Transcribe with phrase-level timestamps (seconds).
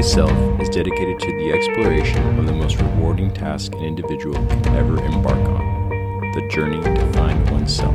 [0.00, 4.96] Thyself is dedicated to the exploration of the most rewarding task an individual can ever
[5.04, 5.90] embark on
[6.32, 7.94] the journey to find oneself.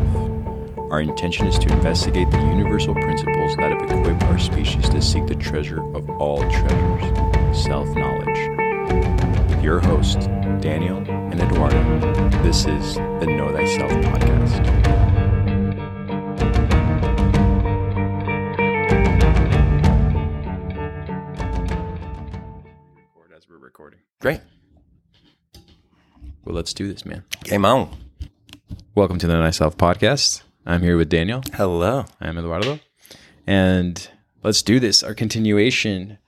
[0.91, 5.26] Our intention is to investigate the universal principles that have equipped our species to seek
[5.26, 9.49] the treasure of all treasures self knowledge.
[9.49, 10.27] With your hosts,
[10.62, 15.15] Daniel and Eduardo, this is the Know Thyself podcast.
[26.45, 27.23] Well, let's do this, man.
[27.44, 27.90] Game on.
[28.94, 30.44] Welcome to the Know Thyself podcast.
[30.63, 31.41] I'm here with Daniel.
[31.55, 32.05] Hello.
[32.21, 32.79] I'm Eduardo.
[33.48, 34.07] And
[34.43, 35.01] let's do this.
[35.01, 36.20] Our continuation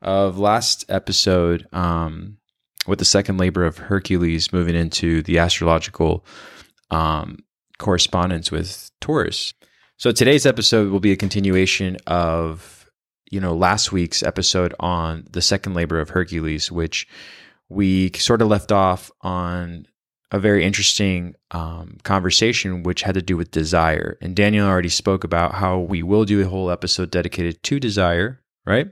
[0.00, 2.38] of last episode um,
[2.86, 6.24] with the second labor of Hercules moving into the astrological
[6.90, 7.40] um,
[7.76, 9.52] correspondence with Taurus.
[9.98, 12.88] So today's episode will be a continuation of
[13.30, 17.06] you know last week's episode on the second labor of Hercules, which
[17.72, 19.86] we sort of left off on
[20.30, 24.16] a very interesting um, conversation, which had to do with desire.
[24.22, 28.40] And Daniel already spoke about how we will do a whole episode dedicated to desire,
[28.64, 28.88] right?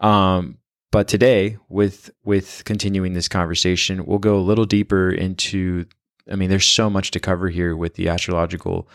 [0.00, 0.58] Um,
[0.90, 5.86] but today, with with continuing this conversation, we'll go a little deeper into.
[6.30, 8.88] I mean, there's so much to cover here with the astrological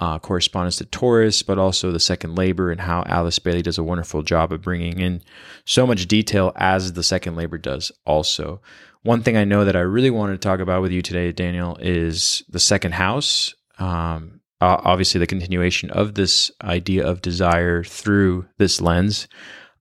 [0.00, 3.84] uh, correspondence to Taurus, but also the second labor and how Alice Bailey does a
[3.84, 5.22] wonderful job of bringing in
[5.66, 8.62] so much detail as the second labor does also.
[9.02, 11.76] One thing I know that I really wanted to talk about with you today, Daniel,
[11.80, 13.54] is the second house.
[13.78, 19.28] Um, obviously, the continuation of this idea of desire through this lens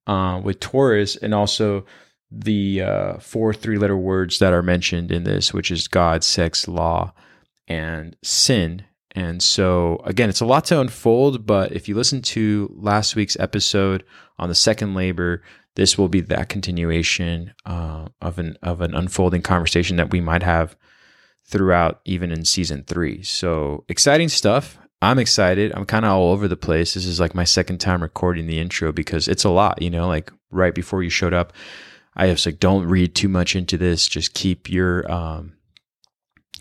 [0.05, 1.85] uh, with Taurus, and also
[2.31, 6.67] the uh, four three letter words that are mentioned in this, which is God, sex,
[6.67, 7.13] law,
[7.67, 8.83] and sin.
[9.19, 13.37] And so, again, it's a lot to unfold, but if you listen to last week's
[13.37, 14.05] episode
[14.37, 15.43] on the second labor,
[15.75, 20.41] this will be that continuation uh, of an of an unfolding conversation that we might
[20.41, 20.77] have
[21.45, 23.21] throughout, even in season three.
[23.21, 24.77] So exciting stuff.
[25.01, 25.73] I'm excited.
[25.75, 26.93] I'm kind of all over the place.
[26.93, 29.81] This is like my second time recording the intro because it's a lot.
[29.81, 31.51] You know, like right before you showed up,
[32.15, 34.07] I was like, "Don't read too much into this.
[34.07, 35.57] Just keep your um,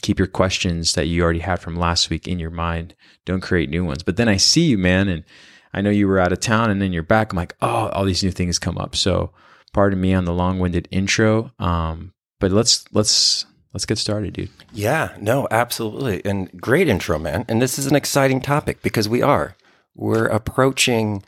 [0.02, 2.94] keep your questions that you already had from last week in your mind.
[3.24, 4.02] Don't create new ones.
[4.02, 5.24] But then I see you, man, and
[5.72, 7.32] I know you were out of town and then you're back.
[7.32, 8.96] I'm like, oh, all these new things come up.
[8.96, 9.32] So
[9.72, 11.52] pardon me on the long-winded intro.
[11.58, 13.44] Um, but let's let's
[13.74, 14.50] let's get started, dude.
[14.72, 16.24] Yeah, no, absolutely.
[16.24, 17.44] And great intro, man.
[17.48, 19.56] And this is an exciting topic because we are.
[19.94, 21.22] We're approaching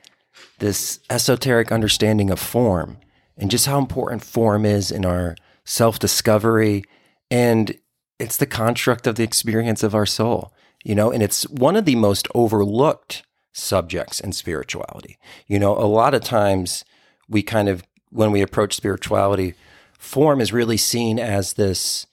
[0.59, 2.99] this esoteric understanding of form
[3.37, 6.85] and just how important form is in our self-discovery
[7.31, 7.77] and
[8.21, 10.53] it's the construct of the experience of our soul,
[10.85, 15.19] you know, and it's one of the most overlooked subjects in spirituality.
[15.47, 16.85] You know, a lot of times
[17.29, 19.55] we kind of, when we approach spirituality,
[19.99, 22.07] form is really seen as this,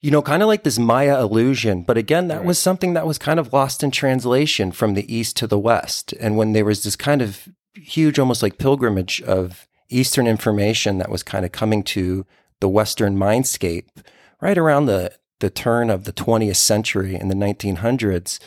[0.00, 1.82] you know, kind of like this Maya illusion.
[1.82, 2.46] But again, that right.
[2.46, 6.12] was something that was kind of lost in translation from the East to the West.
[6.20, 11.10] And when there was this kind of huge, almost like pilgrimage of Eastern information that
[11.10, 12.26] was kind of coming to
[12.60, 13.86] the Western mindscape,
[14.42, 18.40] right around the, the turn of the 20th century in the 1900s,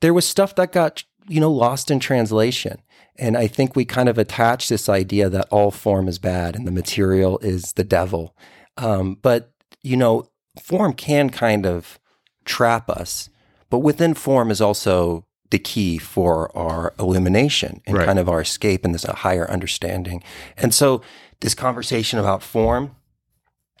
[0.00, 2.82] there was stuff that got, you know, lost in translation.
[3.16, 6.66] And I think we kind of attach this idea that all form is bad and
[6.66, 8.34] the material is the devil.
[8.78, 9.52] Um, but,
[9.82, 10.30] you know,
[10.62, 11.98] form can kind of
[12.44, 13.28] trap us,
[13.68, 18.06] but within form is also the key for our illumination and right.
[18.06, 20.22] kind of our escape and this higher understanding.
[20.56, 21.02] And so
[21.40, 22.96] this conversation about form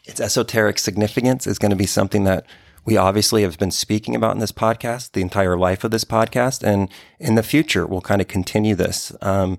[0.08, 2.46] its esoteric significance is going to be something that
[2.84, 6.62] we obviously have been speaking about in this podcast, the entire life of this podcast.
[6.62, 6.88] And
[7.20, 9.14] in the future, we'll kind of continue this.
[9.20, 9.58] Um,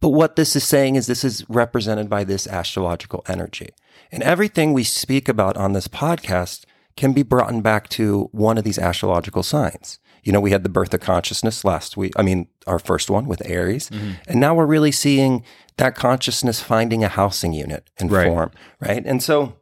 [0.00, 3.70] but what this is saying is this is represented by this astrological energy.
[4.12, 6.64] And everything we speak about on this podcast
[6.96, 9.98] can be brought back to one of these astrological signs.
[10.22, 12.12] You know, we had the birth of consciousness last week.
[12.14, 13.90] I mean, our first one with Aries.
[13.90, 14.10] Mm-hmm.
[14.28, 15.44] And now we're really seeing
[15.78, 18.28] that consciousness finding a housing unit in right.
[18.28, 19.02] form, right?
[19.04, 19.56] And so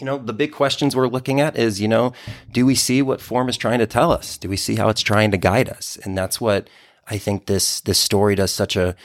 [0.00, 2.12] you know, the big questions we're looking at is, you know,
[2.50, 4.38] do we see what form is trying to tell us?
[4.38, 5.98] Do we see how it's trying to guide us?
[6.02, 6.68] And that's what
[7.08, 8.96] I think this this story does such a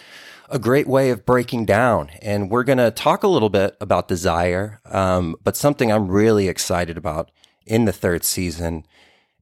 [0.50, 2.12] a great way of breaking down.
[2.22, 6.48] And we're going to talk a little bit about desire, um, but something I'm really
[6.48, 7.32] excited about
[7.66, 8.86] in the third season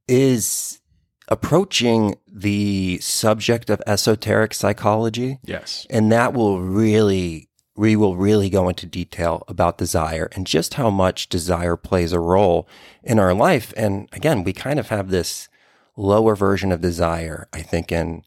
[0.08, 0.80] is
[1.28, 5.40] approaching the subject of esoteric psychology.
[5.44, 5.86] Yes.
[5.90, 10.90] And that will really we will really go into detail about desire and just how
[10.90, 12.68] much desire plays a role
[13.04, 13.74] in our life.
[13.76, 15.50] And again, we kind of have this
[15.96, 18.24] lower version of desire, I think, in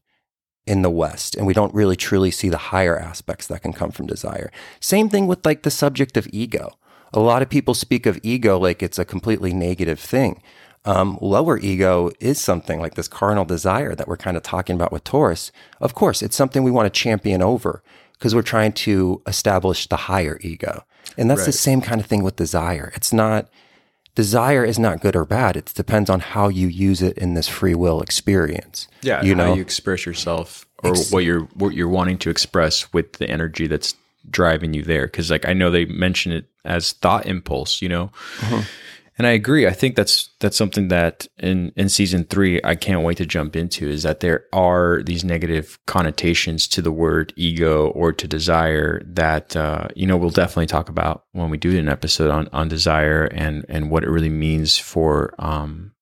[0.66, 3.92] in the West, and we don't really truly see the higher aspects that can come
[3.92, 4.50] from desire.
[4.80, 6.76] Same thing with like the subject of ego.
[7.12, 10.42] A lot of people speak of ego like it's a completely negative thing.
[10.84, 14.92] Um, lower ego is something like this carnal desire that we're kind of talking about
[14.92, 15.52] with Taurus.
[15.80, 17.82] Of course, it's something we want to champion over
[18.18, 20.84] because we're trying to establish the higher ego.
[21.18, 21.46] And that's right.
[21.46, 22.92] the same kind of thing with desire.
[22.94, 23.48] It's not,
[24.14, 25.56] desire is not good or bad.
[25.56, 28.88] It depends on how you use it in this free will experience.
[29.02, 32.92] Yeah, you know, you express yourself or Ex- what you're what you're wanting to express
[32.92, 33.94] with the energy that's
[34.28, 35.06] driving you there.
[35.06, 37.80] Because like I know they mention it as thought impulse.
[37.80, 38.04] You know.
[38.42, 38.62] Uh-huh.
[39.18, 39.66] And I agree.
[39.66, 43.56] I think that's that's something that in in season three I can't wait to jump
[43.56, 49.02] into is that there are these negative connotations to the word ego or to desire
[49.06, 52.68] that uh, you know we'll definitely talk about when we do an episode on on
[52.68, 55.92] desire and and what it really means for um,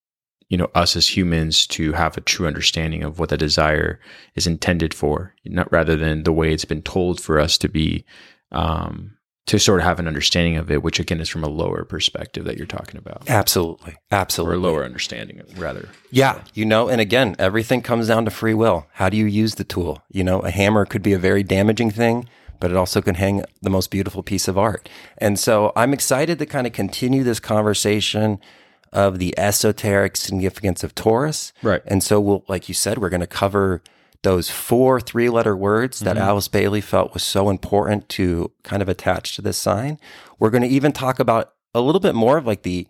[0.49, 4.01] you know us as humans to have a true understanding of what the desire
[4.35, 8.05] is intended for, not rather than the way it's been told for us to be
[8.51, 9.17] um,
[9.47, 12.45] to sort of have an understanding of it, which again is from a lower perspective
[12.45, 13.29] that you're talking about.
[13.29, 13.95] Absolutely.
[14.11, 14.57] Absolutely.
[14.57, 15.89] Or a lower understanding, rather.
[16.11, 16.35] Yeah.
[16.35, 16.41] So.
[16.55, 18.87] You know, and again, everything comes down to free will.
[18.93, 20.03] How do you use the tool?
[20.11, 22.27] You know, a hammer could be a very damaging thing,
[22.59, 24.89] but it also can hang the most beautiful piece of art.
[25.19, 28.39] And so I'm excited to kind of continue this conversation
[28.95, 31.53] of the esoteric significance of Taurus.
[31.63, 31.83] Right.
[31.85, 33.83] And so we'll, like you said, we're going to cover
[34.25, 36.25] those four three letter words that mm-hmm.
[36.25, 39.99] Alice Bailey felt was so important to kind of attach to this sign.
[40.39, 42.89] We're going to even talk about a little bit more of like the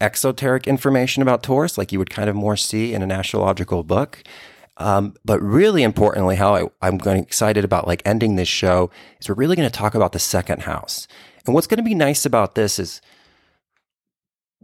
[0.00, 4.22] exoteric information about Taurus, like you would kind of more see in an astrological book.
[4.76, 8.90] Um, but really importantly, how I, I'm going excited about like ending this show
[9.20, 11.06] is we're really going to talk about the second house.
[11.46, 13.00] And what's going to be nice about this is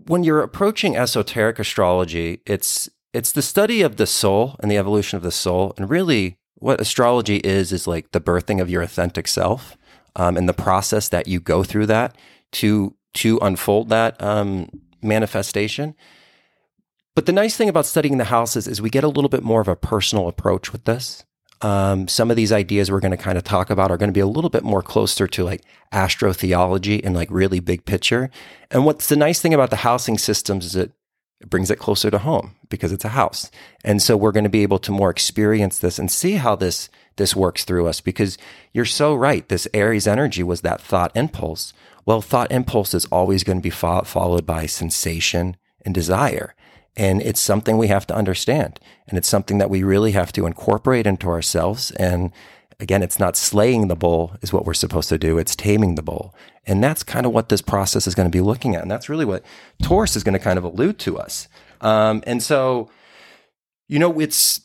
[0.07, 5.17] when you're approaching esoteric astrology, it's it's the study of the soul and the evolution
[5.17, 5.75] of the soul.
[5.77, 9.77] And really, what astrology is, is like the birthing of your authentic self
[10.17, 12.17] um, and the process that you go through that
[12.53, 14.69] to, to unfold that um,
[15.03, 15.95] manifestation.
[17.15, 19.61] But the nice thing about studying the houses is we get a little bit more
[19.61, 21.25] of a personal approach with this.
[21.63, 24.15] Um, some of these ideas we're going to kind of talk about are going to
[24.15, 25.63] be a little bit more closer to like
[25.93, 28.31] astrotheology and like really big picture.
[28.71, 30.93] And what's the nice thing about the housing systems is that
[31.41, 33.51] it brings it closer to home because it's a house.
[33.85, 36.89] And so we're going to be able to more experience this and see how this
[37.17, 38.39] this works through us because
[38.73, 39.47] you're so right.
[39.49, 41.75] This Aries energy was that thought impulse.
[42.07, 46.55] Well, thought impulse is always going to be fo- followed by sensation and desire.
[46.97, 48.81] And it's something we have to understand.
[49.07, 52.33] And it's something that we really have to incorporate into ourselves and
[52.81, 55.39] again, it's not slaying the bull is what we're supposed to do.
[55.39, 56.35] It's taming the bull.
[56.67, 58.83] And that's kind of what this process is going to be looking at.
[58.83, 59.45] And that's really what
[59.83, 61.49] Taurus is going to kind of allude to us.
[61.81, 62.91] Um, and so,
[63.89, 64.61] you know, it's,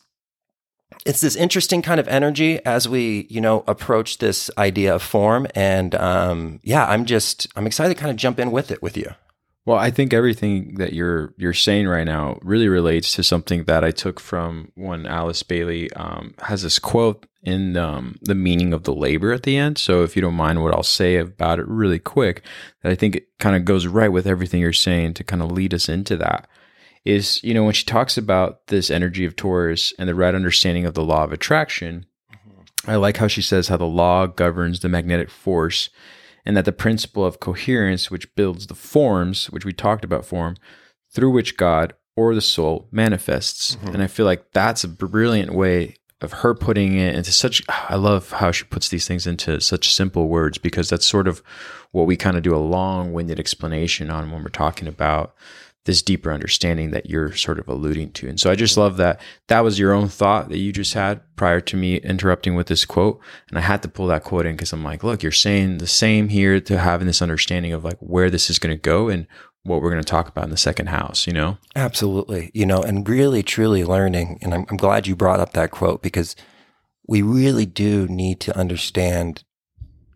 [1.04, 5.46] it's this interesting kind of energy as we, you know, approach this idea of form.
[5.54, 8.96] And um, yeah, I'm just, I'm excited to kind of jump in with it with
[8.96, 9.14] you.
[9.66, 13.82] Well, I think everything that you're you're saying right now really relates to something that
[13.82, 18.84] I took from when Alice Bailey um, has this quote in um, the meaning of
[18.84, 19.76] the labor at the end.
[19.76, 22.42] So, if you don't mind what I'll say about it really quick,
[22.82, 25.50] that I think it kind of goes right with everything you're saying to kind of
[25.50, 26.48] lead us into that.
[27.04, 30.86] Is you know when she talks about this energy of Taurus and the right understanding
[30.86, 32.90] of the law of attraction, mm-hmm.
[32.90, 35.90] I like how she says how the law governs the magnetic force
[36.46, 40.56] and that the principle of coherence, which builds the forms, which we talked about form,
[41.12, 43.76] through which God or the soul manifests.
[43.76, 43.88] Mm-hmm.
[43.88, 47.96] And I feel like that's a brilliant way of her putting it into such I
[47.96, 51.42] love how she puts these things into such simple words because that's sort of
[51.92, 55.34] what we kind of do a long-winded explanation on when we're talking about
[55.86, 58.28] this deeper understanding that you're sort of alluding to.
[58.28, 61.20] And so I just love that that was your own thought that you just had
[61.36, 63.20] prior to me interrupting with this quote.
[63.48, 65.86] And I had to pull that quote in because I'm like, look, you're saying the
[65.86, 69.26] same here to having this understanding of like where this is going to go and
[69.62, 71.58] what we're going to talk about in the second house, you know?
[71.74, 72.50] Absolutely.
[72.54, 74.38] You know, and really truly learning.
[74.42, 76.36] And I'm, I'm glad you brought up that quote because
[77.06, 79.44] we really do need to understand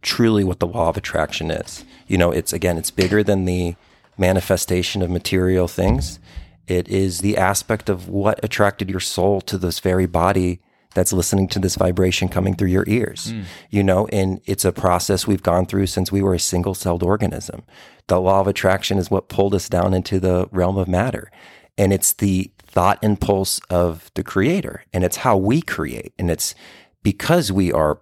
[0.03, 1.85] truly what the law of attraction is.
[2.07, 3.77] You know, it's again, it's bigger than the
[4.21, 6.21] manifestation of material things.
[6.67, 10.61] It is the aspect of what attracted your soul to this very body
[10.95, 13.33] that's listening to this vibration coming through your ears.
[13.33, 13.45] Mm.
[13.71, 17.03] You know, and it's a process we've gone through since we were a single celled
[17.03, 17.63] organism.
[18.09, 21.31] The law of attraction is what pulled us down into the realm of matter.
[21.79, 24.85] And it's the thought impulse of the creator.
[24.93, 26.13] And it's how we create.
[26.19, 26.55] And it's
[27.03, 28.01] because we are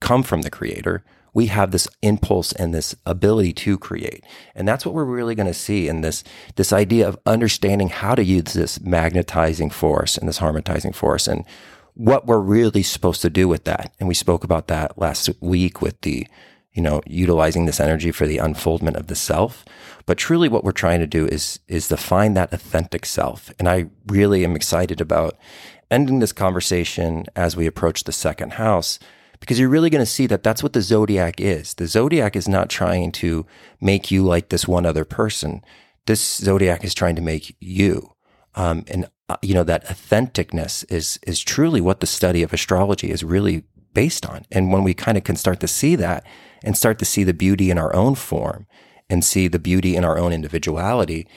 [0.00, 4.24] come from the creator, we have this impulse and this ability to create.
[4.54, 6.24] And that's what we're really going to see in this,
[6.56, 11.26] this idea of understanding how to use this magnetizing force and this harmonizing force.
[11.26, 11.44] And
[11.94, 13.94] what we're really supposed to do with that.
[13.98, 16.26] And we spoke about that last week with the,
[16.72, 19.64] you know, utilizing this energy for the unfoldment of the self.
[20.06, 23.52] But truly what we're trying to do is, is to find that authentic self.
[23.58, 25.36] And I really am excited about
[25.90, 28.98] ending this conversation as we approach the second house
[29.40, 31.74] because you're really going to see that that's what the zodiac is.
[31.74, 33.46] The zodiac is not trying to
[33.80, 35.62] make you like this one other person.
[36.06, 38.14] This zodiac is trying to make you.
[38.54, 43.10] Um, and uh, you know that authenticness is is truly what the study of astrology
[43.10, 44.44] is really based on.
[44.50, 46.24] And when we kind of can start to see that
[46.64, 48.66] and start to see the beauty in our own form
[49.08, 51.28] and see the beauty in our own individuality,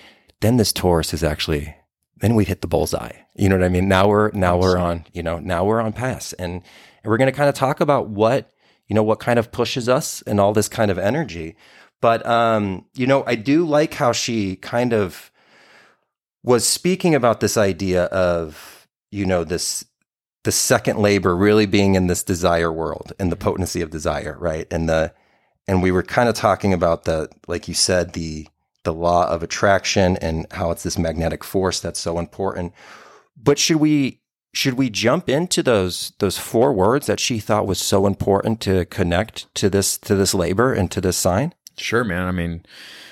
[0.42, 1.76] then this Taurus is actually
[2.18, 3.12] then we hit the bullseye.
[3.36, 3.88] You know what I mean?
[3.88, 6.34] Now we're now we're on, you know, now we're on pass.
[6.34, 6.64] And,
[7.04, 8.52] and we're going to kind of talk about what,
[8.88, 11.56] you know, what kind of pushes us and all this kind of energy.
[12.02, 15.32] But um, you know, I do like how she kind of
[16.44, 19.86] was speaking about this idea of, you know, this
[20.44, 24.68] the second labor really being in this desire world and the potency of desire, right?
[24.72, 25.14] And the
[25.68, 28.48] and we were kind of talking about the like you said the
[28.84, 32.74] the law of attraction and how it's this magnetic force that's so important.
[33.42, 34.20] But should we
[34.54, 38.86] should we jump into those those four words that she thought was so important to
[38.86, 41.54] connect to this to this labor and to this sign?
[41.78, 42.28] Sure, man.
[42.28, 42.64] I mean,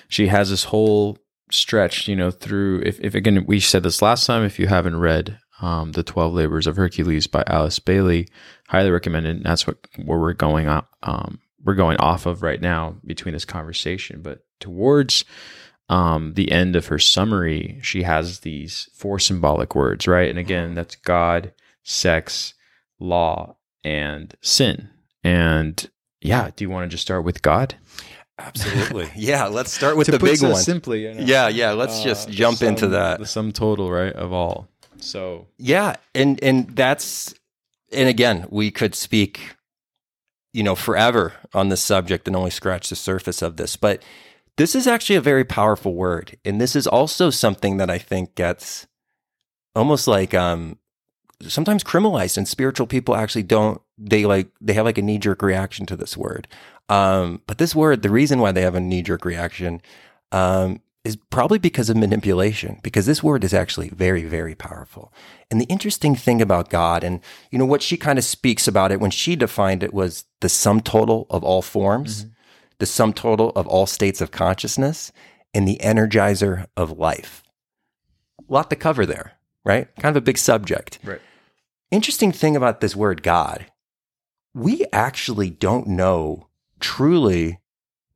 [0.08, 1.18] she has this whole
[1.50, 5.00] stretch, you know, through if, if again we said this last time, if you haven't
[5.00, 8.28] read um, the Twelve Labors of Hercules by Alice Bailey,
[8.68, 9.38] highly recommended.
[9.38, 10.90] And that's what where we're going up.
[11.02, 15.26] Um, we're going off of right now between this conversation, but towards
[15.92, 20.30] um, the end of her summary, she has these four symbolic words, right?
[20.30, 22.54] And again, that's God, sex,
[22.98, 24.90] law, and sin.
[25.22, 25.90] And
[26.22, 27.76] yeah, do you want to just start with God?
[28.40, 29.10] Absolutely.
[29.18, 30.56] Yeah, let's start with the big one.
[30.56, 31.74] Simply, you know, yeah, yeah.
[31.74, 33.20] Let's uh, just jump sum, into that.
[33.20, 34.70] The sum total, right, of all.
[34.98, 37.36] So yeah, and and that's
[37.92, 39.56] and again, we could speak,
[40.54, 44.02] you know, forever on this subject and only scratch the surface of this, but
[44.58, 46.38] this is actually a very powerful word.
[46.44, 48.88] And this is also something that I think gets
[49.76, 50.78] almost like um,
[51.48, 55.42] sometimes criminalized and spiritual people actually don't they like they have like a knee jerk
[55.42, 56.48] reaction to this word.
[56.90, 59.82] Um, but this word, the reason why they have a knee jerk reaction
[60.32, 65.14] um, is probably because of manipulation, because this word is actually very, very powerful.
[65.50, 68.92] And the interesting thing about God, and you know what she kind of speaks about
[68.92, 72.26] it when she defined it was the sum total of all forms.
[72.26, 72.34] Mm-hmm
[72.82, 75.12] the sum total of all states of consciousness,
[75.54, 77.44] and the energizer of life.
[78.40, 79.34] A lot to cover there,
[79.64, 79.88] right?
[79.98, 80.98] Kind of a big subject.
[81.04, 81.22] Right.
[81.92, 83.68] Interesting thing about this word God,
[84.56, 86.48] we actually don't know
[86.80, 87.60] truly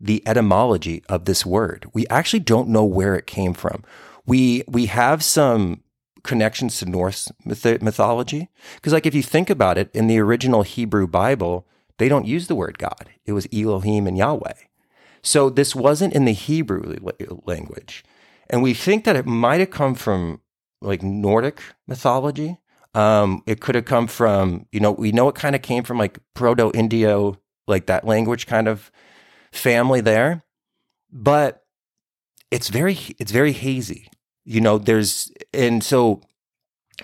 [0.01, 1.85] the etymology of this word.
[1.93, 3.83] We actually don't know where it came from.
[4.25, 5.83] We we have some
[6.23, 10.63] connections to Norse myth- mythology because like if you think about it in the original
[10.63, 13.09] Hebrew Bible, they don't use the word God.
[13.25, 14.53] It was Elohim and Yahweh.
[15.21, 16.95] So this wasn't in the Hebrew
[17.45, 18.03] language.
[18.49, 20.41] And we think that it might have come from
[20.81, 22.57] like Nordic mythology.
[22.93, 25.97] Um, it could have come from, you know, we know it kind of came from
[25.97, 28.91] like Proto Indo, like that language kind of
[29.51, 30.43] family there.
[31.11, 31.63] But
[32.51, 34.09] it's very, it's very hazy.
[34.43, 36.21] You know, there's, and so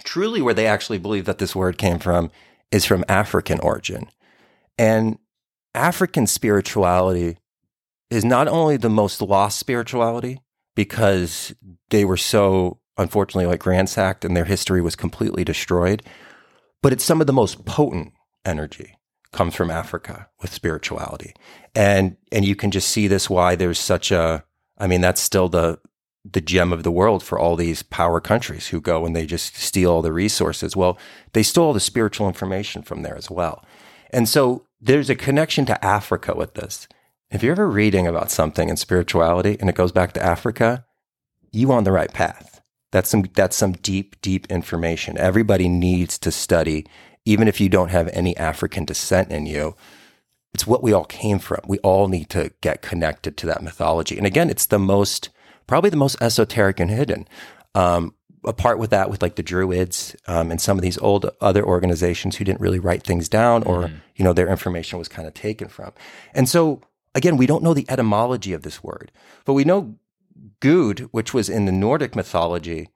[0.03, 2.29] truly where they actually believe that this word came from
[2.71, 4.07] is from African origin.
[4.81, 5.19] And
[5.75, 7.37] African spirituality
[8.09, 10.39] is not only the most lost spirituality
[10.75, 11.53] because
[11.91, 16.01] they were so unfortunately like ransacked and their history was completely destroyed,
[16.81, 18.97] but it's some of the most potent energy
[19.31, 21.35] comes from Africa with spirituality.
[21.75, 24.43] And and you can just see this why there's such a
[24.79, 25.77] I mean that's still the
[26.25, 29.55] the gem of the world for all these power countries who go and they just
[29.57, 30.75] steal all the resources.
[30.75, 30.97] Well,
[31.33, 33.63] they stole the spiritual information from there as well.
[34.11, 36.87] And so there's a connection to Africa with this.
[37.29, 40.85] If you're ever reading about something in spirituality and it goes back to Africa,
[41.51, 42.61] you on the right path.
[42.91, 45.17] That's some that's some deep, deep information.
[45.17, 46.85] Everybody needs to study,
[47.23, 49.75] even if you don't have any African descent in you.
[50.53, 51.61] It's what we all came from.
[51.65, 54.17] We all need to get connected to that mythology.
[54.17, 55.29] And again, it's the most
[55.67, 57.25] probably the most esoteric and hidden.
[57.73, 58.13] Um,
[58.45, 62.35] apart with that with like the druids um, and some of these old other organizations
[62.35, 63.93] who didn't really write things down or mm.
[64.15, 65.91] you know their information was kind of taken from.
[66.33, 66.81] And so
[67.13, 69.11] again we don't know the etymology of this word
[69.45, 69.95] but we know
[70.59, 72.89] Gud which was in the nordic mythology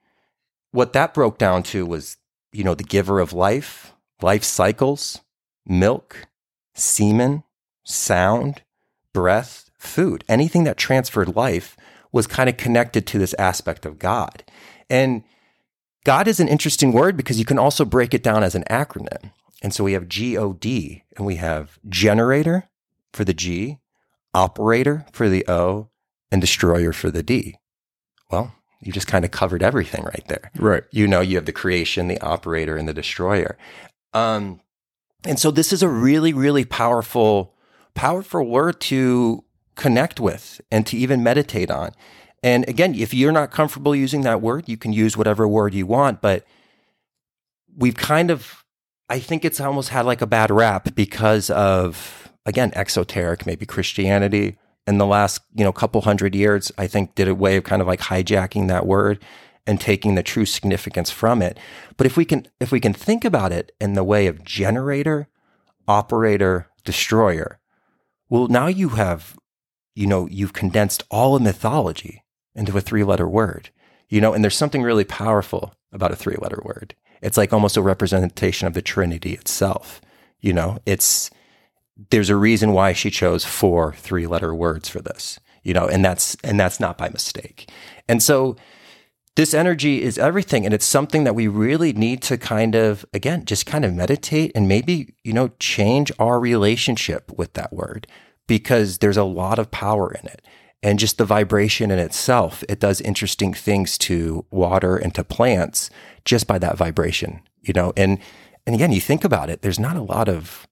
[0.72, 2.18] what that broke down to was
[2.52, 5.22] you know the giver of life life cycles
[5.66, 6.28] milk
[6.74, 7.44] semen
[7.84, 8.62] sound
[9.14, 10.24] breath food.
[10.28, 11.78] Anything that transferred life
[12.12, 14.44] was kind of connected to this aspect of god.
[14.90, 15.24] And
[16.06, 19.32] God is an interesting word because you can also break it down as an acronym.
[19.62, 22.70] And so we have G O D and we have generator
[23.12, 23.80] for the G,
[24.34, 25.90] operator for the O,
[26.32, 27.58] and destroyer for the D.
[28.30, 30.52] Well, you just kind of covered everything right there.
[30.58, 30.84] Right.
[30.92, 33.58] You know, you have the creation, the operator, and the destroyer.
[34.14, 34.62] Um,
[35.26, 37.56] and so this is a really, really powerful,
[37.96, 39.44] powerful word to
[39.76, 41.92] connect with and to even meditate on.
[42.44, 45.88] And again, if you're not comfortable using that word, you can use whatever word you
[45.88, 46.46] want, but
[47.76, 48.64] we've kind of,
[49.10, 54.58] I think it's almost had like a bad rap because of, again, exoteric, maybe Christianity
[54.88, 57.82] in the last, you know, couple hundred years, I think did a way of kind
[57.82, 59.24] of like hijacking that word
[59.66, 61.58] and taking the true significance from it.
[61.98, 65.28] But if we can, if we can think about it in the way of generator,
[65.88, 67.60] operator, destroyer,
[68.30, 69.36] well, now you have,
[69.96, 72.24] you know, you've condensed all of mythology
[72.56, 73.70] into a three letter word,
[74.10, 76.96] you know, and there's something really powerful about a three letter word.
[77.22, 80.02] It's like almost a representation of the Trinity itself.
[80.42, 81.32] You know, it's,
[82.10, 86.04] there's a reason why she chose four three letter words for this, you know, and
[86.04, 87.70] that's, and that's not by mistake.
[88.08, 88.56] And so
[89.36, 90.66] this energy is everything.
[90.66, 94.52] And it's something that we really need to kind of, again, just kind of meditate
[94.56, 98.08] and maybe, you know, change our relationship with that word
[98.48, 100.42] because there's a lot of power in it
[100.84, 105.90] and just the vibration in itself, it does interesting things to water and to plants
[106.26, 107.94] just by that vibration, you know.
[107.98, 108.20] And
[108.66, 110.68] and again, you think about it, there's not a lot of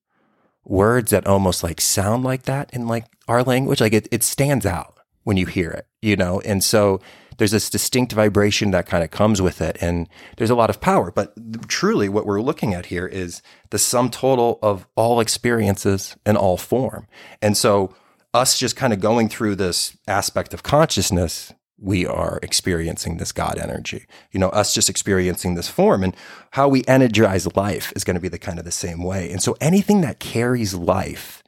[0.65, 3.81] words that almost like sound like that in like our language.
[3.81, 6.41] Like it, it stands out when you hear it, you know.
[6.41, 7.01] And so
[7.37, 10.07] there's this distinct vibration that kind of comes with it, and
[10.37, 11.11] there's a lot of power.
[11.11, 11.33] But
[11.67, 16.57] truly, what we're looking at here is the sum total of all experiences in all
[16.57, 17.07] form.
[17.41, 17.93] And so
[18.33, 23.57] us just kind of going through this aspect of consciousness, we are experiencing this God
[23.57, 24.05] energy.
[24.31, 26.15] You know, us just experiencing this form and
[26.51, 29.31] how we energize life is going to be the kind of the same way.
[29.31, 31.43] And so anything that carries life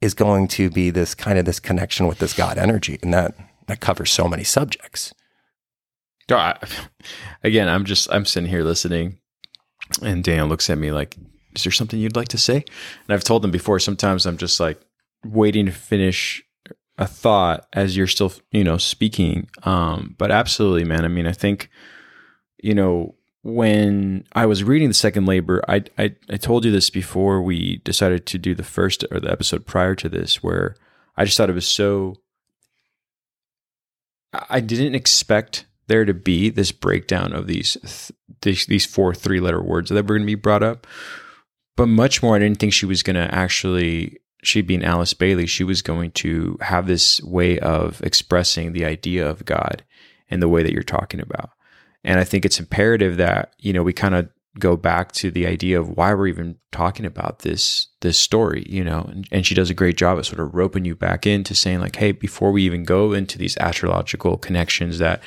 [0.00, 2.98] is going to be this kind of this connection with this God energy.
[3.02, 3.34] And that,
[3.66, 5.14] that covers so many subjects.
[7.44, 9.18] Again, I'm just, I'm sitting here listening
[10.02, 11.16] and Dan looks at me like,
[11.54, 12.56] is there something you'd like to say?
[12.56, 14.80] And I've told them before, sometimes I'm just like,
[15.32, 16.42] waiting to finish
[16.98, 19.48] a thought as you're still, you know, speaking.
[19.64, 21.04] Um, but absolutely, man.
[21.04, 21.70] I mean, I think,
[22.62, 26.90] you know, when I was reading the second labor, I, I, I told you this
[26.90, 30.74] before we decided to do the first or the episode prior to this, where
[31.16, 32.16] I just thought it was so.
[34.50, 38.10] I didn't expect there to be this breakdown of these
[38.42, 40.86] these, these four three letter words that were going to be brought up,
[41.76, 42.34] but much more.
[42.34, 46.12] I didn't think she was going to actually she being Alice Bailey, she was going
[46.12, 49.84] to have this way of expressing the idea of God
[50.28, 51.50] in the way that you're talking about.
[52.04, 54.28] And I think it's imperative that, you know, we kind of
[54.58, 58.84] go back to the idea of why we're even talking about this this story, you
[58.84, 59.00] know.
[59.10, 61.80] And, and she does a great job at sort of roping you back into saying
[61.80, 65.22] like, hey, before we even go into these astrological connections that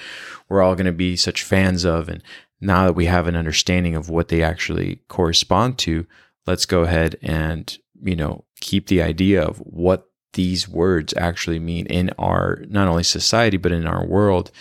[0.47, 2.23] we're all going to be such fans of and
[2.61, 6.05] now that we have an understanding of what they actually correspond to,
[6.45, 11.85] let's go ahead and you know, keep the idea of what these words actually mean
[11.87, 14.51] in our not only society but in our world.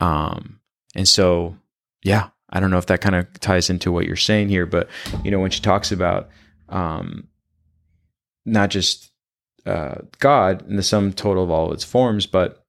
[0.00, 0.60] Um,
[0.94, 1.56] and so,
[2.02, 4.88] yeah, I don't know if that kind of ties into what you're saying here, but
[5.22, 6.30] you know, when she talks about
[6.68, 7.28] um,
[8.46, 9.10] not just
[9.66, 12.64] uh, God and the sum total of all its forms, but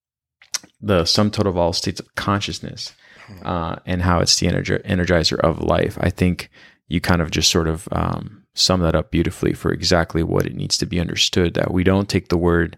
[0.82, 2.94] the sum total of all states of consciousness
[3.28, 3.46] hmm.
[3.46, 5.98] uh, and how it's the energy energizer of life.
[6.02, 6.50] I think
[6.88, 10.56] you kind of just sort of um, sum that up beautifully for exactly what it
[10.56, 12.78] needs to be understood that we don't take the word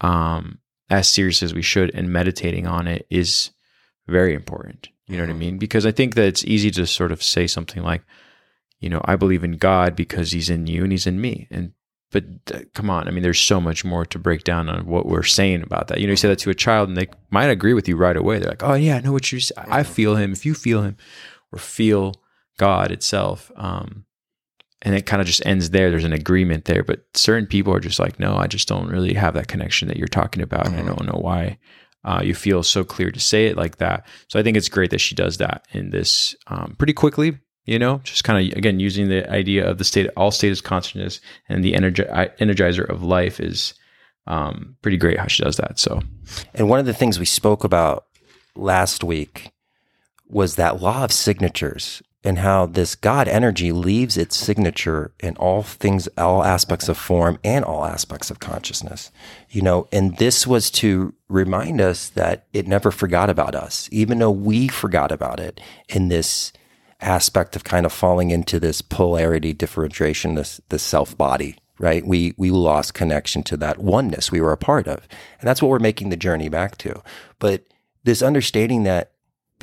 [0.00, 0.58] um,
[0.90, 3.50] as serious as we should and meditating on it is
[4.06, 4.88] very important.
[5.06, 5.40] You know what i mm-hmm.
[5.40, 5.58] mean?
[5.58, 8.02] Because i think that it's easy to sort of say something like
[8.80, 11.46] you know i believe in god because he's in you and he's in me.
[11.50, 11.72] And
[12.10, 12.24] but
[12.54, 13.08] uh, come on.
[13.08, 16.00] I mean there's so much more to break down on what we're saying about that.
[16.00, 18.16] You know you say that to a child and they might agree with you right
[18.16, 18.38] away.
[18.38, 20.32] They're like oh yeah i know what you're i feel him.
[20.32, 20.96] If you feel him
[21.52, 22.14] or feel
[22.56, 24.04] god itself um,
[24.84, 25.90] and it kind of just ends there.
[25.90, 29.14] There's an agreement there, but certain people are just like, no, I just don't really
[29.14, 30.66] have that connection that you're talking about.
[30.66, 30.74] Mm-hmm.
[30.74, 31.06] And I mm-hmm.
[31.06, 31.58] don't know why
[32.04, 34.06] uh, you feel so clear to say it like that.
[34.28, 37.38] So I think it's great that she does that in this um, pretty quickly.
[37.66, 40.60] You know, just kind of again using the idea of the state, all state is
[40.60, 41.18] consciousness,
[41.48, 43.72] and the energi- energizer of life is
[44.26, 45.78] um, pretty great how she does that.
[45.78, 46.02] So,
[46.52, 48.04] and one of the things we spoke about
[48.54, 49.50] last week
[50.28, 55.62] was that law of signatures and how this God energy leaves its signature in all
[55.62, 59.12] things, all aspects of form and all aspects of consciousness.
[59.50, 64.18] You know, and this was to remind us that it never forgot about us, even
[64.18, 66.52] though we forgot about it in this
[67.00, 72.06] aspect of kind of falling into this polarity differentiation, this this self body, right?
[72.06, 75.06] We we lost connection to that oneness we were a part of,
[75.40, 77.02] and that's what we're making the journey back to.
[77.38, 77.64] But
[78.04, 79.12] this understanding that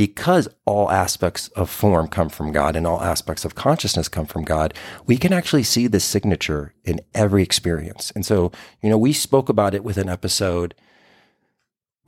[0.02, 4.44] because all aspects of form come from God and all aspects of consciousness come from
[4.44, 4.74] God,
[5.06, 8.12] we can actually see this signature in every experience.
[8.16, 10.74] And so, you know, we spoke about it with an episode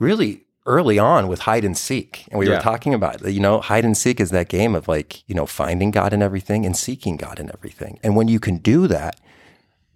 [0.00, 2.26] really early on with hide and seek.
[2.32, 2.56] And we Yeah.
[2.56, 5.46] were talking about, you know, hide and seek is that game of like, you know,
[5.46, 8.00] finding God in everything and seeking God in everything.
[8.02, 9.20] And when you can do that,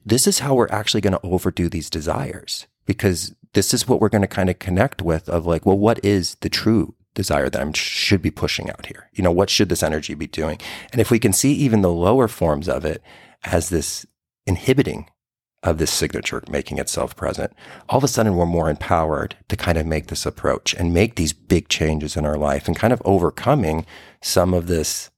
[0.06, 4.08] this is how we're actually going to overdo these desires because this is what we're
[4.08, 7.60] going to kind of connect with of like, well, what is the true desire that
[7.60, 9.10] I should be pushing out here?
[9.12, 10.58] You know, what should this energy be doing?
[10.92, 13.02] And if we can see even the lower forms of it
[13.44, 14.06] as this
[14.46, 15.10] inhibiting
[15.64, 17.52] of this signature making itself present,
[17.88, 21.16] all of a sudden we're more empowered to kind of make this approach and make
[21.16, 23.84] these big changes in our life and kind of overcoming
[24.22, 25.10] some of this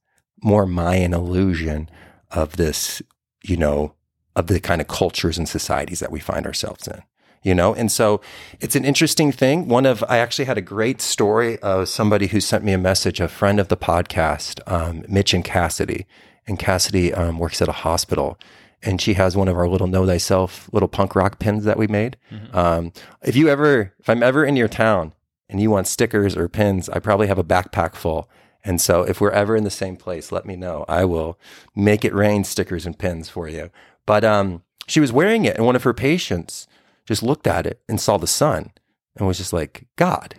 [0.43, 1.87] more Mayan illusion
[2.31, 3.03] of this,
[3.43, 3.93] you know,
[4.35, 7.03] of the kind of cultures and societies that we find ourselves in.
[7.43, 8.21] You know, and so
[8.59, 9.67] it's an interesting thing.
[9.67, 13.19] One of I actually had a great story of somebody who sent me a message,
[13.19, 16.05] a friend of the podcast, um, Mitch and Cassidy,
[16.45, 18.37] and Cassidy um, works at a hospital,
[18.83, 21.87] and she has one of our little know thyself little punk rock pins that we
[21.87, 22.15] made.
[22.53, 25.13] Um, if you ever, if I'm ever in your town
[25.49, 28.29] and you want stickers or pins, I probably have a backpack full.
[28.63, 30.85] And so if we're ever in the same place, let me know.
[30.87, 31.39] I will
[31.75, 33.71] make it rain stickers and pins for you.
[34.05, 36.67] But um, she was wearing it, and one of her patients
[37.05, 38.71] just looked at it and saw the sun
[39.15, 40.35] and was just like, God.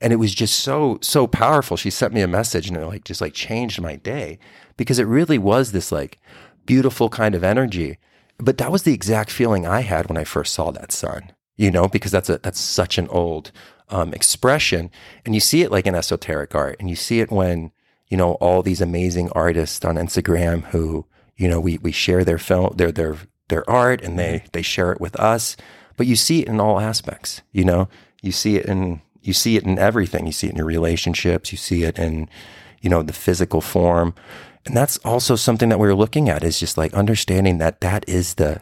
[0.00, 1.76] And it was just so, so powerful.
[1.76, 4.38] She sent me a message and it like just like changed my day
[4.76, 6.18] because it really was this like
[6.66, 7.98] beautiful kind of energy.
[8.38, 11.70] But that was the exact feeling I had when I first saw that sun, you
[11.70, 13.52] know, because that's a that's such an old
[13.88, 14.90] um, expression.
[15.24, 17.70] And you see it like in esoteric art, and you see it when,
[18.08, 22.38] you know, all these amazing artists on Instagram who, you know, we we share their
[22.38, 23.16] film their their
[23.48, 25.56] their art and they they share it with us.
[25.96, 27.88] But you see it in all aspects, you know.
[28.22, 30.26] You see it in you see it in everything.
[30.26, 32.28] You see it in your relationships, you see it in,
[32.82, 34.14] you know, the physical form.
[34.66, 38.08] And that's also something that we we're looking at is just like understanding that that
[38.08, 38.60] is the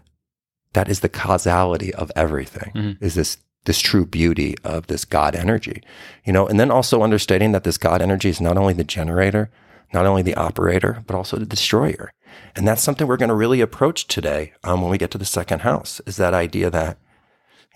[0.72, 2.72] that is the causality of everything.
[2.74, 2.96] Mhm.
[3.00, 5.82] Is this this true beauty of this God energy,
[6.24, 9.50] you know, and then also understanding that this God energy is not only the generator,
[9.92, 12.12] not only the operator, but also the destroyer.
[12.56, 15.24] And that's something we're going to really approach today um, when we get to the
[15.24, 16.00] second house.
[16.06, 16.98] Is that idea that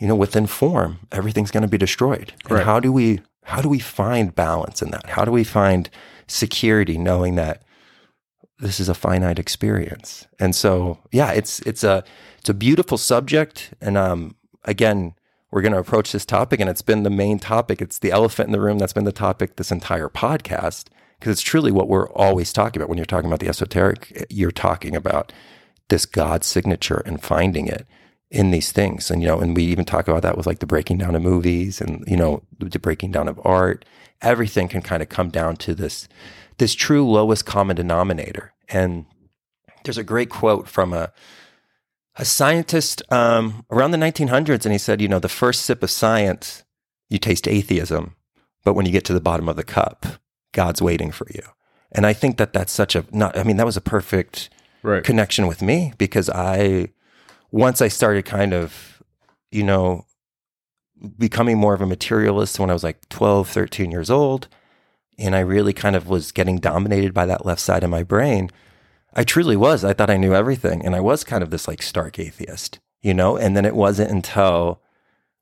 [0.00, 3.68] you know within form everything's going to be destroyed, and how do we how do
[3.68, 5.10] we find balance in that?
[5.10, 5.88] How do we find
[6.26, 7.62] security knowing that
[8.58, 10.26] this is a finite experience.
[10.38, 12.04] And so, yeah, it's it's a
[12.38, 13.74] it's a beautiful subject.
[13.80, 15.14] And um, again,
[15.50, 17.80] we're going to approach this topic, and it's been the main topic.
[17.82, 20.86] It's the elephant in the room that's been the topic this entire podcast
[21.18, 24.26] because it's truly what we're always talking about when you're talking about the esoteric.
[24.30, 25.32] You're talking about
[25.88, 27.86] this God signature and finding it
[28.36, 29.10] in these things.
[29.10, 31.22] And you know, and we even talk about that with like the breaking down of
[31.22, 33.84] movies and you know the breaking down of art.
[34.22, 36.08] Everything can kind of come down to this
[36.58, 38.52] this true lowest common denominator.
[38.68, 39.06] And
[39.84, 41.12] there's a great quote from a
[42.18, 45.90] a scientist um, around the 1900s, and he said, you know, the first sip of
[45.90, 46.64] science,
[47.10, 48.16] you taste atheism,
[48.64, 50.06] but when you get to the bottom of the cup,
[50.52, 51.42] God's waiting for you.
[51.92, 53.36] And I think that that's such a not.
[53.38, 54.50] I mean, that was a perfect
[54.82, 55.02] Right.
[55.02, 56.90] connection with me because I
[57.50, 59.02] once I started kind of,
[59.50, 60.06] you know,
[61.18, 64.48] becoming more of a materialist when I was like 12, 13 years old,
[65.18, 68.50] and I really kind of was getting dominated by that left side of my brain.
[69.14, 69.84] I truly was.
[69.84, 73.14] I thought I knew everything, and I was kind of this like stark atheist, you
[73.14, 73.36] know.
[73.36, 74.82] And then it wasn't until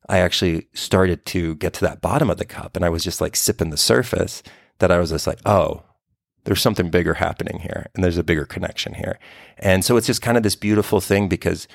[0.09, 3.21] I actually started to get to that bottom of the cup, and I was just
[3.21, 4.43] like sipping the surface
[4.79, 5.83] that I was just like, oh,
[6.45, 9.19] there's something bigger happening here, and there's a bigger connection here.
[9.59, 11.67] And so it's just kind of this beautiful thing because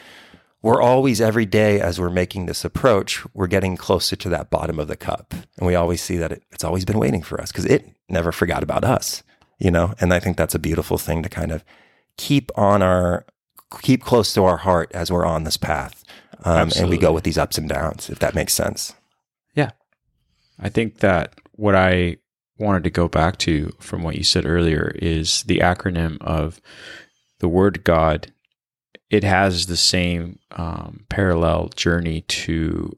[0.62, 4.80] we're always every day as we're making this approach, we're getting closer to that bottom
[4.80, 5.34] of the cup.
[5.58, 8.32] And we always see that it, it's always been waiting for us because it never
[8.32, 9.24] forgot about us,
[9.58, 9.94] you know?
[10.02, 11.64] And I think that's a beautiful thing to kind of
[12.18, 13.26] keep on our,
[13.82, 16.04] keep close to our heart as we're on this path.
[16.44, 18.94] Um, and we go with these ups and downs, if that makes sense.
[19.56, 19.72] Yeah.
[20.58, 22.18] I think that what I
[22.58, 26.62] wanted to go back to from what you said earlier is the acronym of
[27.40, 28.32] the word God.
[29.10, 32.96] It has the same um, parallel journey to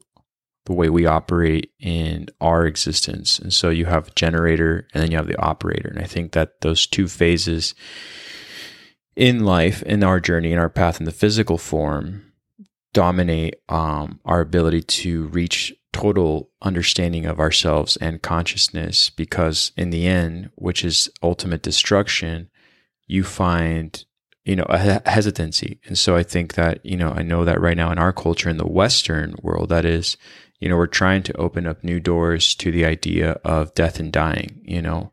[0.66, 3.38] the way we operate in our existence.
[3.38, 5.88] And so you have generator and then you have the operator.
[5.88, 7.74] And I think that those two phases
[9.16, 12.32] in life, in our journey, in our path in the physical form,
[12.92, 20.06] dominate um, our ability to reach total understanding of ourselves and consciousness because in the
[20.06, 22.48] end which is ultimate destruction
[23.06, 24.06] you find
[24.44, 27.76] you know a hesitancy and so i think that you know i know that right
[27.76, 30.16] now in our culture in the western world that is
[30.58, 34.12] you know we're trying to open up new doors to the idea of death and
[34.12, 35.12] dying you know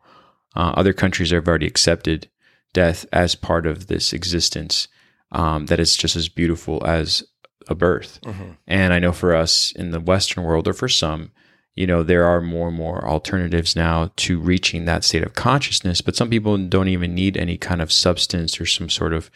[0.56, 2.28] uh, other countries have already accepted
[2.74, 4.88] death as part of this existence
[5.32, 7.24] um, that is just as beautiful as
[7.68, 8.20] a birth.
[8.24, 8.52] Mm-hmm.
[8.68, 11.32] And I know for us in the Western world, or for some,
[11.80, 16.02] you know, there are more and more alternatives now to reaching that state of consciousness.
[16.02, 19.32] But some people don't even need any kind of substance or some sort of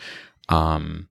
[0.49, 1.07] um,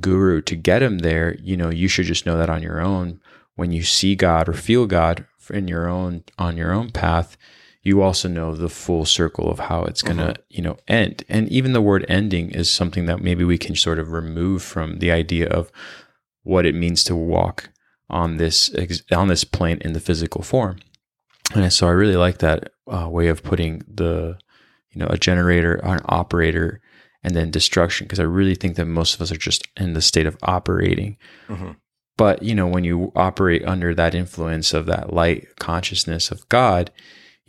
[0.00, 1.34] guru to get them there.
[1.42, 3.20] You know, you should just know that on your own.
[3.56, 7.36] When you see God or feel God in your own on your own path,
[7.82, 10.42] you also know the full circle of how it's going to, mm-hmm.
[10.50, 11.24] you know, end.
[11.28, 15.00] And even the word ending is something that maybe we can sort of remove from
[15.00, 15.72] the idea of
[16.44, 17.70] what it means to walk
[18.10, 18.70] on this
[19.12, 20.78] on this plane in the physical form.
[21.54, 24.38] And so I really like that uh, way of putting the,
[24.90, 26.80] you know, a generator, an operator,
[27.24, 30.02] and then destruction because I really think that most of us are just in the
[30.02, 31.16] state of operating.
[31.48, 31.72] Mm-hmm.
[32.16, 36.90] But you know, when you operate under that influence of that light consciousness of God,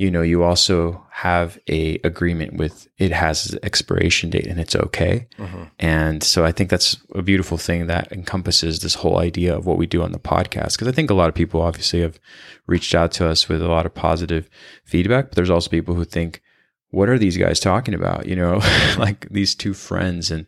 [0.02, 5.28] you know, you also have a agreement with it has expiration date and it's okay.
[5.38, 5.64] Mm-hmm.
[5.78, 9.78] And so I think that's a beautiful thing that encompasses this whole idea of what
[9.78, 10.80] we do on the podcast.
[10.80, 12.20] Cause I think a lot of people obviously have
[12.66, 14.50] reached out to us with a lot of positive
[14.86, 16.42] feedback, but there's also people who think,
[16.90, 18.26] what are these guys talking about?
[18.26, 18.60] You know,
[18.98, 20.48] like these two friends and,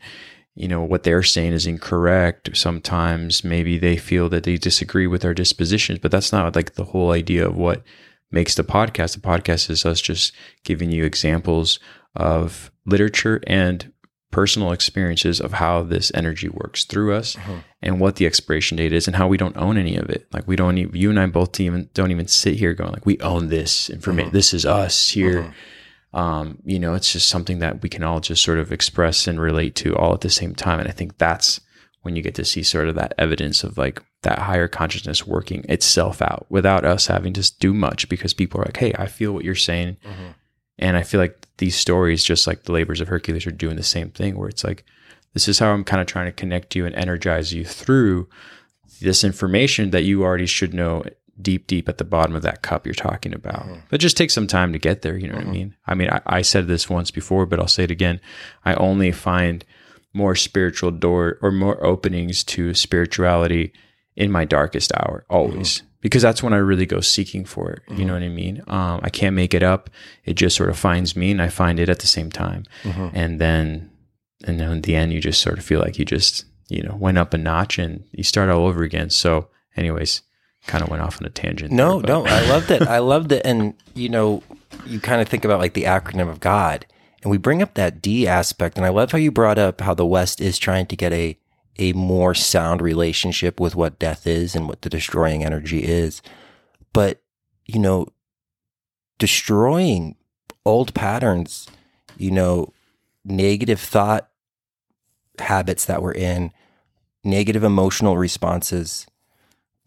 [0.56, 2.58] you know, what they're saying is incorrect.
[2.58, 6.86] Sometimes maybe they feel that they disagree with our dispositions, but that's not like the
[6.86, 7.84] whole idea of what
[8.34, 9.14] makes the podcast.
[9.14, 11.80] The podcast is us just giving you examples
[12.16, 13.92] of literature and
[14.32, 17.60] personal experiences of how this energy works through us uh-huh.
[17.84, 20.28] and what the expiration date is and how we don't own any of it.
[20.34, 23.06] Like we don't even, you and I both even don't even sit here going like
[23.06, 24.30] we own this information.
[24.30, 24.34] Uh-huh.
[24.34, 25.40] This is us here.
[25.40, 25.54] Uh-huh.
[26.16, 29.40] Um, you know, it's just something that we can all just sort of express and
[29.40, 30.80] relate to all at the same time.
[30.80, 31.60] And I think that's
[32.04, 35.66] when you get to see sort of that evidence of like that higher consciousness working
[35.68, 39.32] itself out without us having to do much because people are like, hey, I feel
[39.32, 39.98] what you're saying.
[40.06, 40.32] Mm-hmm.
[40.80, 43.84] And I feel like these stories, just like the labors of Hercules, are doing the
[43.84, 44.84] same thing where it's like,
[45.34, 48.28] this is how I'm kind of trying to connect you and energize you through
[49.02, 51.04] this information that you already should know
[51.42, 53.64] deep, deep at the bottom of that cup you're talking about.
[53.64, 53.80] Mm-hmm.
[53.90, 55.18] But just take some time to get there.
[55.18, 55.38] You know mm-hmm.
[55.38, 55.54] what I mm-hmm.
[55.54, 55.76] mean?
[55.88, 58.20] I mean, I, I said this once before, but I'll say it again.
[58.66, 59.64] I only find
[60.14, 63.74] more spiritual door or more openings to spirituality
[64.16, 65.78] in my darkest hour always.
[65.78, 65.88] Mm-hmm.
[66.02, 68.00] because that's when i really go seeking for it mm-hmm.
[68.00, 68.62] you know what i mean?
[68.68, 69.90] Um, i can't make it up.
[70.24, 72.66] It just sort of finds me and i find it at the same time.
[72.84, 73.08] Mm-hmm.
[73.14, 73.90] and then
[74.46, 76.96] and then in the end you just sort of feel like you just you know
[76.96, 79.10] went up a notch and you start all over again.
[79.10, 80.22] So anyways
[80.68, 82.82] kind of went off on a tangent no there, no i loved it.
[82.84, 83.42] I loved it.
[83.46, 84.44] And you know
[84.86, 86.86] you kind of think about like the acronym of god
[87.24, 88.78] and we bring up that D aspect.
[88.78, 91.38] And I love how you brought up how the West is trying to get a,
[91.80, 96.22] a more sound relationship with what death is and what the destroying energy is.
[96.92, 97.22] But,
[97.66, 98.10] you know,
[99.18, 100.18] destroying
[100.66, 101.68] old patterns,
[102.18, 102.74] you know,
[103.24, 104.30] negative thought
[105.40, 106.52] habits that we're in,
[107.24, 109.08] negative emotional responses,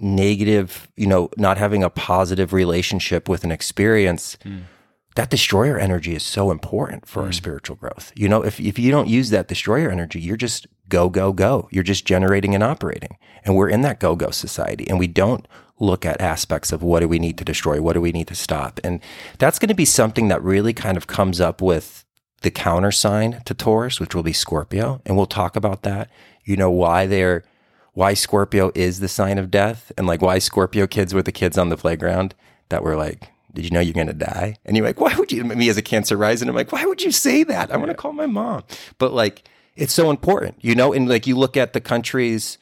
[0.01, 4.39] negative, you know, not having a positive relationship with an experience.
[4.43, 4.63] Mm
[5.17, 7.27] that destroyer energy is so important for mm.
[7.27, 8.13] our spiritual growth.
[8.15, 11.69] You know, if, if you don't use that destroyer energy, you're just go, go, go.
[11.73, 13.19] You're just generating and operating.
[13.45, 15.49] And we're in that go, go society and we don't
[15.79, 17.81] look at aspects of what do we need to destroy?
[17.81, 18.79] What do we need to stop?
[18.85, 19.01] And
[19.39, 22.05] that's going to be something that really kind of comes up with
[22.43, 25.01] the counter sign to Taurus, which will be Scorpio.
[25.05, 26.11] And we'll talk about that.
[26.45, 27.43] You know, why they're,
[27.95, 31.57] why Scorpio is the sign of death and like why Scorpio kids were the kids
[31.57, 32.35] on the playground
[32.69, 34.57] that were like, did you know you're going to die?
[34.65, 37.03] And you're like, why would you, me as a cancer rising, I'm like, why would
[37.03, 37.73] you say that?
[37.73, 38.65] I want to call my mom.
[38.99, 42.59] But like, it's so important, you know, and like you look at the countries,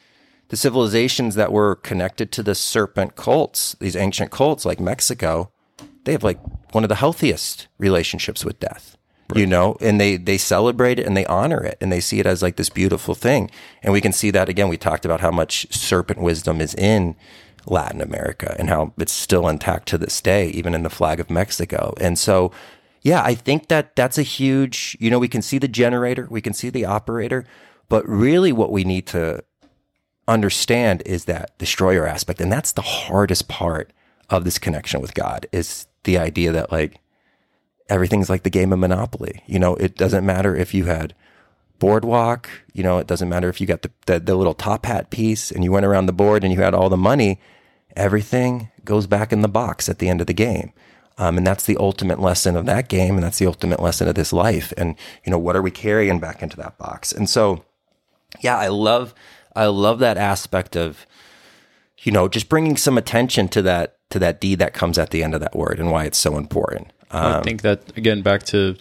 [0.48, 5.50] the civilizations that were connected to the serpent cults, these ancient cults like Mexico,
[6.04, 6.38] they have like
[6.72, 8.96] one of the healthiest relationships with death.
[9.30, 9.40] Right.
[9.40, 12.26] You know, and they they celebrate it and they honor it and they see it
[12.26, 13.50] as like this beautiful thing.
[13.82, 14.68] And we can see that again.
[14.68, 17.16] We talked about how much serpent wisdom is in
[17.66, 21.30] Latin America and how it's still intact to this day, even in the flag of
[21.30, 21.94] Mexico.
[22.00, 22.52] And so,
[23.02, 26.40] yeah, I think that that's a huge, you know, we can see the generator, we
[26.40, 27.44] can see the operator,
[27.88, 29.44] but really what we need to
[30.26, 32.40] understand is that destroyer aspect.
[32.40, 33.92] And that's the hardest part
[34.30, 37.00] of this connection with God is the idea that like
[37.88, 39.42] everything's like the game of Monopoly.
[39.46, 41.14] You know, it doesn't matter if you had
[41.78, 45.10] boardwalk, you know, it doesn't matter if you got the, the, the little top hat
[45.10, 47.38] piece and you went around the board and you had all the money
[47.96, 50.72] everything goes back in the box at the end of the game.
[51.16, 53.14] Um, and that's the ultimate lesson of that game.
[53.14, 54.72] And that's the ultimate lesson of this life.
[54.76, 57.12] And, you know, what are we carrying back into that box?
[57.12, 57.64] And so,
[58.40, 59.14] yeah, I love,
[59.54, 61.06] I love that aspect of,
[61.98, 65.22] you know, just bringing some attention to that, to that deed that comes at the
[65.22, 66.92] end of that word and why it's so important.
[67.38, 68.76] I think that again, back to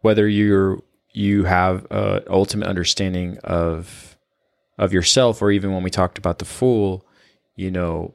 [0.00, 0.80] whether you're,
[1.14, 4.18] you have a ultimate understanding of,
[4.76, 7.06] of yourself, or even when we talked about the fool,
[7.56, 8.14] you know,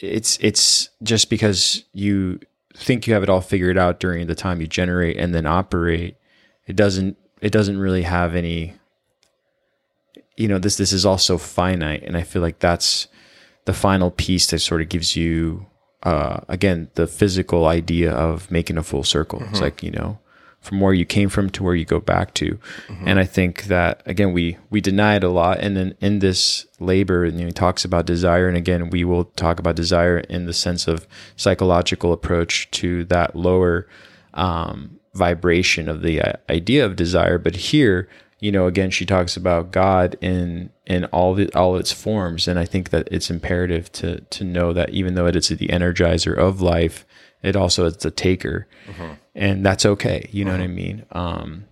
[0.00, 2.40] it's it's just because you
[2.76, 6.16] think you have it all figured out during the time you generate and then operate
[6.66, 8.74] it doesn't it doesn't really have any
[10.36, 13.06] you know this this is also finite and i feel like that's
[13.64, 15.66] the final piece that sort of gives you
[16.02, 19.42] uh again the physical idea of making a full circle.
[19.50, 20.18] It's like you know
[20.64, 22.58] from where you came from to where you go back to.
[23.06, 25.58] And i think that again we we deny it a lot.
[25.60, 29.04] And then in this labor and you know, he talks about desire and again we
[29.04, 33.86] will talk about desire in the sense of psychological approach to that lower
[34.32, 37.38] um, vibration of the uh, idea of desire.
[37.38, 38.08] But here
[38.40, 42.48] you know again she talks about god in in all the all its forms.
[42.48, 45.68] And i think that it's imperative to to know that even though it is the
[45.68, 47.04] energizer of life
[47.44, 48.66] it also it's a taker
[49.34, 51.64] and that's okay you know what i mean um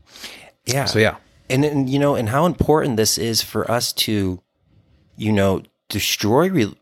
[0.67, 0.85] Yeah.
[0.87, 1.17] so yeah
[1.51, 4.41] and, and you know, and how important this is for us to,
[5.19, 6.75] you know, destroy re-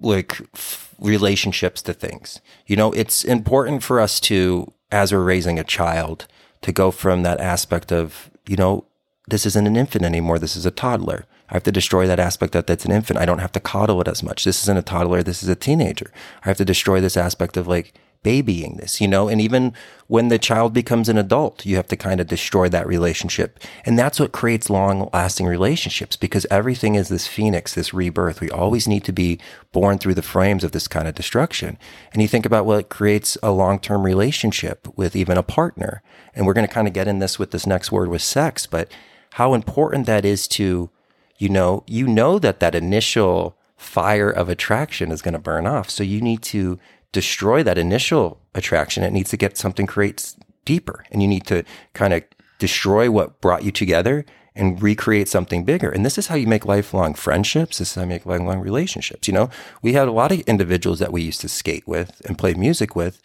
[0.00, 2.40] like f- relationships to things.
[2.66, 6.26] You know, it's important for us to, as we're raising a child,
[6.62, 8.86] to go from that aspect of, you know,
[9.28, 10.40] this isn't an infant anymore.
[10.40, 11.24] This is a toddler.
[11.48, 13.18] I have to destroy that aspect that that's an infant.
[13.18, 14.44] I don't have to coddle it as much.
[14.44, 15.22] This isn't a toddler.
[15.22, 16.10] This is a teenager.
[16.44, 17.94] I have to destroy this aspect of like
[18.26, 19.72] babying this, you know, and even
[20.08, 23.60] when the child becomes an adult, you have to kind of destroy that relationship.
[23.84, 28.40] And that's what creates long lasting relationships because everything is this phoenix, this rebirth.
[28.40, 29.38] We always need to be
[29.70, 31.78] born through the frames of this kind of destruction.
[32.12, 36.02] And you think about what creates a long term relationship with even a partner.
[36.34, 38.66] And we're going to kind of get in this with this next word with sex,
[38.66, 38.90] but
[39.34, 40.90] how important that is to,
[41.38, 45.90] you know, you know that that initial fire of attraction is going to burn off.
[45.90, 46.78] So you need to
[47.12, 49.02] destroy that initial attraction.
[49.02, 51.62] It needs to get something creates deeper and you need to
[51.94, 52.24] kind of
[52.58, 55.90] destroy what brought you together and recreate something bigger.
[55.90, 57.78] And this is how you make lifelong friendships.
[57.78, 59.28] This is how you make lifelong relationships.
[59.28, 59.50] You know,
[59.82, 62.96] we had a lot of individuals that we used to skate with and play music
[62.96, 63.20] with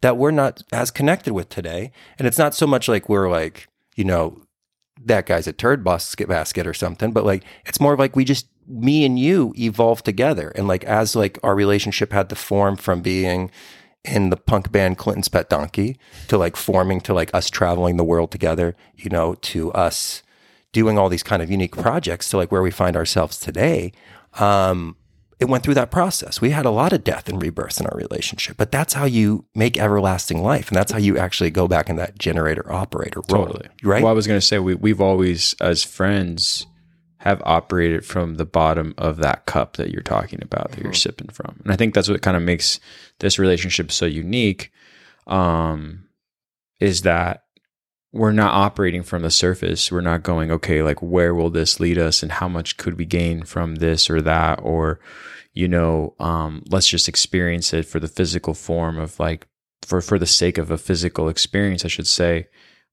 [0.00, 1.90] that we're not as connected with today.
[2.18, 3.66] And it's not so much like we're like,
[3.96, 4.40] you know,
[5.04, 8.46] that guy's a turd basket basket or something, but like it's more like we just
[8.66, 10.52] me and you evolved together.
[10.54, 13.50] And like as like our relationship had to form from being
[14.04, 18.04] in the punk band Clinton's Pet Donkey to like forming to like us traveling the
[18.04, 20.22] world together, you know, to us
[20.72, 23.92] doing all these kind of unique projects to like where we find ourselves today.
[24.38, 24.96] Um,
[25.38, 26.40] it went through that process.
[26.40, 29.46] We had a lot of death and rebirth in our relationship, but that's how you
[29.54, 30.68] make everlasting life.
[30.68, 33.46] And that's how you actually go back in that generator operator role.
[33.46, 33.68] Totally.
[33.82, 34.02] Right?
[34.02, 36.66] Well, I was going to say we we've always, as friends,
[37.18, 41.28] have operated from the bottom of that cup that you're talking about that you're sipping
[41.28, 42.80] from, and I think that's what kind of makes
[43.20, 44.72] this relationship so unique.
[45.26, 46.04] Um,
[46.80, 47.44] is that
[48.12, 49.92] we're not operating from the surface.
[49.92, 53.04] We're not going, okay, like where will this lead us, and how much could we
[53.04, 55.00] gain from this or that, or
[55.52, 59.46] you know, um, let's just experience it for the physical form of like
[59.82, 62.46] for for the sake of a physical experience, I should say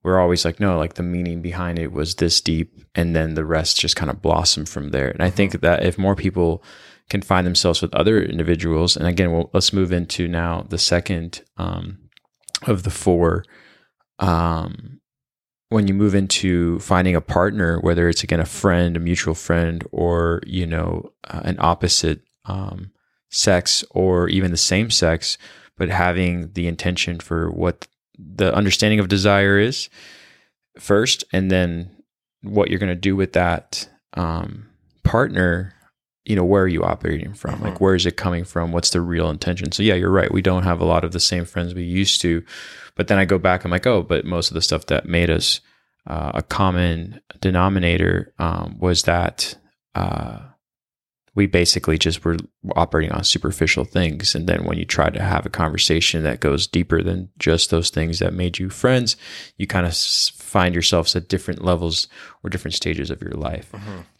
[0.05, 3.43] we're always like, no, like the meaning behind it was this deep, and then the
[3.43, 5.09] rest just kind of blossom from there.
[5.09, 6.63] And I think that if more people
[7.09, 11.41] can find themselves with other individuals, and again, well, let's move into now the second
[11.57, 11.97] um,
[12.67, 13.45] of the four.
[14.19, 15.01] Um,
[15.69, 19.83] when you move into finding a partner, whether it's again a friend, a mutual friend,
[19.91, 22.91] or you know uh, an opposite um,
[23.29, 25.37] sex, or even the same sex,
[25.77, 27.87] but having the intention for what
[28.17, 29.89] the understanding of desire is
[30.79, 31.89] first, and then
[32.41, 34.69] what you're going to do with that um,
[35.03, 35.74] partner.
[36.25, 37.61] You know, where are you operating from?
[37.61, 38.71] Like, where is it coming from?
[38.71, 39.71] What's the real intention?
[39.71, 40.33] So, yeah, you're right.
[40.33, 42.43] We don't have a lot of the same friends we used to.
[42.95, 45.29] But then I go back, I'm like, oh, but most of the stuff that made
[45.29, 45.61] us
[46.07, 49.55] uh, a common denominator um, was that
[49.93, 50.39] uh,
[51.35, 52.37] we basically just were
[52.77, 54.33] operating on superficial things.
[54.33, 57.89] And then when you try to have a conversation that goes deeper than just those
[57.89, 59.17] things that made you friends,
[59.57, 62.07] you kind of find yourselves at different levels
[62.41, 63.69] or different stages of your life.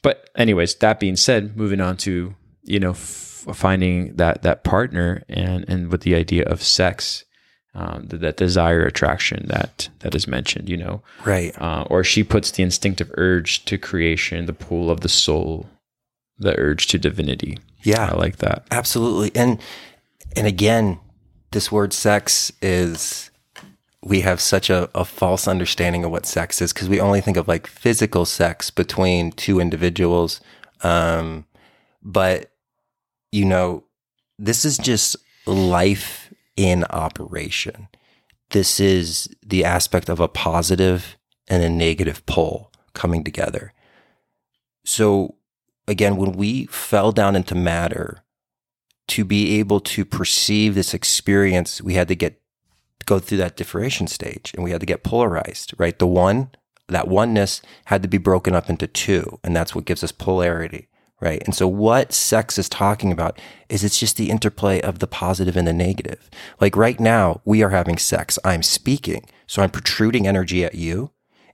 [0.02, 5.24] But, anyways, that being said, moving on to you know f- finding that that partner
[5.30, 7.24] and and with the idea of sex.
[7.78, 11.54] Um, that, that desire attraction that that is mentioned, you know, right.
[11.62, 15.68] uh, or she puts the instinctive urge to creation, the pull of the soul,
[16.38, 17.60] the urge to divinity.
[17.84, 18.10] Yeah.
[18.12, 18.66] I like that.
[18.72, 19.32] Absolutely.
[19.40, 19.60] And
[20.36, 21.00] and again,
[21.52, 23.32] this word sex is
[24.04, 27.38] we have such a, a false understanding of what sex is because we only think
[27.38, 30.42] of like physical sex between two individuals.
[30.84, 31.46] Um,
[32.04, 32.52] but
[33.32, 33.84] you know,
[34.38, 35.16] this is just
[35.46, 37.88] life in operation.
[38.52, 41.18] This is the aspect of a positive
[41.48, 43.74] and a negative pole coming together.
[44.86, 45.36] So
[45.88, 48.24] again, when we fell down into matter,
[49.08, 52.42] to be able to perceive this experience, we had to get
[53.06, 56.00] go through that differentiation stage and we had to get polarized, right?
[56.00, 56.50] The one,
[56.88, 60.88] that oneness had to be broken up into two, and that's what gives us polarity,
[61.22, 61.42] right?
[61.46, 65.56] And so what sex is talking about is it's just the interplay of the positive
[65.56, 66.30] and the negative.
[66.60, 68.40] Like right now, we are having sex.
[68.44, 69.28] I'm speaking.
[69.48, 71.12] So I'm protruding energy at you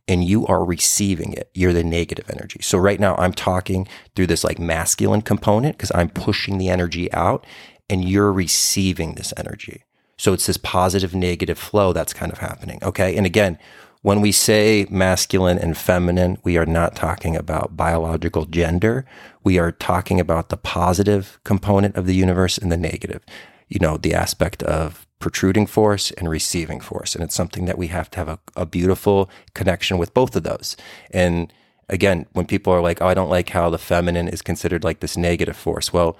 [0.07, 1.49] and you are receiving it.
[1.53, 2.59] You're the negative energy.
[2.61, 7.11] So right now I'm talking through this like masculine component because I'm pushing the energy
[7.13, 7.45] out
[7.89, 9.83] and you're receiving this energy.
[10.17, 12.79] So it's this positive negative flow that's kind of happening.
[12.83, 13.15] Okay.
[13.15, 13.57] And again,
[14.01, 19.05] when we say masculine and feminine, we are not talking about biological gender.
[19.43, 23.23] We are talking about the positive component of the universe and the negative,
[23.67, 27.15] you know, the aspect of protruding force and receiving force.
[27.15, 30.43] And it's something that we have to have a, a beautiful connection with both of
[30.43, 30.75] those.
[31.11, 31.53] And
[31.87, 34.99] again, when people are like, oh, I don't like how the feminine is considered like
[34.99, 35.93] this negative force.
[35.93, 36.17] Well,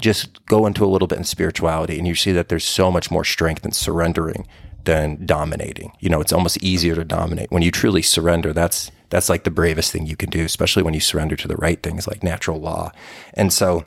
[0.00, 3.10] just go into a little bit in spirituality and you see that there's so much
[3.10, 4.46] more strength in surrendering
[4.84, 5.92] than dominating.
[6.00, 7.50] You know, it's almost easier to dominate.
[7.50, 10.94] When you truly surrender, that's that's like the bravest thing you can do, especially when
[10.94, 12.90] you surrender to the right things like natural law.
[13.34, 13.84] And so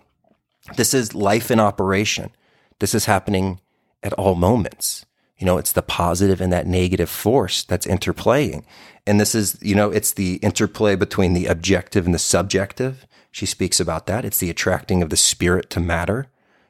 [0.75, 2.29] this is life in operation.
[2.79, 3.59] This is happening
[4.03, 5.05] at all moments.
[5.37, 8.63] You know, it's the positive and that negative force that's interplaying.
[9.05, 13.05] And this is, you know, it's the interplay between the objective and the subjective.
[13.31, 14.25] She speaks about that.
[14.25, 16.27] It's the attracting of the spirit to matter,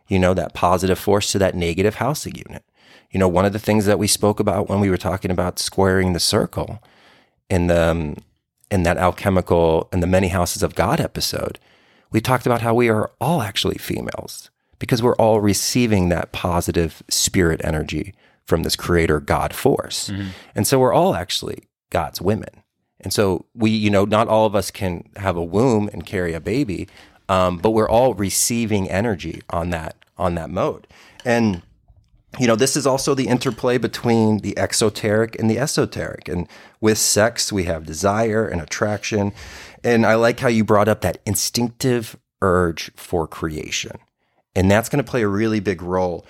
[0.08, 2.64] you know, that positive force to that negative housing unit.
[3.10, 5.60] You know, one of the things that we spoke about when we were talking about
[5.60, 6.84] squaring the circle
[7.50, 8.18] in the, um,
[8.70, 11.58] in that alchemical and the many houses of God episode,
[12.12, 14.50] we talked about how we are all actually females
[14.80, 18.14] because we're all receiving that positive spirit energy
[18.46, 20.10] from this creator God force.
[20.10, 20.30] Mm-hmm.
[20.56, 22.64] And so we're all actually God's women.
[23.02, 26.34] And so we, you know, not all of us can have a womb and carry
[26.34, 26.88] a baby,
[27.30, 30.88] um, but we're all receiving energy on that on that mode.
[31.24, 31.62] And
[32.40, 36.28] you know, this is also the interplay between the exoteric and the esoteric.
[36.28, 36.48] And
[36.82, 39.32] with sex, we have desire and attraction.
[39.84, 43.98] And I like how you brought up that instinctive urge for creation.
[44.58, 46.26] And that's going to play a really big role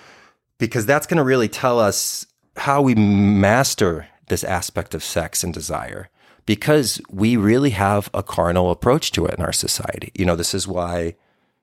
[0.58, 2.26] because that's going to really tell us
[2.58, 6.10] how we master this aspect of sex and desire
[6.44, 10.12] because we really have a carnal approach to it in our society.
[10.14, 11.16] You know, this is why,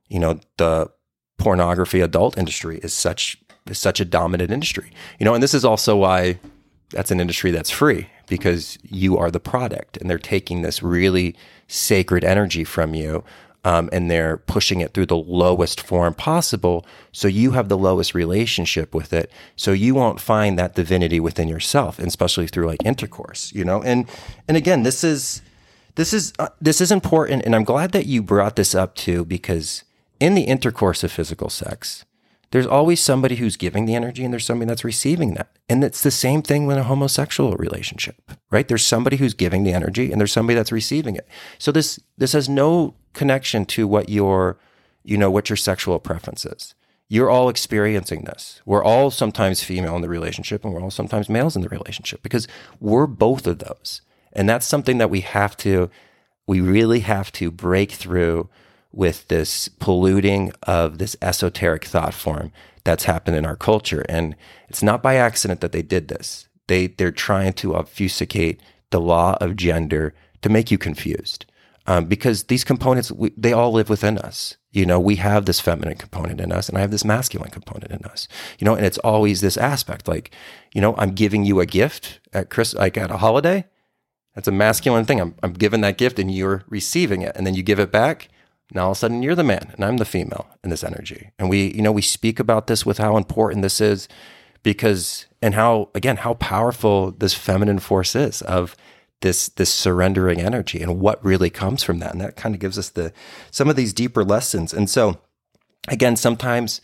[0.08, 0.90] you know, the
[1.38, 3.38] pornography adult industry is such
[3.68, 4.92] is such a dominant industry.
[5.20, 6.40] You know, and this is also why
[6.90, 11.36] that's an industry that's free because you are the product and they're taking this really
[11.68, 13.24] sacred energy from you
[13.66, 16.86] um, and they're pushing it through the lowest form possible.
[17.12, 19.32] So you have the lowest relationship with it.
[19.56, 23.82] So you won't find that divinity within yourself, especially through like intercourse, you know.
[23.82, 24.08] And
[24.48, 25.42] and again, this is
[25.96, 29.26] this is uh, this is important, and I'm glad that you brought this up too,
[29.26, 29.84] because
[30.20, 32.06] in the intercourse of physical sex,
[32.52, 35.50] there's always somebody who's giving the energy and there's somebody that's receiving that.
[35.68, 38.68] And it's the same thing with a homosexual relationship, right?
[38.68, 41.28] There's somebody who's giving the energy and there's somebody that's receiving it.
[41.58, 44.58] So this this has no connection to what your
[45.04, 46.76] you know what your sexual preference is.
[47.08, 48.62] You're all experiencing this.
[48.66, 52.24] We're all sometimes female in the relationship and we're all sometimes males in the relationship
[52.24, 52.48] because
[52.80, 54.02] we're both of those.
[54.34, 55.90] And that's something that we have to
[56.48, 58.50] we really have to break through
[58.92, 62.52] with this polluting of this esoteric thought form
[62.84, 64.06] that's happened in our culture.
[64.08, 64.36] And
[64.70, 66.48] it's not by accident that they did this.
[66.68, 68.62] They, they're trying to obfuscate
[68.92, 71.46] the law of gender to make you confused.
[71.88, 74.58] Um, because these components, we, they all live within us.
[74.72, 77.92] You know, we have this feminine component in us and I have this masculine component
[77.92, 78.28] in us,
[78.58, 80.32] you know, and it's always this aspect like,
[80.74, 83.66] you know, I'm giving you a gift at Chris, like at a holiday.
[84.34, 85.22] That's a masculine thing.
[85.22, 88.30] I'm, I'm giving that gift and you're receiving it and then you give it back
[88.74, 91.32] now all of a sudden you're the man and I'm the female in this energy.
[91.38, 94.08] And we, you know, we speak about this with how important this is
[94.64, 98.76] because and how again how powerful this feminine force is of
[99.22, 102.12] this this surrendering energy and what really comes from that.
[102.12, 103.12] And that kind of gives us the
[103.52, 104.74] some of these deeper lessons.
[104.74, 105.20] And so
[105.88, 106.82] again, sometimes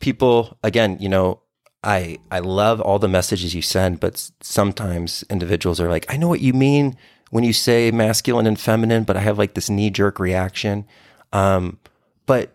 [0.00, 1.40] people again, you know,
[1.82, 6.28] I I love all the messages you send, but sometimes individuals are like, I know
[6.28, 6.96] what you mean
[7.30, 10.86] when you say masculine and feminine, but I have like this knee jerk reaction.
[11.32, 11.78] Um,
[12.24, 12.54] but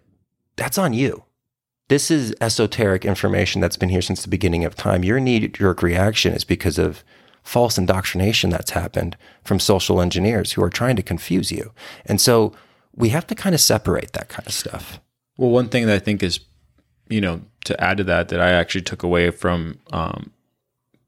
[0.55, 1.24] that's on you.
[1.88, 5.03] This is esoteric information that's been here since the beginning of time.
[5.03, 7.03] Your knee jerk reaction is because of
[7.43, 11.71] false indoctrination that's happened from social engineers who are trying to confuse you.
[12.05, 12.53] And so
[12.95, 14.99] we have to kind of separate that kind of stuff.
[15.37, 16.39] Well, one thing that I think is,
[17.09, 20.31] you know, to add to that, that I actually took away from, um,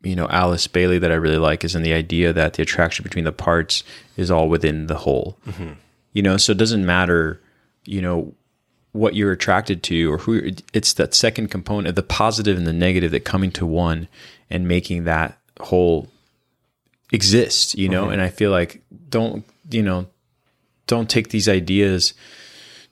[0.01, 3.03] you know, Alice Bailey that I really like is in the idea that the attraction
[3.03, 3.83] between the parts
[4.17, 5.37] is all within the whole.
[5.47, 5.73] Mm-hmm.
[6.13, 7.41] You know, so it doesn't matter,
[7.85, 8.33] you know,
[8.91, 12.73] what you're attracted to or who it's that second component of the positive and the
[12.73, 14.07] negative that coming to one
[14.51, 16.07] and making that whole
[17.13, 18.13] exist you know mm-hmm.
[18.13, 20.05] and i feel like don't you know
[20.87, 22.13] don't take these ideas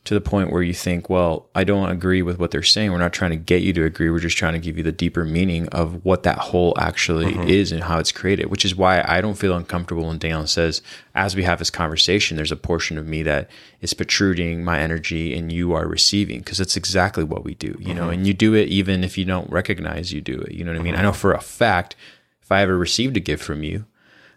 [0.04, 2.92] to the point where you think, well, I don't agree with what they're saying.
[2.92, 4.10] We're not trying to get you to agree.
[4.10, 7.48] We're just trying to give you the deeper meaning of what that whole actually mm-hmm.
[7.48, 10.82] is and how it's created, which is why I don't feel uncomfortable when Dalen says,
[11.14, 13.52] as we have this conversation, there's a portion of me that
[13.82, 17.74] is protruding my energy and you are receiving because it's exactly what we do, you
[17.74, 17.96] mm-hmm.
[17.96, 20.54] know, and you do it even if you don't recognize you do it.
[20.54, 20.94] You know what I mean?
[20.94, 21.00] Mm-hmm.
[21.02, 21.96] I know for a fact,
[22.42, 23.86] if I ever received a gift from you,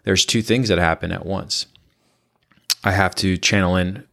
[0.05, 1.67] there's two things that happen at once.
[2.83, 4.05] I have to channel in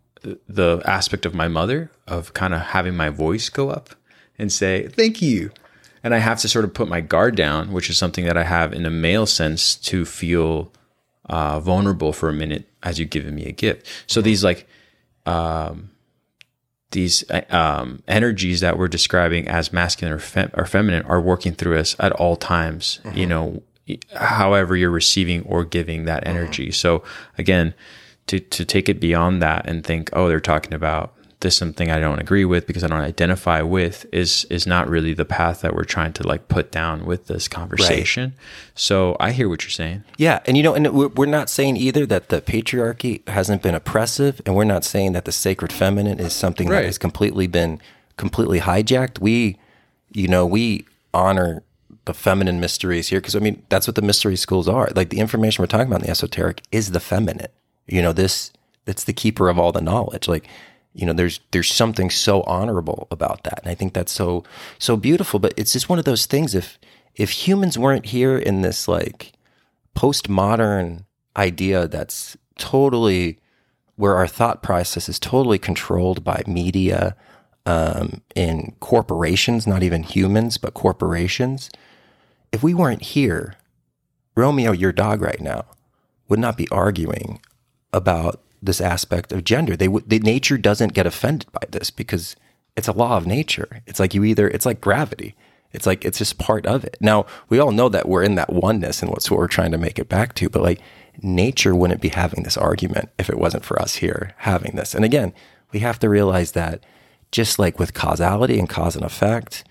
[0.49, 3.91] the aspect of my mother of kind of having my voice go up
[4.39, 5.51] and say thank you
[6.05, 8.45] and i have to sort of put my guard down which is something that i
[8.45, 10.73] have in a male sense to feel
[11.29, 14.27] uh, vulnerable for a minute as you've given me a gift so mm-hmm.
[14.27, 14.69] these like
[15.25, 15.91] um,
[16.91, 21.53] these uh, um, energies that we're describing as masculine or, fem- or, feminine are working
[21.53, 23.19] through us at all times mm-hmm.
[23.19, 23.63] you know
[24.15, 26.37] however you're receiving or giving that mm-hmm.
[26.37, 26.73] energy mm-hmm.
[26.73, 27.03] so
[27.37, 27.75] again
[28.27, 31.99] to to take it beyond that and think, oh, they're talking about this something I
[31.99, 35.75] don't agree with because I don't identify with is is not really the path that
[35.75, 38.31] we're trying to like put down with this conversation.
[38.31, 38.39] Right.
[38.77, 40.05] So I hear what you're saying.
[40.17, 44.41] Yeah, and you know, and we're not saying either that the patriarchy hasn't been oppressive,
[44.47, 46.77] and we're not saying that the sacred feminine is something right.
[46.77, 47.81] that has completely been
[48.17, 49.19] completely hijacked.
[49.19, 49.59] We,
[50.13, 51.65] you know, we honor
[52.05, 54.89] the feminine mysteries here because I mean that's what the mystery schools are.
[54.95, 57.51] Like the information we're talking about in the esoteric is the feminine.
[57.87, 58.53] You know, this
[58.87, 60.29] it's the keeper of all the knowledge.
[60.29, 60.47] Like,
[60.95, 63.61] you know, there's there's something so honorable about that.
[63.63, 64.45] And I think that's so
[64.79, 65.39] so beautiful.
[65.39, 66.79] But it's just one of those things if
[67.15, 69.33] if humans weren't here in this like
[69.97, 71.05] postmodern
[71.37, 73.39] idea that's totally
[73.97, 77.15] where our thought process is totally controlled by media
[77.67, 81.71] um, in corporations, not even humans, but corporations.
[82.53, 83.57] If we weren't here,
[84.37, 85.65] Romeo, your dog right now,
[86.29, 87.41] would not be arguing
[87.93, 89.77] about this aspect of gender.
[89.77, 92.37] They the nature doesn't get offended by this because
[92.77, 93.83] it's a law of nature.
[93.87, 95.35] It's like you either it's like gravity.
[95.73, 96.97] It's like it's just part of it.
[97.01, 99.79] Now we all know that we're in that oneness and what's what we're trying to
[99.79, 100.49] make it back to.
[100.49, 100.81] But like
[101.21, 104.95] nature wouldn't be having this argument if it wasn't for us here having this.
[104.95, 105.33] And again,
[105.73, 106.85] we have to realize that
[107.31, 109.65] just like with causality and cause and effect,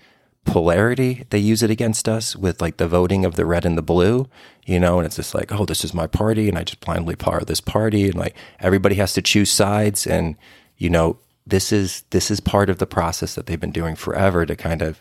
[0.44, 3.82] polarity they use it against us with like the voting of the red and the
[3.82, 4.28] blue
[4.66, 7.14] you know and it's just like oh this is my party and i just blindly
[7.14, 10.36] part this party and like everybody has to choose sides and
[10.76, 11.16] you know
[11.46, 14.82] this is this is part of the process that they've been doing forever to kind
[14.82, 15.00] of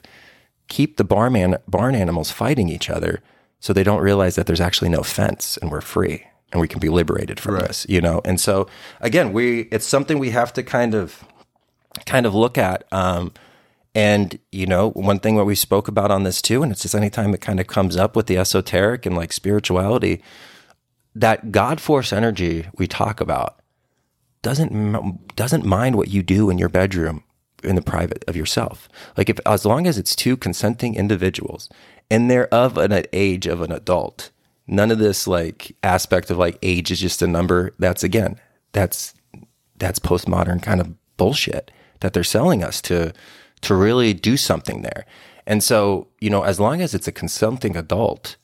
[0.67, 3.21] keep the barn barn animals fighting each other
[3.59, 6.79] so they don't realize that there's actually no fence and we're free and we can
[6.79, 7.67] be liberated from right.
[7.67, 8.67] this you know and so
[8.99, 11.25] again we it's something we have to kind of
[12.05, 13.33] kind of look at um,
[13.93, 16.95] and, you know, one thing what we spoke about on this too, and it's just
[16.95, 20.23] anytime it kind of comes up with the esoteric and like spirituality,
[21.13, 23.59] that God force energy we talk about
[24.41, 27.23] doesn't doesn't mind what you do in your bedroom
[27.63, 28.89] in the private of yourself.
[29.17, 31.69] Like if as long as it's two consenting individuals
[32.09, 34.31] and they're of an age of an adult,
[34.67, 37.73] none of this like aspect of like age is just a number.
[37.77, 38.39] That's again,
[38.71, 39.13] that's
[39.77, 43.13] that's postmodern kind of bullshit that they're selling us to
[43.61, 45.05] to really do something there.
[45.45, 48.37] And so, you know, as long as it's a consenting adult,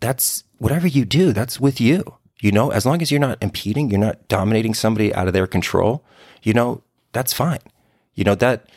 [0.00, 2.16] that's whatever you do, that's with you.
[2.40, 5.46] You know, as long as you're not impeding, you're not dominating somebody out of their
[5.46, 6.04] control,
[6.42, 7.60] you know, that's fine.
[8.14, 8.68] You know, that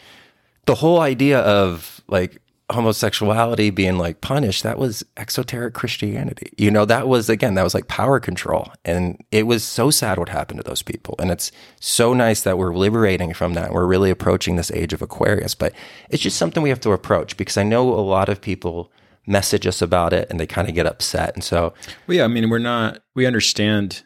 [0.66, 2.42] the whole idea of like
[2.72, 6.52] homosexuality being like punished, that was exoteric Christianity.
[6.58, 8.72] You know, that was again, that was like power control.
[8.86, 11.16] And it was so sad what happened to those people.
[11.20, 13.74] And it's so nice that we're liberating from that.
[13.74, 15.56] We're really approaching this age of Aquarius.
[15.56, 15.74] But
[16.10, 18.92] it's just something we have to approach because I know a lot of people
[19.26, 21.34] message us about it and they kind of get upset.
[21.34, 21.74] And so
[22.08, 24.04] Well yeah, I mean we're not we understand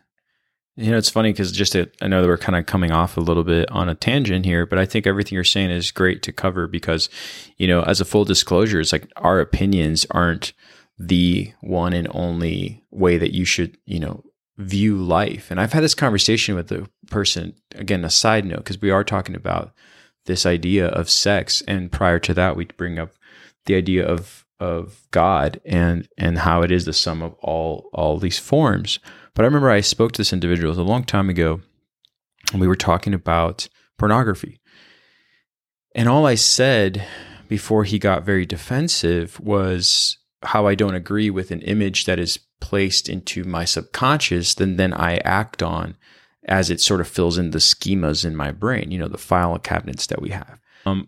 [0.76, 3.16] you know, it's funny because just to, I know that we're kind of coming off
[3.16, 6.24] a little bit on a tangent here, but I think everything you're saying is great
[6.24, 7.10] to cover because,
[7.58, 10.54] you know, as a full disclosure, it's like our opinions aren't
[10.98, 14.24] the one and only way that you should, you know,
[14.58, 15.52] view life.
[15.52, 19.04] And I've had this conversation with the person, again, a side note, because we are
[19.04, 19.74] talking about
[20.26, 21.62] this idea of sex.
[21.68, 23.14] And prior to that, we bring up
[23.66, 28.18] the idea of of God and and how it is the sum of all all
[28.18, 29.00] these forms.
[29.36, 31.62] But I remember I spoke to this individual a long time ago,
[32.52, 33.68] and we were talking about
[33.98, 34.60] pornography.
[35.96, 37.06] And all I said
[37.48, 42.40] before he got very defensive was how I don't agree with an image that is
[42.60, 45.96] placed into my subconscious, then then I act on
[46.46, 49.58] as it sort of fills in the schemas in my brain, you know, the file
[49.60, 50.60] cabinets that we have.
[50.86, 51.08] Um,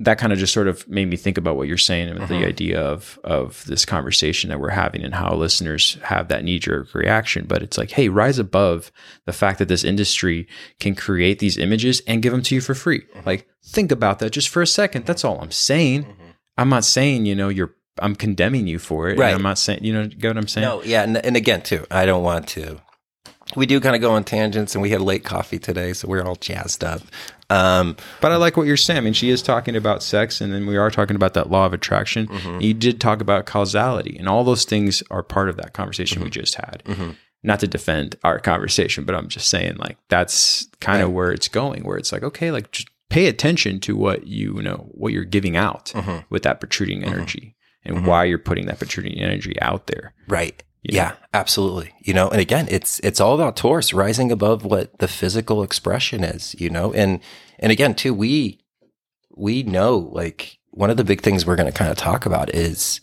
[0.00, 2.24] that kind of just sort of made me think about what you're saying and the
[2.24, 2.46] uh-huh.
[2.46, 6.94] idea of of this conversation that we're having and how listeners have that knee jerk
[6.94, 7.44] reaction.
[7.46, 8.90] But it's like, hey, rise above
[9.26, 10.48] the fact that this industry
[10.80, 13.02] can create these images and give them to you for free.
[13.12, 13.22] Uh-huh.
[13.26, 15.04] Like, think about that just for a second.
[15.04, 16.04] That's all I'm saying.
[16.04, 16.30] Mm-hmm.
[16.56, 17.74] I'm not saying you know you're.
[17.98, 19.18] I'm condemning you for it.
[19.18, 19.34] Right.
[19.34, 20.06] I'm not saying you know.
[20.06, 20.66] Get what I'm saying?
[20.66, 22.80] No, yeah, and, and again, too, I don't want to.
[23.56, 26.22] We do kind of go on tangents, and we had late coffee today, so we're
[26.22, 27.02] all jazzed up.
[27.50, 28.98] Um, But I like what you're saying.
[28.98, 31.66] I mean, she is talking about sex, and then we are talking about that law
[31.66, 32.28] of attraction.
[32.28, 32.60] Mm-hmm.
[32.60, 36.24] You did talk about causality, and all those things are part of that conversation Mm-hmm.
[36.24, 36.82] we just had.
[37.42, 41.48] Not to defend our conversation, but I'm just saying, like, that's kind of where it's
[41.48, 45.24] going, where it's like, okay, like, just pay attention to what you know, what you're
[45.24, 46.18] giving out Mm-hmm.
[46.28, 50.12] with that protruding energy and why you're putting that protruding energy out there.
[50.28, 50.62] Right.
[50.82, 51.92] Yeah, absolutely.
[52.00, 56.24] You know, and again, it's it's all about Taurus rising above what the physical expression
[56.24, 56.92] is, you know.
[56.92, 57.20] And
[57.58, 58.60] and again, too, we
[59.36, 62.54] we know like one of the big things we're going to kind of talk about
[62.54, 63.00] is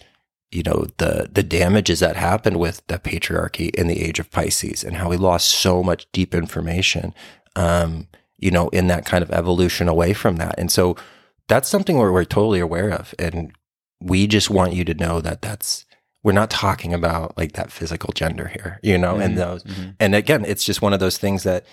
[0.51, 4.83] you know the the damages that happened with the patriarchy in the age of Pisces
[4.83, 7.13] and how we lost so much deep information
[7.55, 8.07] um
[8.37, 10.55] you know in that kind of evolution away from that.
[10.57, 10.95] And so
[11.47, 13.51] that's something we're, we're totally aware of and
[14.01, 15.85] we just want you to know that that's
[16.27, 19.49] we're not talking about like that physical gender here, you know, and mm-hmm.
[19.49, 19.91] those, mm-hmm.
[19.97, 21.65] and again, it's just one of those things that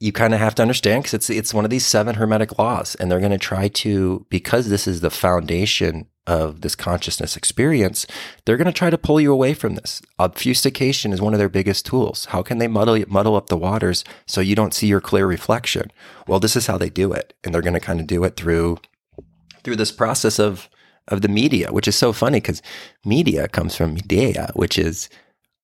[0.00, 2.94] you kind of have to understand because it's it's one of these seven hermetic laws,
[2.94, 8.06] and they're going to try to because this is the foundation of this consciousness experience,
[8.46, 10.00] they're going to try to pull you away from this.
[10.18, 12.24] Obfuscation is one of their biggest tools.
[12.30, 15.92] How can they muddle muddle up the waters so you don't see your clear reflection?
[16.26, 18.36] Well, this is how they do it, and they're going to kind of do it
[18.36, 18.78] through
[19.62, 20.70] through this process of
[21.08, 22.62] of the media, which is so funny because
[23.04, 25.08] media comes from Medea, which is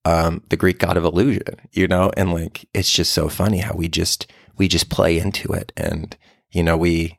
[0.04, 3.74] um, the Greek god of illusion, you know, and like it's just so funny how
[3.74, 6.16] we just we just play into it, and
[6.50, 7.18] you know we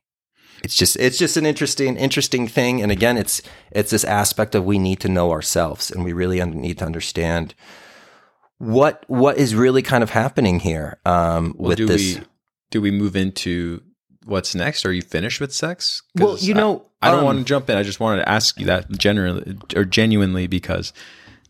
[0.63, 3.41] it's just it's just an interesting interesting thing, and again, it's
[3.72, 7.53] it's this aspect of we need to know ourselves, and we really need to understand
[8.57, 12.17] what what is really kind of happening here um, Well, with do this.
[12.17, 12.24] we
[12.72, 13.82] do we move into
[14.26, 14.86] what's next?
[14.86, 16.01] Are you finished with sex?
[16.15, 17.78] Well, you know, I, don't um, want to jump in.
[17.78, 20.93] I just wanted to ask you that generally or genuinely because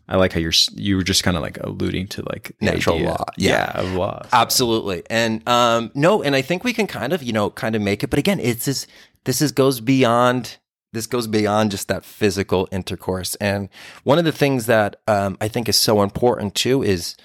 [0.08, 3.08] I like how you're you were just kind of like alluding to like Natural idea-
[3.10, 3.24] law.
[3.36, 3.80] yeah, Yeah.
[3.80, 4.28] of laws.
[4.32, 5.02] Absolutely.
[5.10, 8.02] And um no, and I think we can kind of, you know, kind of make
[8.02, 8.86] it, but again, it's this
[9.24, 10.56] this is goes beyond
[10.92, 13.36] this goes beyond just that physical intercourse.
[13.36, 13.68] And
[14.02, 17.16] one of the things that um I think is so important too is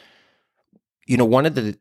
[1.07, 1.77] you know, one of the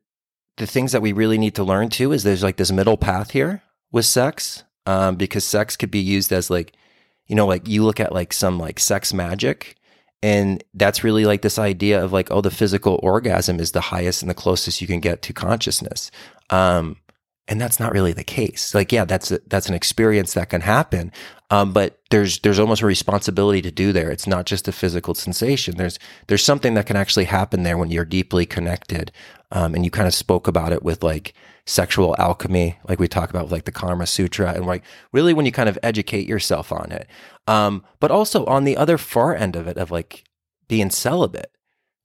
[0.56, 3.32] the things that we really need to learn too is there's like this middle path
[3.32, 4.64] here with sex.
[4.86, 6.74] Um, because sex could be used as like,
[7.26, 9.76] you know, like you look at like some like sex magic
[10.22, 14.22] and that's really like this idea of like, oh, the physical orgasm is the highest
[14.22, 16.10] and the closest you can get to consciousness.
[16.50, 16.96] Um,
[17.46, 18.74] and that's not really the case.
[18.74, 21.12] Like, yeah, that's a, that's an experience that can happen.
[21.50, 24.10] Um, but there's there's almost a responsibility to do there.
[24.10, 25.76] It's not just a physical sensation.
[25.76, 29.12] There's there's something that can actually happen there when you're deeply connected.
[29.52, 31.34] Um, and you kind of spoke about it with like
[31.66, 34.82] sexual alchemy, like we talk about with like the Karma Sutra, and like
[35.12, 37.06] really when you kind of educate yourself on it.
[37.46, 40.24] Um, but also on the other far end of it, of like
[40.66, 41.53] being celibate.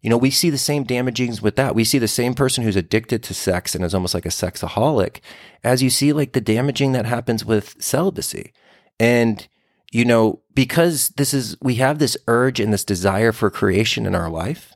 [0.02, 1.76] You know, we see the same damagings with that.
[1.76, 5.20] We see the same person who's addicted to sex and is almost like a sexaholic
[5.64, 8.54] as you see like the damaging that happens with celibacy.
[9.00, 9.46] And,
[9.92, 14.16] you know, because this is, we have this urge and this desire for creation in
[14.16, 14.74] our life,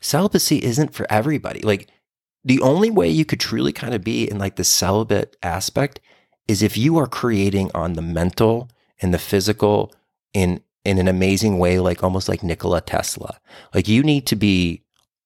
[0.00, 1.60] celibacy isn't for everybody.
[1.60, 1.88] Like,
[2.46, 6.00] the only way you could truly kind of be in like the celibate aspect
[6.46, 8.70] is if you are creating on the mental
[9.02, 9.92] and the physical
[10.32, 13.38] in in an amazing way, like almost like Nikola Tesla.
[13.74, 14.82] Like you need to be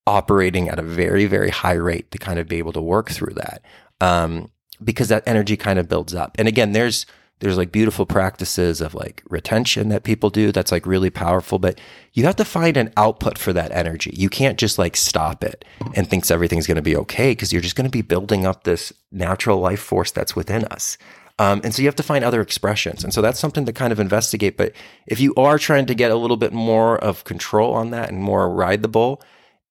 [0.07, 3.35] operating at a very, very high rate to kind of be able to work through
[3.35, 3.63] that.
[4.01, 4.51] Um,
[4.83, 6.35] because that energy kind of builds up.
[6.39, 7.05] And again, there's
[7.41, 11.81] there's like beautiful practices of like retention that people do that's like really powerful, but
[12.13, 14.13] you have to find an output for that energy.
[14.15, 17.63] You can't just like stop it and thinks everything's going to be okay because you're
[17.63, 20.99] just going to be building up this natural life force that's within us.
[21.41, 23.03] Um, and so you have to find other expressions.
[23.03, 24.59] And so that's something to kind of investigate.
[24.59, 24.75] But
[25.07, 28.23] if you are trying to get a little bit more of control on that and
[28.23, 29.23] more ride the bull,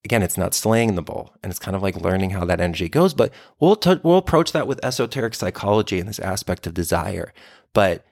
[0.03, 2.89] again, it's not slaying the bull, and it's kind of like learning how that energy
[2.89, 3.13] goes.
[3.13, 7.33] But we'll t- we'll approach that with esoteric psychology and this aspect of desire.
[7.73, 8.03] But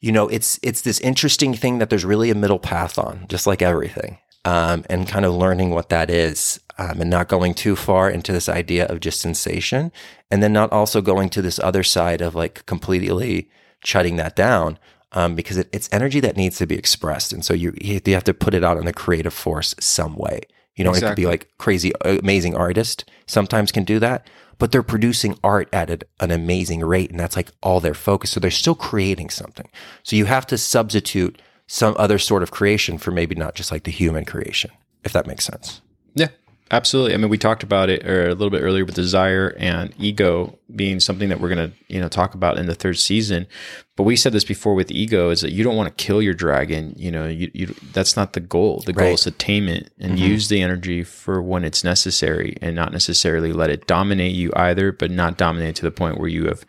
[0.00, 3.46] you know, it's it's this interesting thing that there's really a middle path on, just
[3.46, 7.76] like everything, um, and kind of learning what that is, um, and not going too
[7.76, 9.92] far into this idea of just sensation,
[10.30, 13.48] and then not also going to this other side of like completely
[13.84, 14.78] shutting that down.
[15.12, 18.22] Um, because it, it's energy that needs to be expressed, and so you you have
[18.24, 20.42] to put it out in the creative force some way.
[20.76, 21.06] You know, exactly.
[21.06, 24.26] it could be like crazy, amazing artist sometimes can do that,
[24.58, 27.10] but they're producing art at an amazing rate.
[27.10, 28.30] And that's like all their focus.
[28.30, 29.68] So they're still creating something.
[30.02, 31.40] So you have to substitute
[31.72, 34.72] some other sort of creation for maybe not just like the human creation,
[35.04, 35.80] if that makes sense.
[36.16, 36.26] Yeah.
[36.72, 37.14] Absolutely.
[37.14, 40.58] I mean, we talked about it or a little bit earlier with desire and ego
[40.74, 43.46] being something that we're going to, you know, talk about in the third season.
[43.94, 46.34] But we said this before with ego is that you don't want to kill your
[46.34, 46.92] dragon.
[46.96, 48.82] You know, you, you that's not the goal.
[48.84, 49.14] The goal right.
[49.14, 50.26] is attainment and mm-hmm.
[50.26, 54.90] use the energy for when it's necessary and not necessarily let it dominate you either,
[54.90, 56.66] but not dominate to the point where you have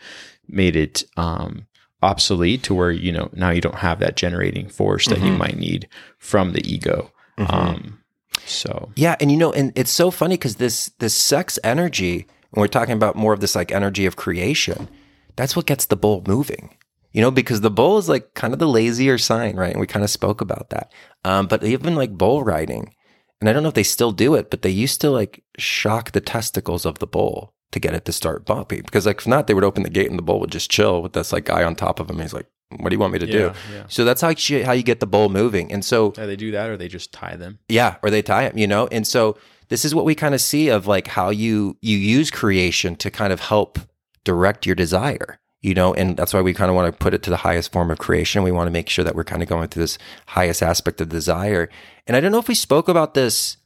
[0.48, 1.66] made it, um,
[2.02, 5.28] obsolete to where, you know, now you don't have that generating force that mm-hmm.
[5.28, 5.88] you might need
[6.18, 7.12] from the ego.
[7.38, 7.54] Mm-hmm.
[7.54, 8.02] Um,
[8.46, 12.62] so yeah, and you know, and it's so funny because this this sex energy, when
[12.62, 14.90] we're talking about more of this like energy of creation,
[15.36, 16.76] that's what gets the bull moving.
[17.12, 19.72] You know, because the bull is like kind of the lazier sign, right?
[19.72, 20.94] And we kind of spoke about that.
[21.26, 22.96] Um, but even like bull riding,
[23.42, 26.12] and I don't know if they still do it, but they used to like shock
[26.12, 28.82] the testicles of the bull to get it to start bumping.
[28.82, 31.02] Because like if not, they would open the gate and the bull would just chill
[31.02, 32.20] with this like guy on top of him.
[32.20, 32.48] He's like,
[32.78, 33.54] what do you want me to yeah, do?
[33.74, 33.84] Yeah.
[33.88, 35.72] So that's how you, how you get the bull moving.
[35.72, 37.60] And so yeah, they do that, or they just tie them.
[37.68, 38.58] Yeah, or they tie them.
[38.58, 39.38] You know, and so
[39.70, 43.12] this is what we kind of see of like how you you use creation to
[43.12, 43.80] kind of help
[44.24, 45.40] direct your desire.
[45.62, 47.72] You know, and that's why we kind of want to put it to the highest
[47.72, 48.42] form of creation.
[48.42, 51.10] We want to make sure that we're kind of going through this highest aspect of
[51.10, 51.70] desire.
[52.08, 53.58] And I don't know if we spoke about this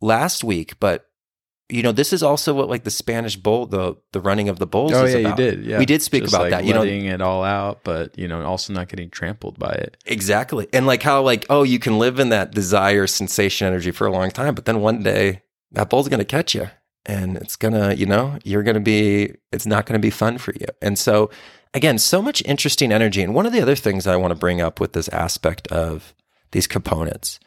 [0.00, 1.08] last week, but
[1.72, 4.66] you know, this is also what like the Spanish bull, the the running of the
[4.66, 4.92] bulls.
[4.92, 5.38] Oh yeah, about.
[5.38, 5.64] you did.
[5.64, 6.64] Yeah, we did speak Just about like that.
[6.64, 9.96] You know, letting it all out, but you know, also not getting trampled by it.
[10.06, 14.06] Exactly, and like how like oh, you can live in that desire, sensation, energy for
[14.06, 15.42] a long time, but then one day
[15.72, 16.68] that bull's going to catch you,
[17.06, 20.38] and it's gonna, you know, you're going to be, it's not going to be fun
[20.38, 20.66] for you.
[20.80, 21.30] And so,
[21.74, 23.22] again, so much interesting energy.
[23.22, 26.14] And one of the other things I want to bring up with this aspect of
[26.52, 27.40] these components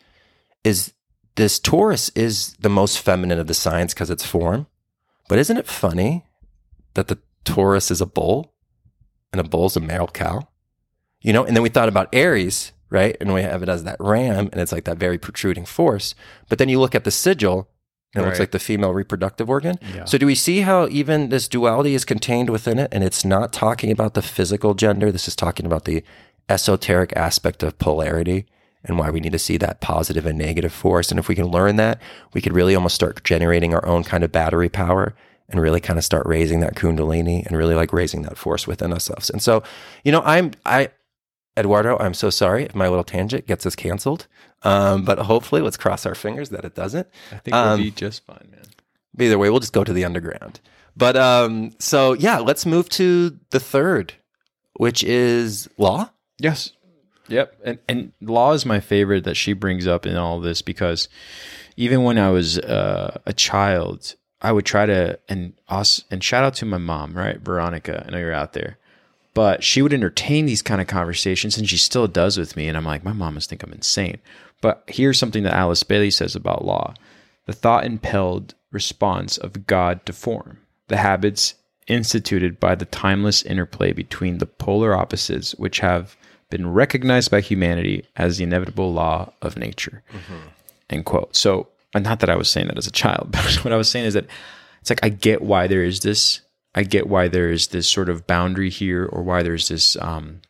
[0.63, 0.93] is
[1.35, 4.67] this Taurus is the most feminine of the signs because it's form.
[5.27, 6.25] But isn't it funny
[6.93, 8.53] that the Taurus is a bull
[9.31, 10.47] and a bull's a male cow?
[11.21, 13.17] You know, and then we thought about Aries, right?
[13.19, 16.15] And we have it as that ram and it's like that very protruding force.
[16.47, 17.69] But then you look at the sigil
[18.13, 18.27] and it right.
[18.27, 19.77] looks like the female reproductive organ.
[19.93, 20.05] Yeah.
[20.05, 23.51] So do we see how even this duality is contained within it and it's not
[23.51, 25.11] talking about the physical gender?
[25.11, 26.03] This is talking about the
[26.47, 28.45] esoteric aspect of polarity
[28.87, 31.09] and why we need to see that positive and negative force.
[31.11, 32.01] And if we can learn that,
[32.33, 35.15] we could really almost start generating our own kind of battery power
[35.49, 38.91] and really kind of start raising that kundalini and really like raising that force within
[38.91, 39.29] ourselves.
[39.29, 39.63] And so,
[40.03, 40.89] you know, I'm, I,
[41.57, 44.27] Eduardo, I'm so sorry if my little tangent gets us canceled.
[44.63, 47.07] Um, but hopefully, let's cross our fingers that it doesn't.
[47.31, 48.63] I think we'll be um, just fine, man.
[49.19, 50.59] Either way, we'll just go to the underground.
[50.97, 54.13] But um, so yeah, let's move to the third,
[54.73, 56.09] which is law.
[56.39, 56.71] Yes.
[57.27, 57.55] Yep.
[57.63, 61.07] And and law is my favorite that she brings up in all this because
[61.77, 66.43] even when I was uh, a child, I would try to and us and shout
[66.43, 68.05] out to my mom, right, Veronica.
[68.05, 68.77] I know you're out there,
[69.33, 72.67] but she would entertain these kind of conversations, and she still does with me.
[72.67, 74.19] And I'm like, my mom must think I'm insane.
[74.61, 76.93] But here's something that Alice Bailey says about law:
[77.45, 81.55] the thought impelled response of God to form, the habits
[81.87, 86.17] instituted by the timeless interplay between the polar opposites, which have
[86.55, 90.03] been recognized by humanity as the inevitable law of nature.
[90.11, 90.47] Mm-hmm.
[90.89, 91.35] End quote.
[91.35, 94.05] So, not that I was saying that as a child, but what I was saying
[94.05, 94.27] is that
[94.81, 96.41] it's like I get why there is this.
[96.73, 100.41] I get why there is this sort of boundary here, or why there's this um,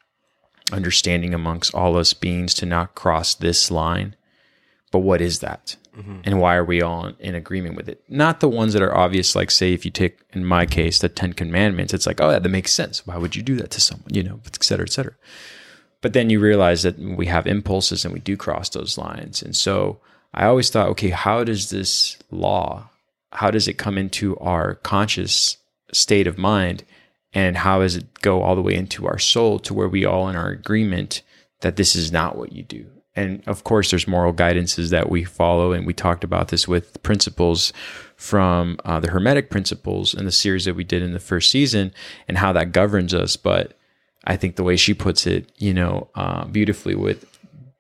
[0.72, 4.16] understanding amongst all us beings to not cross this line.
[4.92, 5.76] But what is that?
[5.98, 6.22] Mm-hmm.
[6.24, 8.04] And why are we all in agreement with it?
[8.10, 11.10] Not the ones that are obvious, like say if you take in my case the
[11.10, 13.06] Ten Commandments, it's like, oh yeah, that makes sense.
[13.08, 14.14] Why would you do that to someone?
[14.14, 15.14] You know, et cetera, et cetera.
[16.06, 19.42] But then you realize that we have impulses and we do cross those lines.
[19.42, 20.00] And so
[20.36, 22.92] I always thought, okay, how does this law,
[23.32, 25.58] how does it come into our conscious
[25.92, 26.84] state of mind?
[27.34, 30.30] And how does it go all the way into our soul to where we all
[30.30, 31.24] in our agreement
[31.62, 32.86] that this is not what you do?
[33.16, 35.72] And of course, there's moral guidances that we follow.
[35.72, 37.74] And we talked about this with principles
[38.16, 41.96] from uh, the Hermetic principles in the series that we did in the first season
[42.28, 43.38] and how that governs us.
[43.38, 43.75] But
[44.26, 47.26] I think the way she puts it, you know, uh, beautifully with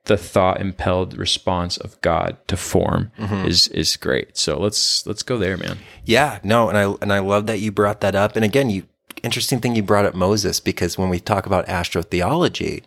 [0.06, 3.12] the thought impelled response of God to form
[3.48, 4.38] is is great.
[4.38, 5.80] So let's let's go there, man.
[6.06, 8.36] Yeah, no, and I and I love that you brought that up.
[8.36, 8.84] And again, you
[9.24, 12.84] interesting thing you brought up Moses because when we talk about astrotheology,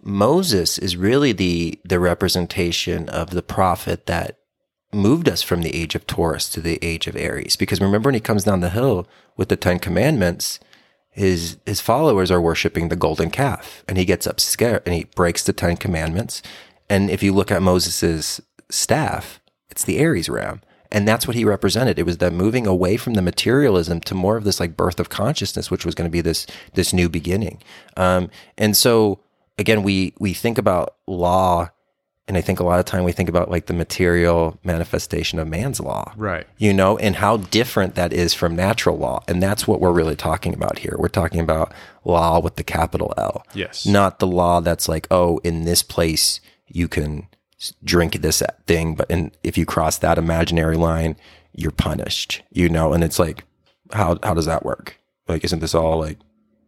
[0.00, 4.38] Moses is really the the representation of the prophet that
[4.92, 7.56] moved us from the age of Taurus to the age of Aries.
[7.56, 10.60] Because remember when he comes down the hill with the Ten Commandments,
[11.14, 15.04] his his followers are worshiping the golden calf, and he gets up scared and he
[15.04, 16.42] breaks the Ten Commandments.
[16.90, 19.40] And if you look at Moses's staff,
[19.70, 20.60] it's the Aries ram.
[20.90, 21.98] And that's what he represented.
[21.98, 25.08] It was that moving away from the materialism to more of this like birth of
[25.08, 27.62] consciousness, which was going to be this this new beginning.
[27.96, 29.20] Um, and so
[29.56, 31.70] again, we we think about law,
[32.26, 35.46] and I think a lot of time we think about like the material manifestation of
[35.46, 36.46] man's law, Right.
[36.56, 39.22] you know, and how different that is from natural law.
[39.28, 40.96] And that's what we're really talking about here.
[40.98, 41.72] We're talking about
[42.04, 43.44] law with the capital L.
[43.54, 43.84] Yes.
[43.84, 47.26] Not the law that's like, oh, in this place you can
[47.84, 51.16] drink this thing, but in, if you cross that imaginary line,
[51.52, 52.92] you're punished, you know?
[52.92, 53.44] And it's like,
[53.92, 54.98] how, how does that work?
[55.28, 56.18] Like, isn't this all like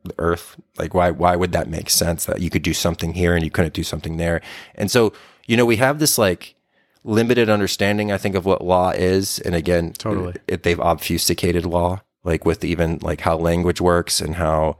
[0.04, 0.56] the earth?
[0.78, 3.50] Like, why, why would that make sense that you could do something here and you
[3.50, 4.40] couldn't do something there?
[4.74, 5.12] And so,
[5.46, 6.54] you know, we have this like,
[7.04, 9.38] limited understanding, I think, of what law is.
[9.38, 10.34] And again, Totally.
[10.48, 14.76] it, they've obfuscated law, like with even like how language works and how,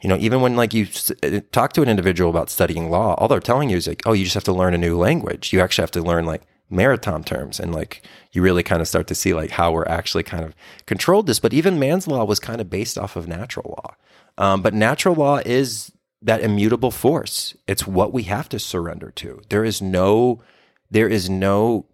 [0.00, 3.14] you know, even when like you s- uh, talk to an individual about studying law,
[3.14, 5.52] all they're telling you is like, oh, you just have to learn a new language.
[5.52, 9.08] You actually have to learn like maritime terms and like you really kind of start
[9.08, 10.54] to see like how we're actually kind of
[10.86, 11.40] controlled this.
[11.40, 13.96] But even man's law was kind of based off of natural law.
[14.38, 15.90] Um, but natural law is
[16.22, 17.56] that immutable force.
[17.66, 19.42] It's what we have to surrender to.
[19.48, 20.42] There is no,
[20.90, 21.86] there is no,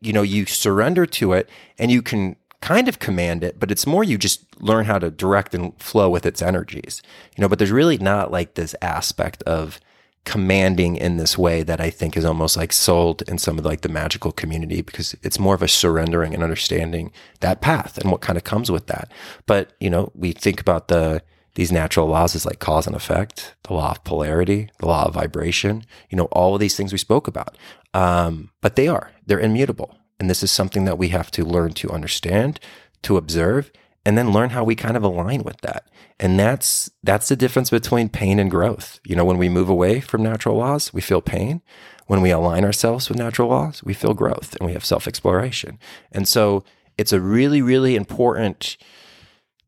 [0.00, 1.48] you know, you surrender to it
[1.78, 5.10] and you can kind of command it, but it's more you just learn how to
[5.10, 7.02] direct and flow with its energies,
[7.36, 9.80] you know, but there's really not like this aspect of
[10.24, 13.82] commanding in this way that I think is almost like sold in some of like
[13.82, 18.22] the magical community because it's more of a surrendering and understanding that path and what
[18.22, 19.12] kind of comes with that.
[19.44, 21.22] But, you know, we think about the,
[21.54, 25.14] these natural laws is like cause and effect, the law of polarity, the law of
[25.14, 27.56] vibration, you know, all of these things we spoke about.
[27.92, 29.96] Um, but they are, they're immutable.
[30.18, 32.60] And this is something that we have to learn to understand,
[33.02, 33.70] to observe,
[34.04, 35.88] and then learn how we kind of align with that.
[36.20, 39.00] And that's that's the difference between pain and growth.
[39.04, 41.62] You know, when we move away from natural laws, we feel pain.
[42.06, 45.78] When we align ourselves with natural laws, we feel growth and we have self-exploration.
[46.12, 46.62] And so
[46.98, 48.76] it's a really, really important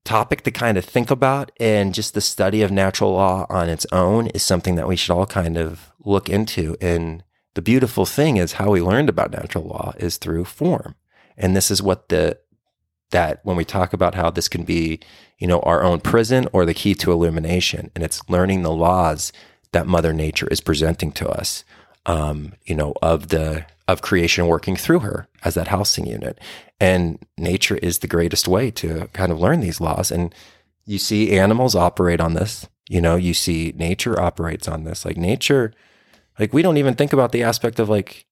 [0.06, 1.52] topic to kind of think about.
[1.60, 5.12] And just the study of natural law on its own is something that we should
[5.12, 6.76] all kind of look into.
[6.80, 7.22] And
[7.54, 10.94] the beautiful thing is how we learned about natural law is through form.
[11.36, 12.38] And this is what the
[13.10, 14.98] that when we talk about how this can be,
[15.38, 19.32] you know, our own prison or the key to illumination, and it's learning the laws
[19.72, 21.64] that Mother Nature is presenting to us,
[22.04, 26.40] um, you know, of the of creation working through her as that housing unit.
[26.80, 30.10] And nature is the greatest way to kind of learn these laws.
[30.10, 30.34] And
[30.84, 32.68] you see animals operate on this.
[32.88, 35.04] You know, you see nature operates on this.
[35.04, 35.72] Like nature,
[36.38, 38.26] like we don't even think about the aspect of like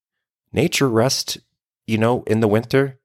[0.53, 1.39] nature rest,
[1.87, 2.99] you know, in the winter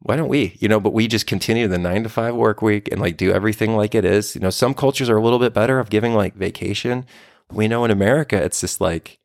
[0.00, 2.88] why don't we you know but we just continue the nine to five work week
[2.90, 5.54] and like do everything like it is you know some cultures are a little bit
[5.54, 7.04] better of giving like vacation
[7.50, 9.18] we know in america it's just like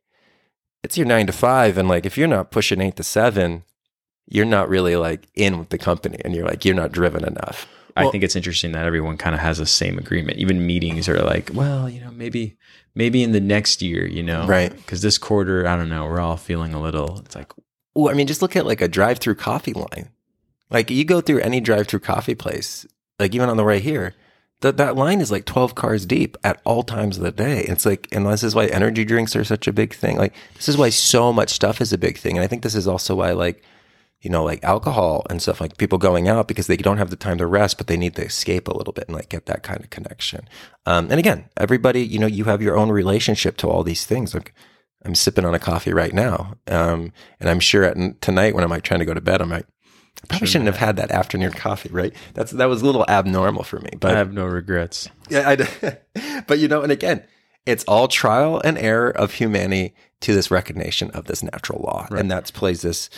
[0.84, 3.64] it's your nine to five and like if you're not pushing eight to seven
[4.28, 7.68] you're not really like in with the company and you're like you're not driven enough
[7.96, 10.40] I Well- think it's interesting that everyone kind of has the same agreement.
[10.40, 12.58] Even meetings are like, well, you know, maybe
[12.96, 14.76] maybe in the next year, you know, Right.
[14.76, 17.20] Because this quarter, I don't know, we're all feeling a little.
[17.20, 17.52] It's like,
[17.94, 20.10] well i mean just look at like a drive-through coffee line
[20.72, 22.88] like you go through any drive-through coffee place
[23.20, 24.16] like even on the way here
[24.64, 27.62] that that line is like 12 cars deep at all times of the day.
[27.62, 30.18] It's like and this is why energy drinks are such a big thing.
[30.18, 32.38] Like this is why so much stuff is a big thing.
[32.38, 33.64] And i think this is also why like
[34.22, 37.16] you know like alcohol and stuff like people going out because they don't have the
[37.18, 39.64] time to rest but they need to escape a little bit and like get that
[39.64, 40.48] kind of connection.
[40.86, 44.34] Um, and again everybody you know you have your own relationship to all these things.
[44.34, 44.54] Like
[45.06, 46.56] i'm sipping on a coffee right now.
[46.68, 49.50] Um, and i'm sure at tonight when i'm like trying to go to bed i'm
[49.50, 49.68] like
[50.30, 52.14] probably shouldn't have had that afternoon coffee, right?
[52.34, 55.10] That's that was a little abnormal for me, but I have no regrets.
[55.30, 57.24] yeah, I, but you know, and again,
[57.66, 62.32] it's all trial and error of humanity to this recognition of this natural law, and
[62.32, 63.10] that plays this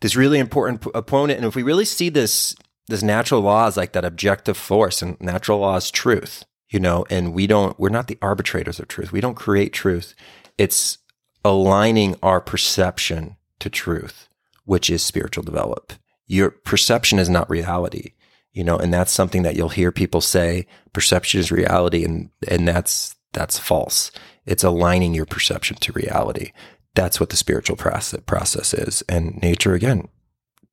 [0.00, 1.38] this really important p- opponent.
[1.38, 2.54] And if we really see this
[2.88, 7.04] this natural law as like that objective force, and natural law is truth, you know,
[7.10, 9.12] and we don't we're not the arbitrators of truth.
[9.12, 10.14] We don't create truth.
[10.56, 10.98] It's
[11.44, 14.28] aligning our perception to truth,
[14.64, 15.92] which is spiritual develop.
[16.28, 18.12] Your perception is not reality
[18.52, 22.66] you know and that's something that you'll hear people say perception is reality and and
[22.66, 24.10] that's that's false
[24.46, 26.50] it's aligning your perception to reality
[26.98, 29.02] that's what the spiritual process process is.
[29.08, 30.08] And nature, again,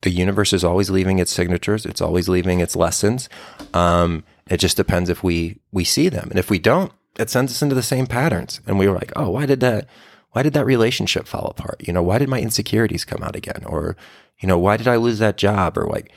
[0.02, 1.86] the universe is always leaving its signatures.
[1.86, 3.28] It's always leaving its lessons.
[3.72, 7.52] Um, it just depends if we we see them, and if we don't, it sends
[7.52, 8.60] us into the same patterns.
[8.66, 9.88] And we were like, oh, why did that?
[10.32, 11.80] Why did that relationship fall apart?
[11.86, 13.62] You know, why did my insecurities come out again?
[13.64, 13.96] Or,
[14.40, 15.78] you know, why did I lose that job?
[15.78, 16.12] Or like,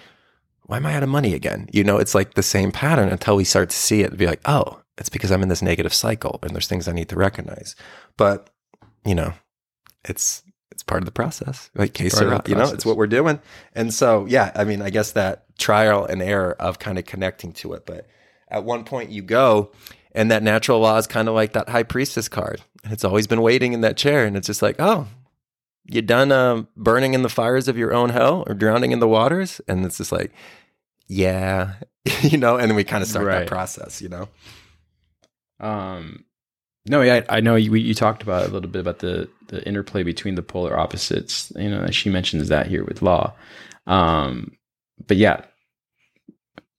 [0.64, 1.68] why am I out of money again?
[1.72, 4.28] You know, it's like the same pattern until we start to see it and be
[4.28, 7.16] like, oh, it's because I'm in this negative cycle and there's things I need to
[7.16, 7.76] recognize.
[8.18, 8.50] But,
[9.06, 9.34] you know,
[10.06, 11.70] it's it's part of the process.
[11.76, 13.42] Like case sera, you know, it's what we're doing.
[13.74, 17.52] And so, yeah, I mean, I guess that trial and error of kind of connecting
[17.54, 17.86] to it.
[17.86, 18.08] But
[18.48, 19.72] at one point you go
[20.14, 22.62] and that natural law is kind of like that high priestess card.
[22.84, 24.26] And it's always been waiting in that chair.
[24.26, 25.08] And it's just like, oh,
[25.92, 29.08] you done um, burning in the fires of your own hell or drowning in the
[29.08, 29.60] waters?
[29.68, 30.32] And it's just like,
[31.08, 31.76] yeah,
[32.22, 33.40] you know, and then we kind of start Right.
[33.40, 34.28] that process, you know?
[35.60, 36.26] Um,
[36.88, 39.68] no, yeah, I, I know you, you talked about a little bit about the the
[39.68, 41.52] interplay between the polar opposites.
[41.56, 43.34] You know, she mentions that here with law.
[43.88, 44.52] Um,
[45.08, 45.44] but yeah,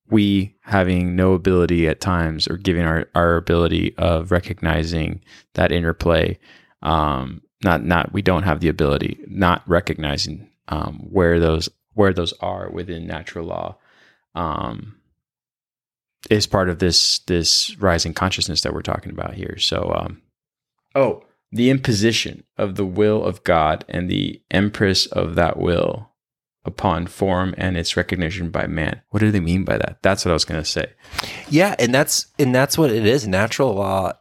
[0.08, 5.20] we having no ability at times or giving our our ability of recognizing
[5.54, 6.38] that interplay.
[6.82, 12.32] Um, not not we don't have the ability, not recognizing um, where those where those
[12.40, 13.76] are within natural law.
[14.34, 14.96] Um,
[16.28, 19.56] is part of this this rising consciousness that we're talking about here.
[19.58, 20.22] So, um,
[20.94, 26.10] oh, the imposition of the will of God and the empress of that will
[26.64, 29.00] upon form and its recognition by man.
[29.10, 29.98] What do they mean by that?
[30.02, 30.92] That's what I was going to say.
[31.48, 31.74] Yeah.
[31.78, 33.26] And that's, and that's what it is.
[33.26, 34.12] Natural law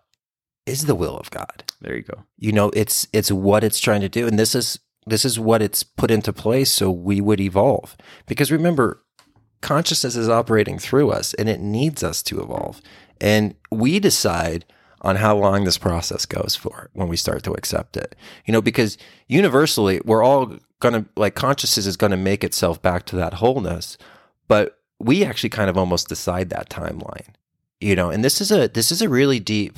[0.70, 1.64] is the will of God.
[1.82, 2.24] There you go.
[2.38, 4.28] you know it's it's what it's trying to do.
[4.28, 7.98] And this is this is what it's put into place so we would evolve.
[8.28, 9.04] Because remember
[9.62, 12.82] consciousness is operating through us and it needs us to evolve.
[13.20, 14.66] And we decide
[15.02, 18.16] on how long this process goes for when we start to accept it.
[18.46, 18.98] You know because
[19.28, 23.36] universally we're all going to like consciousness is going to make itself back to that
[23.36, 23.98] wholeness
[24.48, 27.34] but we actually kind of almost decide that timeline
[27.80, 28.10] you know?
[28.10, 29.78] And this is a this is a really deep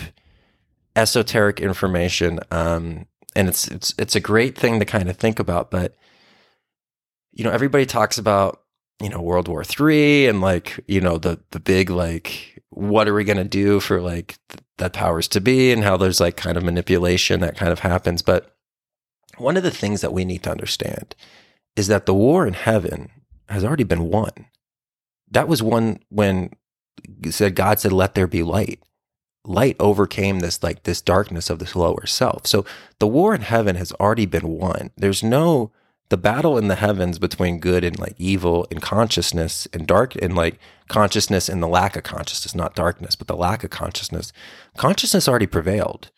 [0.95, 5.71] esoteric information um and it's it's it's a great thing to kind of think about
[5.71, 5.95] but
[7.31, 8.61] you know everybody talks about
[9.01, 13.13] you know world war 3 and like you know the the big like what are
[13.13, 16.35] we going to do for like th- that powers to be and how there's like
[16.37, 18.55] kind of manipulation that kind of happens but
[19.37, 21.15] one of the things that we need to understand
[21.75, 23.09] is that the war in heaven
[23.49, 24.31] has already been won.
[25.29, 26.51] That was one when
[27.29, 28.79] said god said let there be light
[29.43, 32.45] light overcame this like this darkness of this lower self.
[32.45, 32.65] So
[32.99, 34.91] the war in heaven has already been won.
[34.95, 35.71] There's no
[36.09, 40.35] the battle in the heavens between good and like evil and consciousness and dark and
[40.35, 44.33] like consciousness and the lack of consciousness, not darkness, but the lack of consciousness.
[44.75, 46.11] Consciousness already prevailed.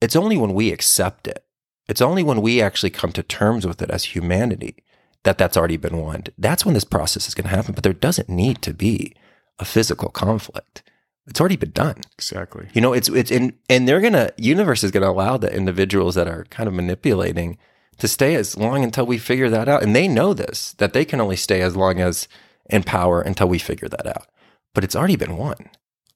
[0.00, 1.44] It's only when we accept it.
[1.88, 4.84] It's only when we actually come to terms with it as humanity
[5.22, 6.24] that that's already been won.
[6.38, 9.14] That's when this process is going to happen, but there doesn't need to be
[9.58, 10.82] a physical conflict.
[11.30, 11.96] It's already been done.
[12.14, 12.68] Exactly.
[12.74, 16.26] You know, it's it's in and they're gonna universe is gonna allow the individuals that
[16.28, 17.56] are kind of manipulating
[17.98, 19.82] to stay as long until we figure that out.
[19.82, 22.26] And they know this, that they can only stay as long as
[22.68, 24.26] in power until we figure that out.
[24.74, 25.70] But it's already been won.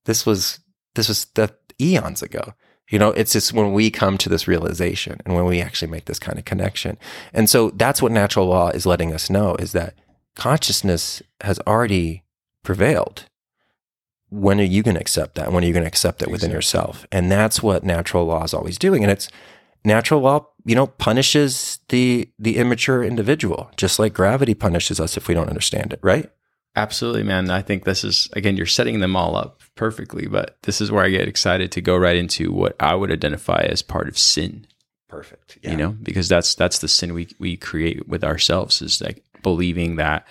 [0.04, 0.58] This was
[0.94, 2.54] this was the eons ago.
[2.90, 6.04] You know, it's just when we come to this realization and when we actually make
[6.04, 6.98] this kind of connection.
[7.32, 9.94] And so that's what natural law is letting us know is that
[10.36, 12.24] consciousness has already
[12.62, 13.26] prevailed
[14.30, 15.52] when are you going to accept that?
[15.52, 16.54] When are you going to accept it within Exactly.
[16.56, 17.06] yourself?
[17.12, 19.02] And that's what natural law is always doing.
[19.04, 19.28] And it's
[19.84, 25.28] natural law, you know, punishes the the immature individual, just like gravity punishes us if
[25.28, 26.30] we don't understand it, right?
[26.76, 27.50] Absolutely, man.
[27.50, 31.04] I think this is again, you're setting them all up perfectly, but this is where
[31.04, 34.66] I get excited to go right into what I would identify as part of sin.
[35.06, 35.58] Perfect.
[35.62, 39.94] you know because that's that's the sin we we create with ourselves is like believing
[39.94, 40.26] that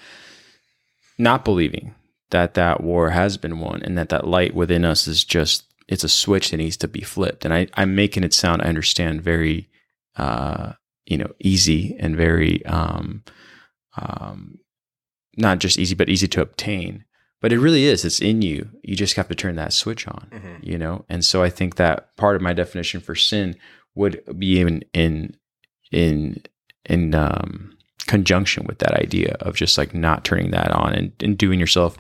[1.17, 1.95] not believing
[2.33, 6.03] that that war has been won and that that light within us is just it's
[6.03, 7.45] a switch that needs to be flipped.
[7.45, 9.69] And i i'm making it sound i understand very
[10.17, 10.73] uh
[11.05, 13.23] you know easy and very um
[13.97, 14.59] um
[15.37, 17.05] not just easy but easy to obtain.
[17.41, 18.05] But it really is.
[18.05, 18.69] It's in you.
[18.83, 20.59] You just have to turn that switch on Mhm.
[20.63, 21.05] you know?
[21.09, 23.55] And so i think that part of my definition for sin
[23.95, 25.35] would be in in
[25.91, 26.41] in
[26.85, 27.77] in um
[28.07, 31.97] conjunction with that idea of just like not turning that on and, and doing yourself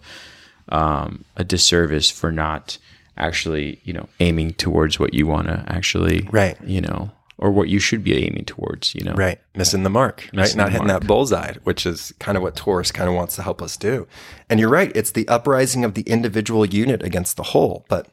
[0.69, 2.77] um a disservice for not
[3.17, 6.57] actually you know aiming towards what you want to actually Right.
[6.65, 9.39] you know or what you should be aiming towards you know Right.
[9.55, 10.55] Missing the mark, right?
[10.55, 11.01] Not hitting mark.
[11.01, 14.07] that bullseye, which is kind of what Taurus kind of wants to help us do.
[14.49, 14.91] And you're right.
[14.95, 17.85] It's the uprising of the individual unit against the whole.
[17.89, 18.07] But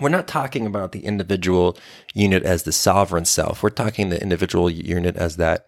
[0.00, 1.76] we're not talking about the individual
[2.14, 3.62] unit as the sovereign self.
[3.62, 5.66] We're talking the individual unit as that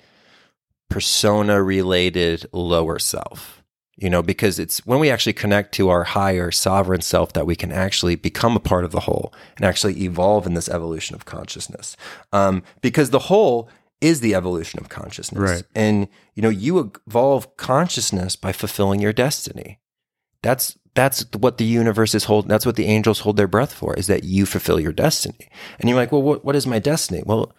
[0.89, 3.63] persona related lower self.
[3.97, 7.55] You know, because it's when we actually connect to our higher sovereign self that we
[7.55, 11.27] can actually become a part of the whole and actually evolve in this evolution of
[11.27, 11.97] consciousness.
[12.33, 13.69] Um, because the whole
[14.01, 15.41] is the evolution of consciousness.
[15.41, 15.63] Right.
[15.75, 19.79] And, you know, you evolve consciousness by fulfilling your destiny.
[20.43, 22.49] That's that's what the universe is holding.
[22.49, 25.49] That's what the angels hold their breath for is that you fulfill your destiny.
[25.81, 27.23] And you're like, well, what, what is my destiny?
[27.25, 27.53] Well,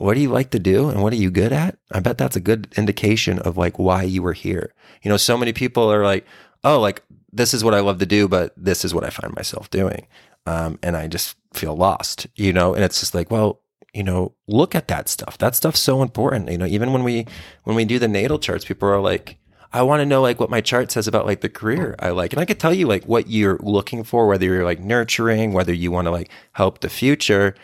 [0.00, 1.76] what do you like to do and what are you good at?
[1.92, 4.72] I bet that's a good indication of like why you were here.
[5.02, 6.26] You know, so many people are like,
[6.64, 9.34] oh, like this is what I love to do, but this is what I find
[9.36, 10.06] myself doing.
[10.46, 13.60] Um, and I just feel lost, you know, and it's just like, well,
[13.92, 15.36] you know, look at that stuff.
[15.36, 16.50] That stuff's so important.
[16.50, 17.26] You know, even when we,
[17.64, 19.36] when we do the natal charts, people are like,
[19.70, 22.32] I want to know like what my chart says about like the career I like.
[22.32, 25.74] And I could tell you like what you're looking for, whether you're like nurturing, whether
[25.74, 27.54] you want to like help the future.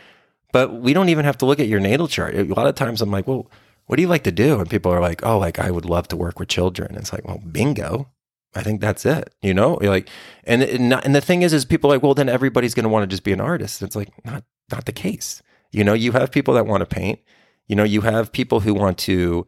[0.57, 2.35] But we don't even have to look at your natal chart.
[2.35, 3.51] A lot of times I'm like, well,
[3.85, 4.59] what do you like to do?
[4.59, 6.89] And people are like, oh, like I would love to work with children.
[6.89, 8.09] And it's like, well, bingo.
[8.55, 9.35] I think that's it.
[9.43, 10.09] You know, You're like,
[10.45, 12.89] and and, not, and the thing is, is people like, well, then everybody's going to
[12.89, 13.83] want to just be an artist.
[13.83, 15.43] It's like not not the case.
[15.73, 17.19] You know, you have people that want to paint.
[17.67, 19.47] You know, you have people who want to,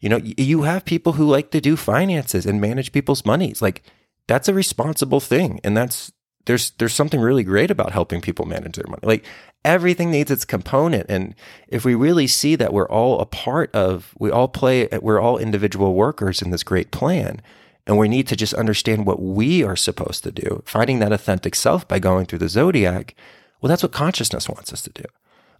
[0.00, 3.62] you know, you have people who like to do finances and manage people's monies.
[3.62, 3.82] Like
[4.26, 6.12] that's a responsible thing, and that's
[6.44, 9.02] there's there's something really great about helping people manage their money.
[9.04, 9.24] Like
[9.64, 11.34] everything needs its component, and
[11.68, 15.38] if we really see that we're all a part of, we all play, we're all
[15.38, 17.40] individual workers in this great plan.
[17.86, 21.54] And we need to just understand what we are supposed to do, finding that authentic
[21.54, 23.16] self by going through the zodiac.
[23.60, 25.04] Well, that's what consciousness wants us to do.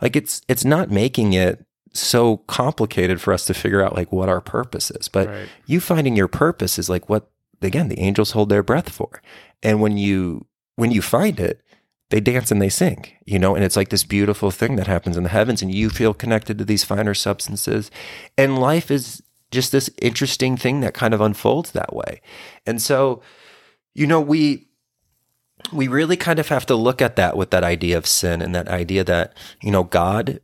[0.00, 4.28] Like it's it's not making it so complicated for us to figure out like what
[4.28, 5.08] our purpose is.
[5.08, 5.48] But Right.
[5.66, 7.28] you finding your purpose is like what
[7.62, 9.22] again the angels hold their breath for.
[9.62, 10.46] And when you
[10.76, 11.62] when you find it,
[12.10, 15.16] they dance and they sing, you know, and it's like this beautiful thing that happens
[15.16, 17.90] in the heavens and you feel connected to these finer substances.
[18.36, 22.20] And life is just this interesting thing that kind of unfolds that way.
[22.66, 23.22] And so,
[23.94, 24.66] you know, we
[25.72, 28.54] we really kind of have to look at that with that idea of sin and
[28.54, 30.40] that idea that, you know, God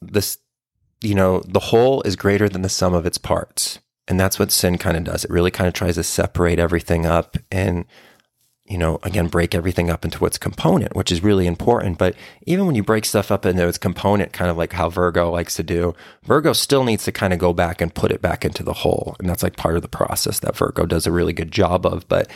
[0.00, 0.38] this
[1.00, 3.80] you know, the whole is greater than the sum of its parts.
[4.06, 5.24] And that's what sin kind of does.
[5.24, 7.84] It really kind of tries to separate everything up and,
[8.64, 11.98] you know, again, break everything up into its component, which is really important.
[11.98, 12.14] But
[12.46, 15.56] even when you break stuff up into its component, kind of like how Virgo likes
[15.56, 18.62] to do, Virgo still needs to kind of go back and put it back into
[18.62, 19.16] the whole.
[19.18, 22.06] And that's like part of the process that Virgo does a really good job of.
[22.08, 22.30] But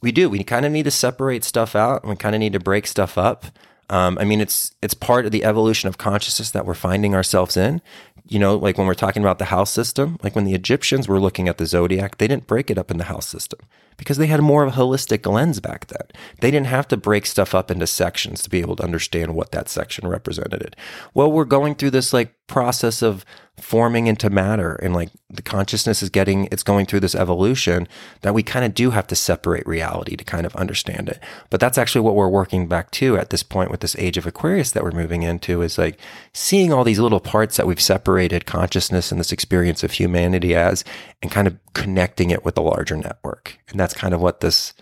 [0.00, 0.30] we do.
[0.30, 2.86] We kind of need to separate stuff out and we kind of need to break
[2.86, 3.46] stuff up.
[3.90, 7.56] Um, I mean, it's it's part of the evolution of consciousness that we're finding ourselves
[7.56, 7.80] in.
[8.28, 11.18] You know, like when we're talking about the house system, like when the Egyptians were
[11.18, 13.60] looking at the zodiac, they didn't break it up in the house system
[13.96, 16.06] because they had more of a holistic lens back then.
[16.40, 19.52] They didn't have to break stuff up into sections to be able to understand what
[19.52, 20.76] that section represented.
[21.14, 23.24] Well, we're going through this like process of
[23.60, 27.86] forming into matter and like the consciousness is getting it's going through this evolution
[28.22, 31.20] that we kind of do have to separate reality to kind of understand it.
[31.50, 34.26] But that's actually what we're working back to at this point with this age of
[34.26, 35.98] aquarius that we're moving into is like
[36.32, 40.84] seeing all these little parts that we've separated consciousness and this experience of humanity as
[41.22, 43.58] and kind of connecting it with the larger network.
[43.68, 44.74] And that's kind of what this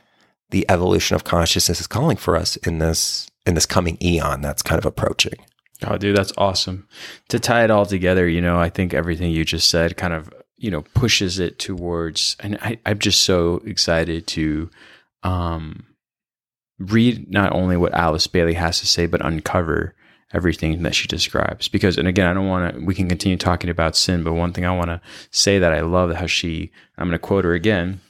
[0.50, 4.62] the evolution of consciousness is calling for us in this in this coming eon that's
[4.62, 5.38] kind of approaching
[5.84, 6.88] Oh, dude, that's awesome.
[7.28, 10.32] To tie it all together, you know, I think everything you just said kind of,
[10.56, 14.70] you know, pushes it towards, and I, I'm just so excited to
[15.22, 15.86] um,
[16.78, 19.94] read not only what Alice Bailey has to say, but uncover
[20.32, 21.68] everything that she describes.
[21.68, 24.52] Because, and again, I don't want to, we can continue talking about sin, but one
[24.52, 25.00] thing I want to
[25.30, 28.00] say that I love how she, I'm going to quote her again,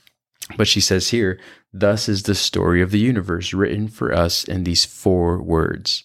[0.56, 1.40] but she says here,
[1.72, 6.04] thus is the story of the universe written for us in these four words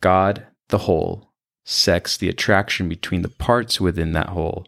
[0.00, 1.32] God, the whole,
[1.64, 4.66] sex, the attraction between the parts within that whole,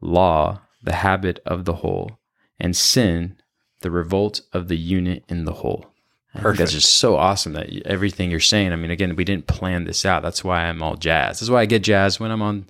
[0.00, 2.18] law, the habit of the whole,
[2.58, 3.36] and sin,
[3.80, 5.86] the revolt of the unit in the whole.
[6.34, 8.72] I think that's just so awesome that everything you're saying.
[8.72, 10.22] I mean, again, we didn't plan this out.
[10.22, 11.42] That's why I'm all jazzed.
[11.42, 12.66] That's why I get jazzed when I'm on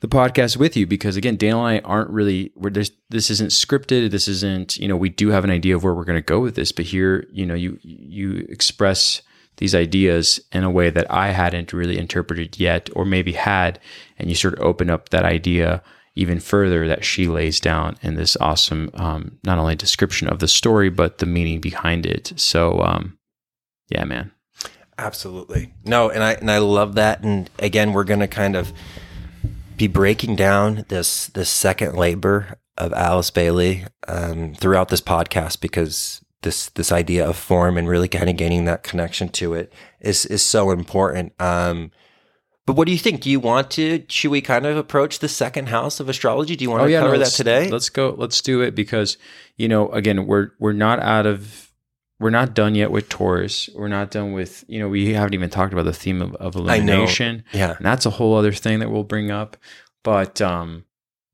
[0.00, 3.50] the podcast with you because again, Daniel and I aren't really we're there's this isn't
[3.50, 4.10] scripted.
[4.10, 6.40] This isn't you know we do have an idea of where we're going to go
[6.40, 9.22] with this, but here you know you you express
[9.56, 13.78] these ideas in a way that I hadn't really interpreted yet, or maybe had,
[14.18, 15.82] and you sort of open up that idea
[16.14, 20.48] even further that she lays down in this awesome um, not only description of the
[20.48, 22.32] story but the meaning behind it.
[22.36, 23.18] So um,
[23.88, 24.32] yeah, man.
[24.98, 25.72] Absolutely.
[25.84, 27.22] No, and I and I love that.
[27.22, 28.72] And again, we're gonna kind of
[29.76, 36.21] be breaking down this this second labor of Alice Bailey um, throughout this podcast because
[36.42, 40.26] this this idea of form and really kind of gaining that connection to it is
[40.26, 41.32] is so important.
[41.40, 41.90] Um,
[42.66, 43.22] but what do you think?
[43.22, 44.04] Do you want to?
[44.08, 46.54] Should we kind of approach the second house of astrology?
[46.54, 47.68] Do you want to cover that today?
[47.68, 48.14] Let's go.
[48.16, 49.16] Let's do it because
[49.56, 51.72] you know, again, we're we're not out of
[52.20, 53.68] we're not done yet with Taurus.
[53.74, 56.56] We're not done with you know we haven't even talked about the theme of, of
[56.56, 56.92] I know.
[56.94, 57.44] elimination.
[57.52, 57.76] Yeah.
[57.76, 59.56] and that's a whole other thing that we'll bring up.
[60.04, 60.84] But um,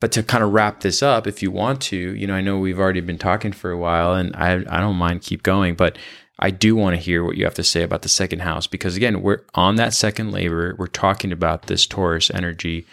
[0.00, 2.58] but to kind of wrap this up, if you want to, you know, I know
[2.58, 5.98] we've already been talking for a while, and I I don't mind keep going, but
[6.38, 8.96] I do want to hear what you have to say about the second house because
[8.96, 10.74] again, we're on that second labor.
[10.78, 12.86] We're talking about this Taurus energy.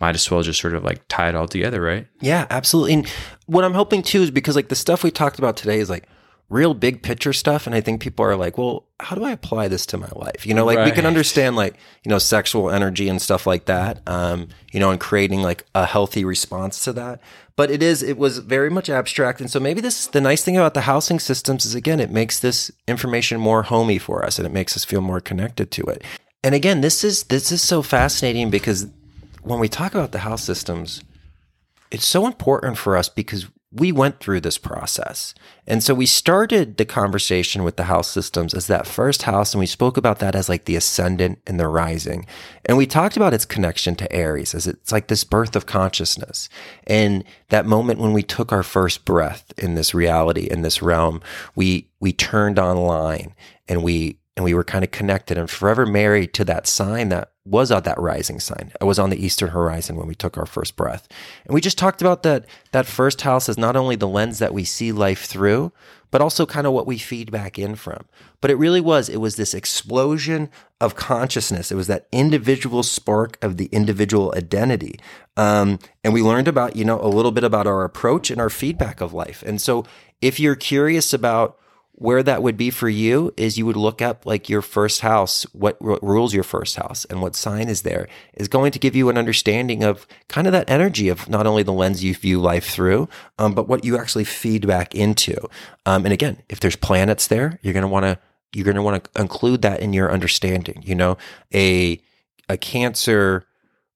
[0.00, 2.06] Might as well just sort of like tie it all together, right?
[2.20, 2.94] Yeah, absolutely.
[2.94, 3.08] And
[3.46, 6.08] what I'm hoping too is because like the stuff we talked about today is like
[6.50, 7.66] real big picture stuff.
[7.66, 10.44] And I think people are like, well, how do I apply this to my life?
[10.44, 14.02] You know, like we can understand like, you know, sexual energy and stuff like that.
[14.06, 17.20] Um, you know, and creating like a healthy response to that.
[17.54, 19.40] But it is, it was very much abstract.
[19.40, 22.10] And so maybe this, is the nice thing about the housing systems is again, it
[22.10, 25.84] makes this information more homey for us and it makes us feel more connected to
[25.84, 26.02] it.
[26.42, 28.88] And again, this is, this is so fascinating because
[29.42, 31.02] when we talk about the house systems,
[31.92, 35.32] it's so important for us because we went through this process.
[35.64, 39.60] And so we started the conversation with the house systems as that first house, and
[39.60, 42.26] we spoke about that as like the ascendant and the rising.
[42.64, 46.48] And we talked about its connection to Aries as it's like this birth of consciousness.
[46.88, 51.20] And that moment when we took our first breath in this reality, in this realm,
[51.54, 53.34] we we turned online
[53.68, 57.32] and we and we were kind of connected and forever married to that sign that
[57.44, 58.72] was on that rising sign.
[58.80, 61.08] It was on the eastern horizon when we took our first breath.
[61.46, 64.52] And we just talked about that that first house is not only the lens that
[64.52, 65.72] we see life through,
[66.10, 68.04] but also kind of what we feed back in from.
[68.40, 70.50] But it really was it was this explosion
[70.80, 71.72] of consciousness.
[71.72, 74.98] It was that individual spark of the individual identity.
[75.36, 78.50] Um, and we learned about, you know, a little bit about our approach and our
[78.50, 79.42] feedback of life.
[79.46, 79.84] And so
[80.20, 81.58] if you're curious about
[82.00, 85.42] where that would be for you is you would look up like your first house,
[85.52, 88.96] what ru- rules your first house and what sign is there is going to give
[88.96, 92.40] you an understanding of kind of that energy of not only the lens you view
[92.40, 93.06] life through,
[93.38, 95.36] um, but what you actually feed back into.
[95.84, 98.18] Um, and again, if there's planets there, you're going to want to,
[98.54, 101.18] you're going to want to include that in your understanding, you know,
[101.52, 102.00] a,
[102.48, 103.44] a cancer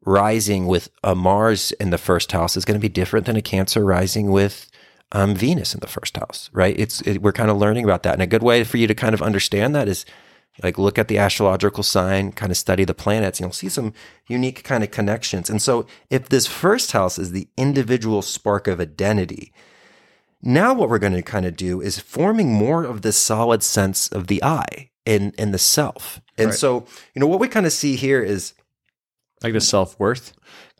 [0.04, 3.40] rising with a Mars in the first house is going to be different than a
[3.40, 4.70] cancer rising with
[5.14, 6.78] um, Venus in the first house, right?
[6.78, 8.94] It's it, we're kind of learning about that, and a good way for you to
[8.94, 10.04] kind of understand that is
[10.62, 13.92] like look at the astrological sign, kind of study the planets, and you'll see some
[14.28, 15.48] unique kind of connections.
[15.48, 19.52] And so, if this first house is the individual spark of identity,
[20.42, 24.08] now what we're going to kind of do is forming more of this solid sense
[24.08, 26.20] of the I in in the self.
[26.36, 26.58] And Right.
[26.58, 28.54] so, you know, what we kind of see here is
[29.42, 30.32] Like the self worth.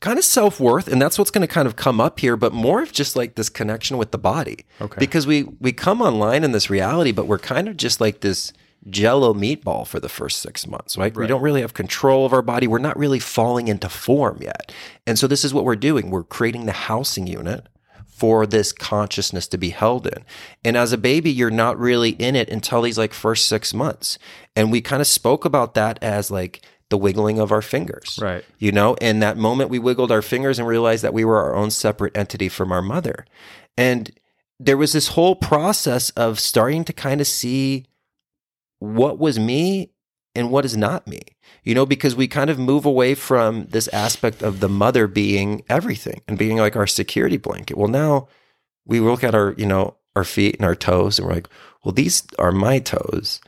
[0.05, 2.53] Kind of self worth, and that's what's going to kind of come up here, but
[2.53, 4.67] more of just like this connection with the body.
[4.81, 4.99] Okay.
[4.99, 8.53] Because we we come online in this reality, but we're kind of just like this
[8.91, 11.17] jello meatball for the first six months, right?
[11.17, 12.67] We don't really have control of our body.
[12.67, 14.71] We're not really falling into form yet.
[15.07, 16.11] And so this is what we're doing.
[16.11, 17.67] We're creating the housing unit
[18.07, 20.23] for this consciousness to be held in.
[20.65, 24.19] And as a baby, you're not really in it until these like first six months.
[24.55, 26.61] And we kind of spoke about that as like
[26.91, 28.19] the wiggling of our fingers.
[28.21, 28.45] Right.
[28.59, 31.55] you know in that moment we wiggled our fingers and realized that we were our
[31.55, 33.25] own separate entity from our mother.
[33.77, 34.11] And
[34.61, 37.87] there was this whole process of starting to kind of see
[38.79, 39.91] what was me
[40.35, 41.21] and what is not me.
[41.63, 45.65] You know because we kind of move away from this aspect of the mother being
[45.69, 47.79] everything and being like our security blanket.
[47.79, 48.29] Well now
[48.87, 51.49] we look at our you know our feet and our toes and we're like
[51.85, 53.41] well these are my toes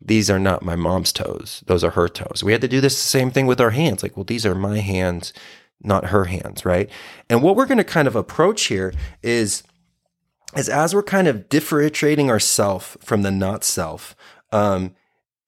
[0.00, 1.62] these are not my mom's toes.
[1.66, 2.42] Those are her toes.
[2.42, 4.02] We had to do this same thing with our hands.
[4.02, 5.32] Like, well, these are my hands,
[5.82, 6.88] not her hands, right?
[7.28, 9.62] And what we're going to kind of approach here is,
[10.56, 14.16] is as we're kind of differentiating ourself from the not self.
[14.52, 14.94] Um,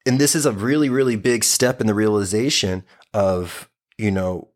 [0.04, 2.84] and this is a really, really big step in the realization
[3.14, 4.48] of, you know,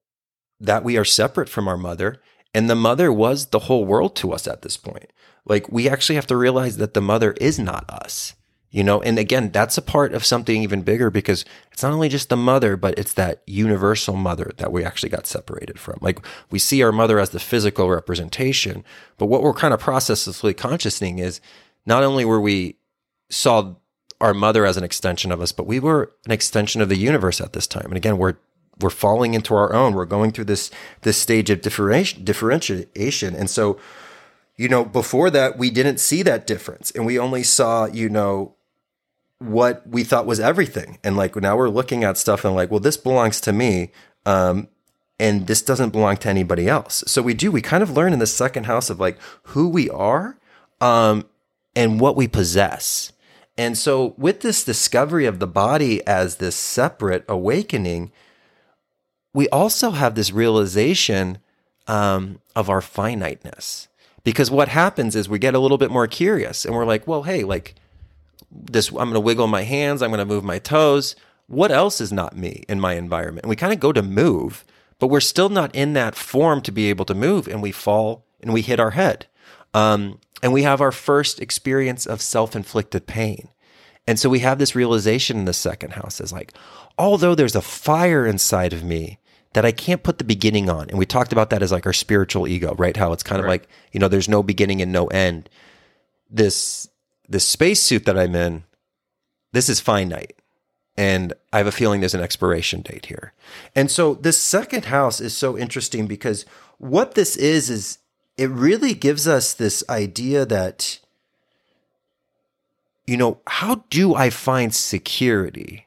[0.60, 2.20] that we are separate from our mother.
[2.54, 5.10] And the mother was the whole world to us at this point.
[5.46, 8.34] Like, we actually have to realize that the mother is not us
[8.70, 12.08] you know and again that's a part of something even bigger because it's not only
[12.08, 15.98] just the mother but it's that universal mother that we actually got separated from.
[16.00, 18.84] Like we see our mother as the physical representation
[19.18, 21.40] but what we're kind of processively consciousing is
[21.84, 22.76] not only were we
[23.30, 23.74] saw
[24.20, 27.40] our mother as an extension of us but we were an extension of the universe
[27.40, 27.86] at this time.
[27.86, 28.36] And again we're
[28.78, 29.94] we're falling into our own.
[29.94, 30.70] We're going through this
[31.02, 33.34] this stage of differenti- differentiation.
[33.34, 33.78] And so
[34.56, 36.90] you know before that we didn't see that difference.
[36.90, 38.55] And we only saw you know
[39.38, 40.98] what we thought was everything.
[41.04, 43.90] And like now we're looking at stuff and like, well, this belongs to me.
[44.24, 44.68] Um,
[45.18, 47.02] and this doesn't belong to anybody else.
[47.06, 49.88] So we do, we kind of learn in the second house of like who we
[49.90, 50.38] are.
[50.80, 51.24] Um,
[51.76, 53.12] and what we possess.
[53.58, 58.10] And so, with this discovery of the body as this separate awakening,
[59.32, 61.38] we also have this realization
[61.86, 63.88] um, of our finiteness.
[64.24, 67.22] Because what happens is we get a little bit more curious and we're like, well,
[67.22, 67.76] hey, like
[68.64, 71.16] this, I'm going to wiggle my hands, I'm going to move my toes.
[71.46, 73.44] What else is not me in my environment?
[73.44, 74.64] And we kind of go to move,
[74.98, 78.24] but we're still not in that form to be able to move and we fall
[78.40, 79.26] and we hit our head.
[79.74, 83.48] Um, and we have our first experience of self inflicted pain.
[84.06, 86.52] And so we have this realization in the second house is like,
[86.98, 89.18] although there's a fire inside of me
[89.54, 90.88] that I can't put the beginning on.
[90.90, 92.96] And we talked about that as like our spiritual ego, right?
[92.96, 95.48] How it's kind of like, you know, there's no beginning and no end.
[96.30, 96.88] This
[97.28, 98.64] this spacesuit that I'm in,
[99.52, 100.36] this is finite.
[100.96, 103.34] And I have a feeling there's an expiration date here.
[103.74, 106.46] And so this second house is so interesting because
[106.78, 107.98] what this is is
[108.38, 111.00] it really gives us this idea that
[113.06, 115.86] you know, how do I find security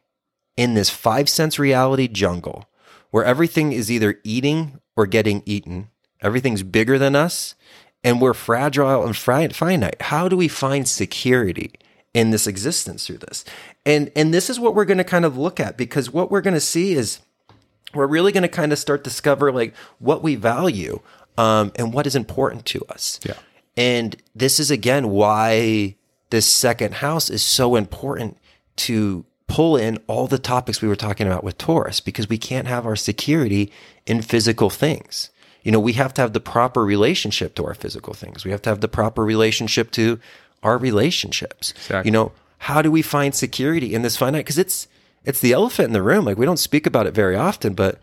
[0.56, 2.70] in this five sense reality jungle
[3.12, 5.90] where everything is either eating or getting eaten?
[6.22, 7.56] Everything's bigger than us
[8.04, 10.02] and we're fragile and finite.
[10.02, 11.74] How do we find security
[12.14, 13.46] in this existence through this?
[13.86, 16.42] And and this is what we're going to kind of look at because what we're
[16.42, 17.20] going to see is
[17.94, 21.00] we're really going to kind of start discover like what we value
[21.38, 23.20] um, and what is important to us.
[23.24, 23.34] Yeah.
[23.76, 25.96] And this is again why
[26.30, 28.38] this second house is so important
[28.78, 32.68] to pull in all the topics we were talking about with Taurus because we can't
[32.68, 33.72] have our security
[34.06, 35.32] in physical things.
[35.64, 38.46] You know, we have to have the proper relationship to our physical things.
[38.46, 40.20] We have to have the proper relationship to
[40.64, 41.72] our relationships.
[41.72, 42.08] Exactly.
[42.08, 44.46] You know, how do we find security in this finite?
[44.46, 44.88] Because it's
[45.26, 46.26] it's the elephant in the room.
[46.26, 48.02] Like we don't speak about it very often, but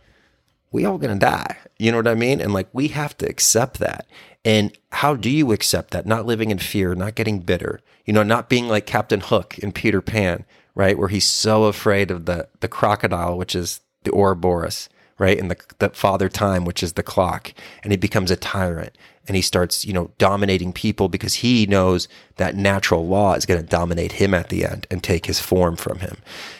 [0.71, 1.57] we all gonna die.
[1.79, 2.41] You know what I mean?
[2.41, 4.07] And like we have to accept that.
[4.45, 6.07] And how do you accept that?
[6.07, 9.73] Not living in fear, not getting bitter, you know, not being like Captain Hook in
[9.73, 10.97] Peter Pan, right?
[10.97, 14.89] Where he's so afraid of the the crocodile, which is the Ouroboros,
[15.19, 15.39] right?
[15.39, 17.53] And the the father time, which is the clock,
[17.83, 18.97] and he becomes a tyrant
[19.29, 23.61] and he starts, you know, dominating people because he knows that natural law is going
[23.61, 26.19] to dominate him at the end and take his form from him.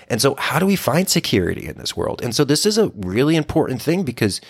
[0.09, 2.21] And so, how do we find security in this world?
[2.23, 4.41] And so, this is a really important thing because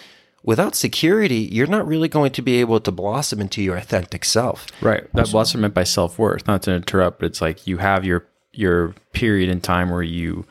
[0.43, 4.67] without security, you're not really going to be able to blossom into your authentic self.
[4.81, 5.07] Right.
[5.13, 6.47] That's what's meant by self worth.
[6.47, 10.47] Not to interrupt, but it's like you have your your period in time where you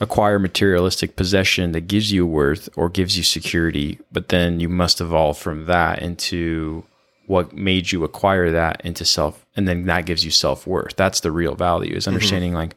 [0.00, 5.00] acquire materialistic possession that gives you worth or gives you security, but then you must
[5.00, 6.84] evolve from that into
[7.26, 10.96] what made you acquire that into self and then that gives you self-worth.
[10.96, 12.14] That's the real value is mm-hmm.
[12.14, 12.74] understanding like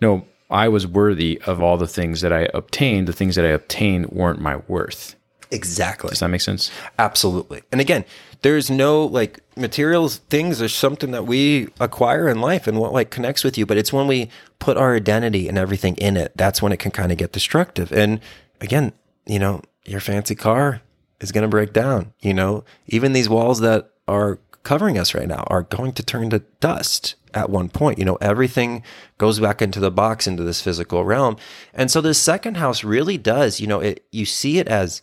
[0.00, 3.08] no, I was worthy of all the things that I obtained.
[3.08, 5.16] The things that I obtained weren't my worth.
[5.50, 6.10] Exactly.
[6.10, 6.70] Does that make sense?
[6.98, 7.62] Absolutely.
[7.72, 8.04] And again,
[8.42, 13.10] there's no like materials things are something that we acquire in life and what like
[13.10, 16.60] connects with you, but it's when we put our identity and everything in it, that's
[16.60, 17.92] when it can kind of get destructive.
[17.92, 18.20] And
[18.60, 18.92] again,
[19.26, 20.82] you know, your fancy car
[21.20, 25.28] is going to break down, you know, even these walls that are covering us right
[25.28, 27.98] now are going to turn to dust at one point.
[27.98, 28.82] You know, everything
[29.16, 31.36] goes back into the box, into this physical realm.
[31.72, 35.02] And so this second house really does, you know, it, you see it as,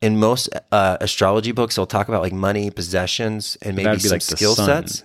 [0.00, 4.22] in most uh, astrology books, they'll talk about like money, possessions, and maybe some like
[4.22, 5.02] skill sun, sets.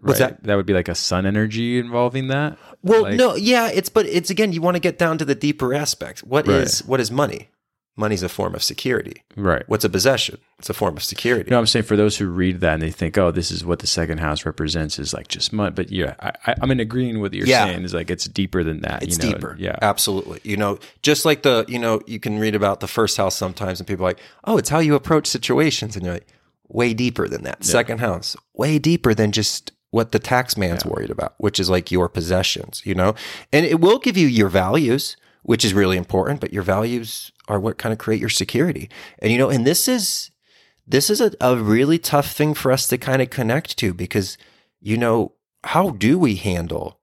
[0.00, 0.30] What's right?
[0.30, 0.44] that?
[0.44, 2.56] That would be like a sun energy involving that.
[2.82, 5.34] Well, Like- no, yeah, it's but it's again, you want to get down to the
[5.34, 6.22] deeper aspects.
[6.22, 6.88] What is Right.
[6.88, 7.48] what is money?
[7.98, 9.22] Money's a form of security.
[9.36, 9.64] Right.
[9.66, 10.38] What's a possession?
[10.58, 11.48] It's a form of security.
[11.48, 13.64] You know, I'm saying for those who read that and they think, "Oh, this is
[13.64, 15.72] what the second house represents," is like just money.
[15.72, 17.66] But yeah, I, I'm in agreeing with what you're Yeah.
[17.66, 17.82] saying.
[17.84, 19.02] Is like it's deeper than that.
[19.02, 19.34] It's you know?
[19.34, 19.56] deeper.
[19.58, 19.76] Yeah.
[19.82, 20.40] Absolutely.
[20.44, 23.80] You know, just like the, you know, you can read about the first house sometimes
[23.80, 25.96] and people are like, oh, it's how you approach situations.
[25.96, 26.26] And you're like,
[26.68, 27.64] way deeper than that.
[27.64, 31.90] Second house, way deeper than just what the tax man's worried about, which is like
[31.90, 33.14] your possessions, you know?
[33.52, 35.16] And it will give you your values,
[35.48, 38.90] which is really important, but your values are what kind of create your security.
[39.18, 40.30] And, you know, and this is,
[40.86, 44.36] this is a, a really tough thing for us to kind of connect to because,
[44.78, 45.32] you know,
[45.64, 47.00] how do we handle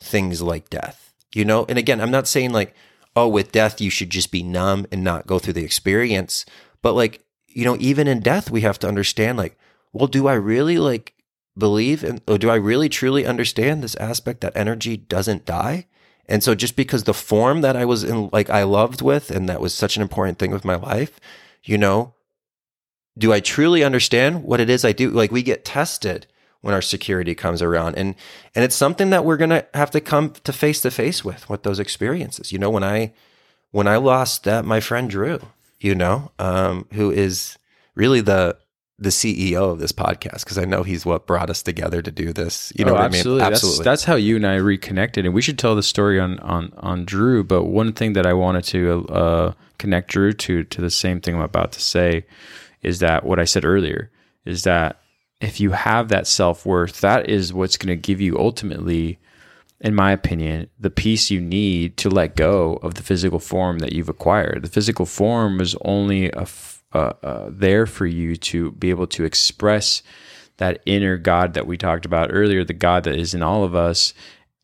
[0.00, 1.12] things like death?
[1.34, 2.72] You know, and again, I'm not saying like,
[3.16, 6.46] oh, with death, you should just be numb and not go through the experience.
[6.82, 9.58] But like, you know, even in death, we have to understand like,
[9.92, 11.14] well, do I really like
[11.58, 15.86] believe and do I really truly understand this aspect that energy doesn't die?
[16.28, 19.48] And so just because the form that I was in, like I loved with, and
[19.48, 21.18] that was such an important thing with my life,
[21.64, 22.14] you know,
[23.16, 25.10] do I truly understand what it is I do?
[25.10, 26.26] Like we get tested
[26.60, 28.14] when our security comes around and
[28.54, 31.48] and it's something that we're going to have to come to face to face with
[31.48, 32.52] with those experiences.
[32.52, 33.12] You know, when I
[33.70, 35.40] when I lost that my friend Drew,
[35.80, 37.58] you know, um who is
[37.94, 38.56] really the
[39.00, 42.32] the CEO of this podcast because I know he's what brought us together to do
[42.32, 42.72] this.
[42.76, 43.42] You know Oh, what absolutely.
[43.42, 43.52] I mean?
[43.52, 46.72] That's, that's how you and I reconnected, and we should tell the story on on
[46.78, 47.44] on Drew.
[47.44, 51.36] But one thing that I wanted to uh, connect Drew to to the same thing
[51.36, 52.24] I'm about to say
[52.82, 54.10] is that what I said earlier
[54.44, 55.00] is that
[55.40, 59.18] if you have that self worth, that is what's going to give you ultimately,
[59.80, 63.92] in my opinion, the peace you need to let go of the physical form that
[63.92, 64.62] you've acquired.
[64.62, 69.06] The physical form is only a f- uh, uh, there for you to be able
[69.08, 70.02] to express
[70.56, 73.74] that inner God that we talked about earlier, the God that is in all of
[73.74, 74.12] us,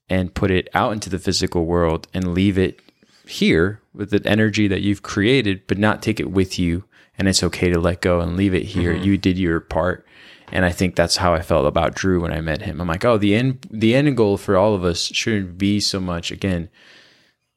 [0.09, 2.80] and put it out into the physical world and leave it
[3.26, 6.84] here with the energy that you've created, but not take it with you.
[7.16, 8.92] And it's okay to let go and leave it here.
[8.92, 10.05] You did your part.
[10.51, 12.80] And I think that's how I felt about Drew when I met him.
[12.80, 16.01] I'm like, oh, the end the end goal for all of us shouldn't be so
[16.01, 16.68] much again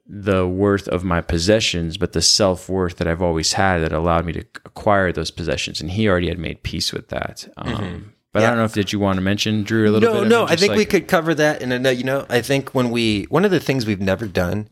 [0.10, 4.26] the worth of my possessions, but the self worth that I've always had that allowed
[4.26, 5.82] me to acquire those possessions.
[5.82, 7.48] And he already had made peace with that.
[7.58, 10.22] Um, But I don't know if did you want to mention Drew a little no,
[10.22, 10.30] bit?
[10.30, 10.46] no.
[10.46, 11.62] no, I think we could cover that.
[11.62, 14.70] And uh, you know, I think when we one of the things we've never done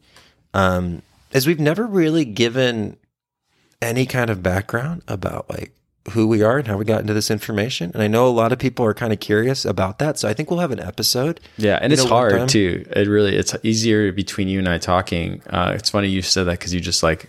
[0.53, 1.01] um,
[1.31, 2.97] is we've never really given
[3.81, 5.73] any kind of background about like
[6.11, 7.89] who we are and how we got into this information.
[7.93, 10.19] And I know a lot of people are kind of curious about that.
[10.19, 11.39] So I think we'll have an episode.
[11.57, 12.85] Yeah, and it's know, hard too.
[12.95, 15.41] It really it's easier between you and I talking.
[15.49, 17.27] Uh, it's funny you said that because you just like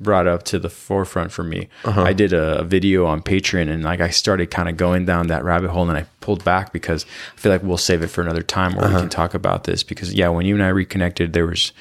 [0.00, 1.68] brought up to the forefront for me.
[1.84, 2.02] Uh-huh.
[2.02, 5.28] I did a, a video on Patreon and like I started kind of going down
[5.28, 7.06] that rabbit hole and I pulled back because
[7.36, 8.94] I feel like we'll save it for another time where Uh-huh.
[8.96, 11.72] we can talk about this because yeah, when you and I reconnected, there was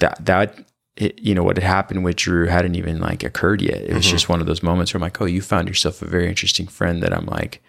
[0.00, 0.58] that that
[0.96, 3.82] it, you know what had happened with Drew hadn't even like occurred yet.
[3.82, 4.12] It was Mm-hmm.
[4.12, 6.66] just one of those moments where I'm like, oh, you found yourself a very interesting
[6.66, 7.62] friend that I'm like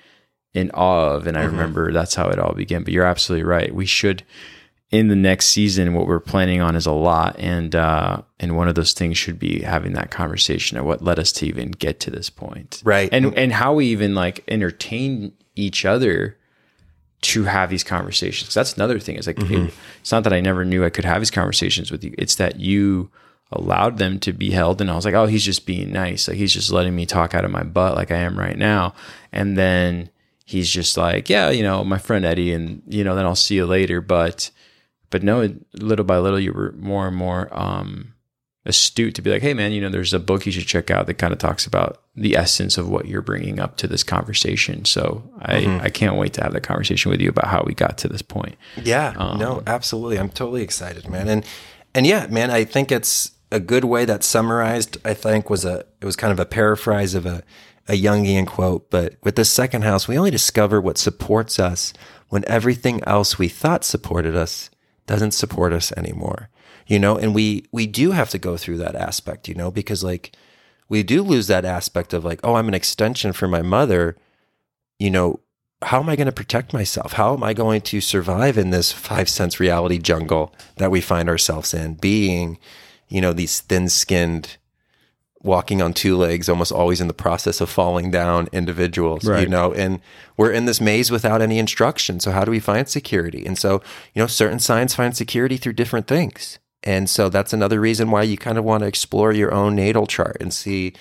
[0.53, 1.51] in awe of, and I Mm-hmm.
[1.51, 2.83] remember that's how it all began.
[2.83, 3.73] But you're absolutely right.
[3.73, 4.23] We should
[4.91, 5.93] in the next season.
[5.95, 9.39] What we're planning on is a lot, and uh, and one of those things should
[9.39, 13.09] be having that conversation of what led us to even get to this point, Right.
[13.11, 16.37] And and how we even like entertain each other
[17.23, 18.53] to have these conversations.
[18.53, 19.15] That's another thing.
[19.17, 19.65] It's like Mm-hmm.
[19.67, 22.13] it- it's not that I never knew I could have these conversations with you.
[22.17, 23.09] It's that you
[23.51, 26.27] allowed them to be held, and I was like, oh, he's just being nice.
[26.27, 28.93] Like he's just letting me talk out of my butt, like I am right now.
[29.31, 30.09] And then
[30.45, 33.55] he's just like, yeah, you know, my friend Eddie, and you know, then I'll see
[33.55, 34.01] you later.
[34.01, 34.49] But
[35.09, 38.12] but no, little by little, you were more and more um,
[38.65, 41.05] astute to be like, hey, man, you know, there's a book you should check out
[41.07, 44.85] that kind of talks about the essence of what you're bringing up to this conversation.
[44.85, 47.97] So I, I can't wait to have that conversation with you about how we got
[47.99, 48.55] to this point.
[48.81, 50.17] Yeah, Um, no, absolutely.
[50.17, 51.27] I'm totally excited, man.
[51.27, 51.45] And
[51.95, 54.97] and yeah, man, I think it's a good way that summarized.
[55.05, 57.43] I think was a it was kind of a paraphrase of a
[57.87, 58.89] a Jungian quote.
[58.89, 61.93] But with this second house, we only discover what supports us
[62.29, 64.69] when everything else we thought supported us
[65.05, 66.49] doesn't support us anymore.
[66.87, 70.03] You know, and we we do have to go through that aspect, you know, because
[70.03, 70.35] like
[70.89, 74.15] we do lose that aspect of like, oh, I'm an extension for my mother.
[74.99, 75.39] You know,
[75.81, 77.13] how am I going to protect myself?
[77.13, 81.29] How am I going to survive in this five sense reality jungle that we find
[81.29, 81.95] ourselves in?
[81.95, 82.57] Being,
[83.07, 84.57] you know, these thin skinned,
[85.41, 89.73] walking on two legs, almost always in the process of falling down individuals, you know,
[89.73, 89.99] and
[90.37, 92.19] we're in this maze without any instruction.
[92.19, 93.45] So, how do we find security?
[93.45, 93.81] And so,
[94.13, 96.59] you know, certain signs find security through different things.
[96.83, 100.05] And so, that's another reason why you kind of want to explore your own natal
[100.05, 100.93] chart and see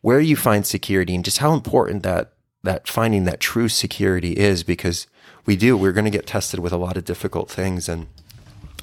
[0.00, 2.32] where you find security and just how important that
[2.62, 5.06] that finding that true security is because
[5.46, 7.88] we do we're going to get tested with a lot of difficult things.
[7.88, 8.06] And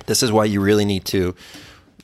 [0.06, 1.36] this is why you really need to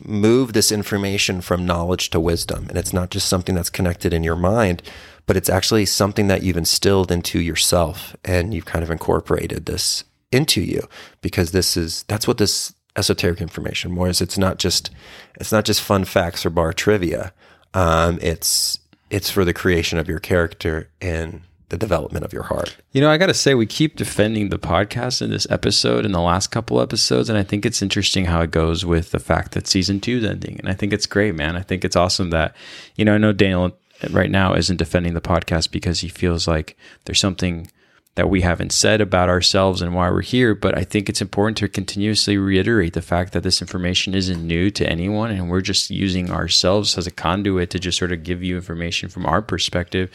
[0.03, 2.65] move this information from knowledge to wisdom.
[2.67, 4.81] And it's not just something that's connected in your mind
[5.25, 10.03] but it's actually something that you've instilled into yourself and you've kind of incorporated this
[10.31, 10.87] into you
[11.21, 14.89] because this is that's what this esoteric information is it's not just
[15.35, 17.33] it's not just fun facts or bar trivia
[17.73, 18.79] um, it's
[19.09, 23.09] it's for the creation of your character and the development of your heart You know,
[23.09, 26.51] I got to say, we keep defending the podcast in this episode and the last
[26.51, 27.29] couple episodes.
[27.29, 30.23] And I think it's interesting how it goes with the fact that season two is
[30.23, 30.59] ending.
[30.59, 31.55] And I think it's great, man.
[31.55, 32.55] I think it's awesome that,
[32.95, 33.75] you know, I know Daniel
[34.11, 37.71] right now isn't defending the podcast because he feels like there's something
[38.15, 40.53] that we haven't said about ourselves and why we're here.
[40.53, 44.69] But I think it's important to continuously reiterate the fact that this information isn't new
[44.71, 45.31] to anyone.
[45.31, 49.09] And we're just using ourselves as a conduit to just sort of give you information
[49.09, 50.11] from our perspective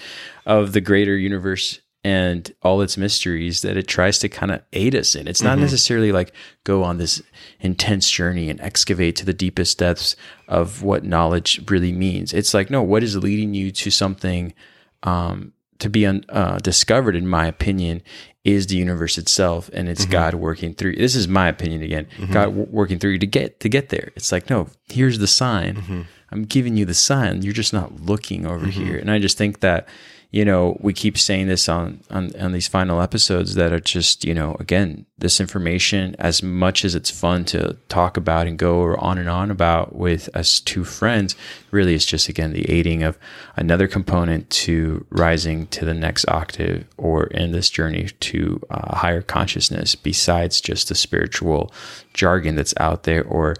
[0.47, 4.95] of the greater universe and all its mysteries that it tries to kind of aid
[4.95, 5.27] us in.
[5.27, 7.21] It's not necessarily like go on this
[7.59, 10.15] intense journey and excavate to the deepest depths
[10.47, 12.33] of what knowledge really means.
[12.33, 14.55] It's like, no, what is leading you to something
[15.03, 18.03] um, to be un, uh, discovered, in my opinion,
[18.45, 20.13] is the universe itself, and it's mm-hmm.
[20.13, 20.97] God working through.
[20.97, 22.07] This is my opinion again.
[22.17, 22.33] Mm-hmm.
[22.33, 24.11] God w- working through you to get to get there.
[24.17, 25.77] It's like, no, here's the sign.
[25.77, 26.03] Mm-hmm.
[26.31, 27.43] I'm giving you the sign.
[27.43, 28.99] You're just not looking over here.
[28.99, 29.89] And I just think that
[30.31, 34.27] you know, we keep saying this on, on on these final episodes that are just,
[34.27, 38.95] you know, again, this information as much as it's fun to talk about and go
[38.97, 41.35] on and on about with us two friends,
[41.71, 43.19] really is just again the aiding of
[43.57, 49.23] another component to rising to the next octave or in this journey to uh, higher
[49.23, 51.73] consciousness besides just the spiritual
[52.13, 53.57] jargon that's out there or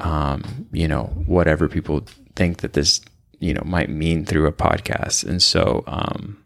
[0.00, 3.00] um, you know, whatever people think that this
[3.40, 5.24] you know might mean through a podcast.
[5.28, 6.36] And so, um,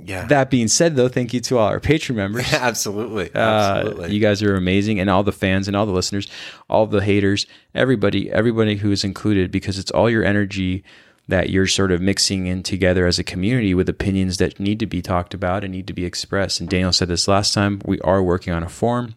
[0.00, 0.26] Yeah.
[0.26, 2.52] that being said, though, thank you to all our Patreon members.
[2.52, 3.30] absolutely.
[3.34, 4.12] Uh, Absolutely.
[4.14, 6.28] you guys are amazing, and all the fans and all the listeners,
[6.70, 10.84] all the haters, everybody, everybody who is included, because it's all your energy
[11.28, 14.86] that you're sort of mixing in together as a community with opinions that need to
[14.86, 16.60] be talked about and need to be expressed.
[16.60, 17.80] And Daniel said this last time.
[17.84, 19.16] We are working on a form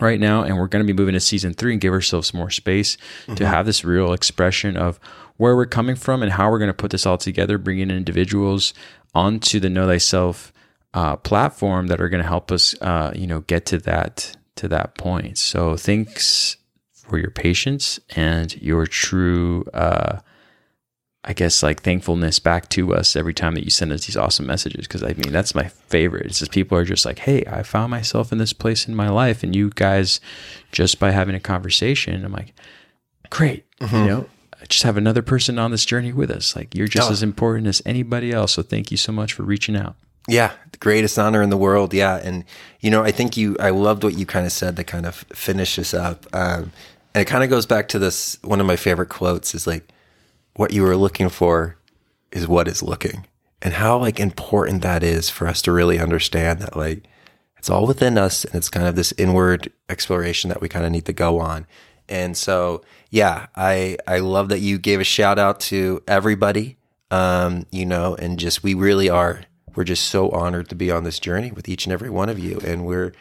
[0.00, 2.48] right now, and we're going to be moving to season three and give ourselves more
[2.50, 2.96] space
[3.36, 4.98] to have this real expression of
[5.36, 8.74] where we're coming from and how we're going to put this all together, bringing individuals
[9.14, 10.52] onto the Know Thyself
[10.92, 14.68] uh, platform that are going to help us, uh, you know, get to that to
[14.68, 15.36] that point.
[15.36, 16.56] So thanks
[16.92, 19.64] for your patience and your true.
[19.74, 20.20] Uh,
[21.26, 24.46] I guess like thankfulness back to us every time that you send us these awesome
[24.46, 24.86] messages.
[24.86, 26.26] Cause I mean, that's my favorite.
[26.26, 29.08] It's just people are just like, Hey, I found myself in this place in my
[29.08, 29.42] life.
[29.42, 30.20] And you guys,
[30.70, 32.52] just by having a conversation, I'm like,
[33.30, 33.64] great.
[33.80, 34.26] You know,
[34.68, 36.54] just have another person on this journey with us.
[36.56, 37.12] Like you're just Oh.
[37.12, 38.52] as important as anybody else.
[38.52, 39.96] So thank you so much for reaching out.
[40.26, 41.92] Yeah, the greatest honor in the world.
[41.92, 42.44] Yeah, and
[42.80, 43.56] you know, I think you.
[43.60, 46.72] I loved what you kind of said to kind of finish this up, um,
[47.14, 48.38] and it kind of goes back to this.
[48.42, 49.86] One of my favorite quotes is like,
[50.54, 51.76] "What you are looking for
[52.32, 53.26] is what is looking,"
[53.60, 57.02] and how like important that is for us to really understand that like
[57.58, 60.90] it's all within us, and it's kind of this inward exploration that we kind of
[60.92, 61.66] need to go on.
[62.08, 62.82] And so,
[63.14, 66.76] yeah, I I love that you gave a shout out to everybody
[67.10, 69.42] um, you know, and just we really are.
[69.76, 72.38] We're just so honored to be on this journey with each and every one of
[72.38, 73.12] you, and we're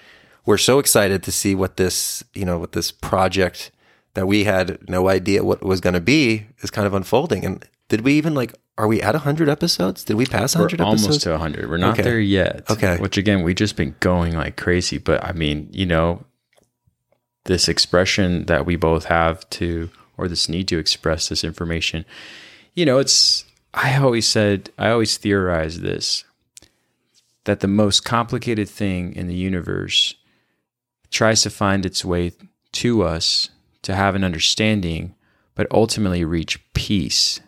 [0.45, 3.71] we're so excited to see what this you know what this project
[4.15, 7.45] that we had no idea what was going to be is kind of unfolding.
[7.45, 8.53] And did we even like?
[8.75, 10.03] Are we at hundred episodes?
[10.03, 11.03] Did we pass 100 We're episodes?
[11.05, 11.69] almost to 100.
[11.69, 12.01] We're not Okay.
[12.01, 12.63] there yet.
[12.71, 12.97] Okay.
[12.97, 14.97] Which again, we've just been going like crazy.
[14.97, 16.25] But I mean, you know,
[17.45, 22.05] this expression that we both have to, or this need to express this information,
[22.73, 26.23] you know, it's, I always said, I always theorized this
[27.45, 30.15] that the most complicated thing in the universe
[31.11, 32.31] tries to find its way
[32.71, 33.49] to us
[33.81, 35.13] to have an understanding,
[35.55, 37.41] but ultimately reach peace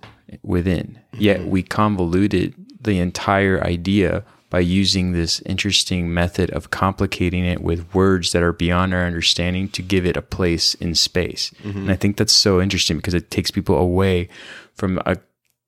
[0.44, 1.00] within.
[1.14, 1.50] Yet mm-hmm.
[1.50, 4.24] we convoluted the entire idea
[4.56, 9.68] by using this interesting method of complicating it with words that are beyond our understanding
[9.68, 11.52] to give it a place in space.
[11.62, 11.80] Mm-hmm.
[11.80, 14.30] And I think that's so interesting because it takes people away
[14.74, 15.18] from a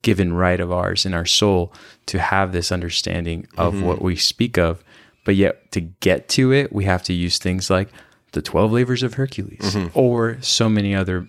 [0.00, 1.70] given right of ours in our soul
[2.06, 3.84] to have this understanding of mm-hmm.
[3.84, 4.82] what we speak of.
[5.26, 7.90] But yet, to get to it, we have to use things like
[8.32, 9.88] the 12 labors of Hercules mm-hmm.
[9.92, 11.28] or so many other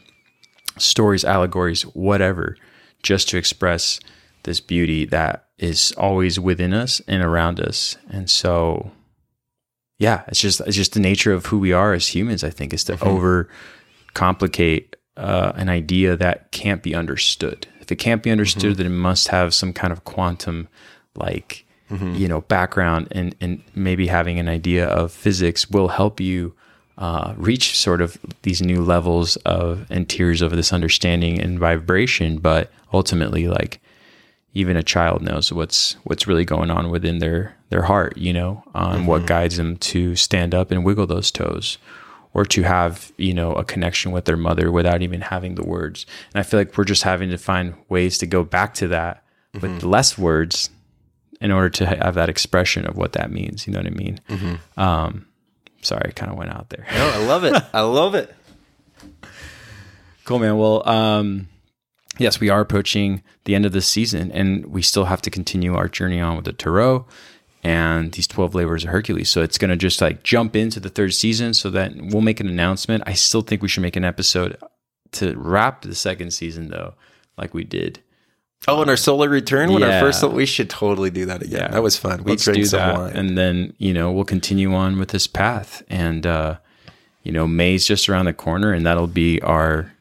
[0.77, 2.55] stories, allegories, whatever,
[3.03, 3.99] just to express
[4.43, 7.97] this beauty that is always within us and around us.
[8.09, 8.91] And so,
[9.99, 12.43] yeah, it's just it's just the nature of who we are as humans.
[12.43, 13.49] I think is to over
[14.13, 17.67] complicate uh, an idea that can't be understood.
[17.81, 20.67] If it can't be understood, then it must have some kind of quantum,
[21.15, 21.65] like
[22.15, 26.53] you know, background, and and maybe having an idea of physics will help you
[26.99, 32.37] uh, reach sort of these new levels of and tiers of this understanding and vibration.
[32.37, 33.81] But ultimately, like
[34.59, 38.63] even a child knows what's what's really going on within their their heart, you know,
[38.73, 41.77] on what guides them to stand up and wiggle those toes,
[42.33, 46.05] or to have you know a connection with their mother without even having the words.
[46.33, 49.23] And I feel like we're just having to find ways to go back to that
[49.53, 50.69] with less words
[51.41, 53.65] in order to have that expression of what that means.
[53.65, 54.19] You know what I mean?
[54.77, 55.25] Um,
[55.81, 56.85] sorry, I kind of went out there.
[56.93, 57.63] No, I love it.
[57.73, 58.33] I love it.
[60.25, 60.57] Cool, man.
[60.57, 61.47] Well, um,
[62.19, 65.75] yes, we are approaching the end of the season, and we still have to continue
[65.75, 67.05] our journey on with the Tarot
[67.63, 69.29] and these 12 labors of Hercules.
[69.29, 72.39] So it's going to just like jump into the third season so that we'll make
[72.39, 73.03] an announcement.
[73.05, 74.57] I still think we should make an episode
[75.13, 76.93] to wrap the second season, though,
[77.37, 77.99] like we did.
[78.67, 79.99] Oh, and our solar return when our Yeah.
[80.01, 80.23] first.
[80.23, 81.61] We should totally do that again.
[81.61, 81.67] Yeah.
[81.69, 82.23] That was fun.
[82.23, 82.95] We Let's drank do some that.
[82.97, 83.11] wine.
[83.15, 85.81] And then, you know, we'll continue on with this path.
[85.89, 86.57] And, uh,
[87.23, 89.93] you know, May's just around the corner, and that'll be our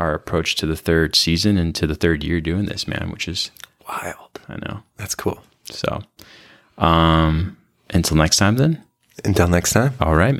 [0.00, 3.28] our approach to the third season and to the third year doing this, man, which
[3.28, 3.50] is
[3.88, 4.40] Wild.
[4.48, 4.82] I know.
[4.96, 5.42] That's cool.
[5.64, 6.02] So,
[6.78, 7.56] um,
[7.90, 8.82] until next time, then.
[9.24, 9.94] Until next time.
[10.00, 10.28] All right.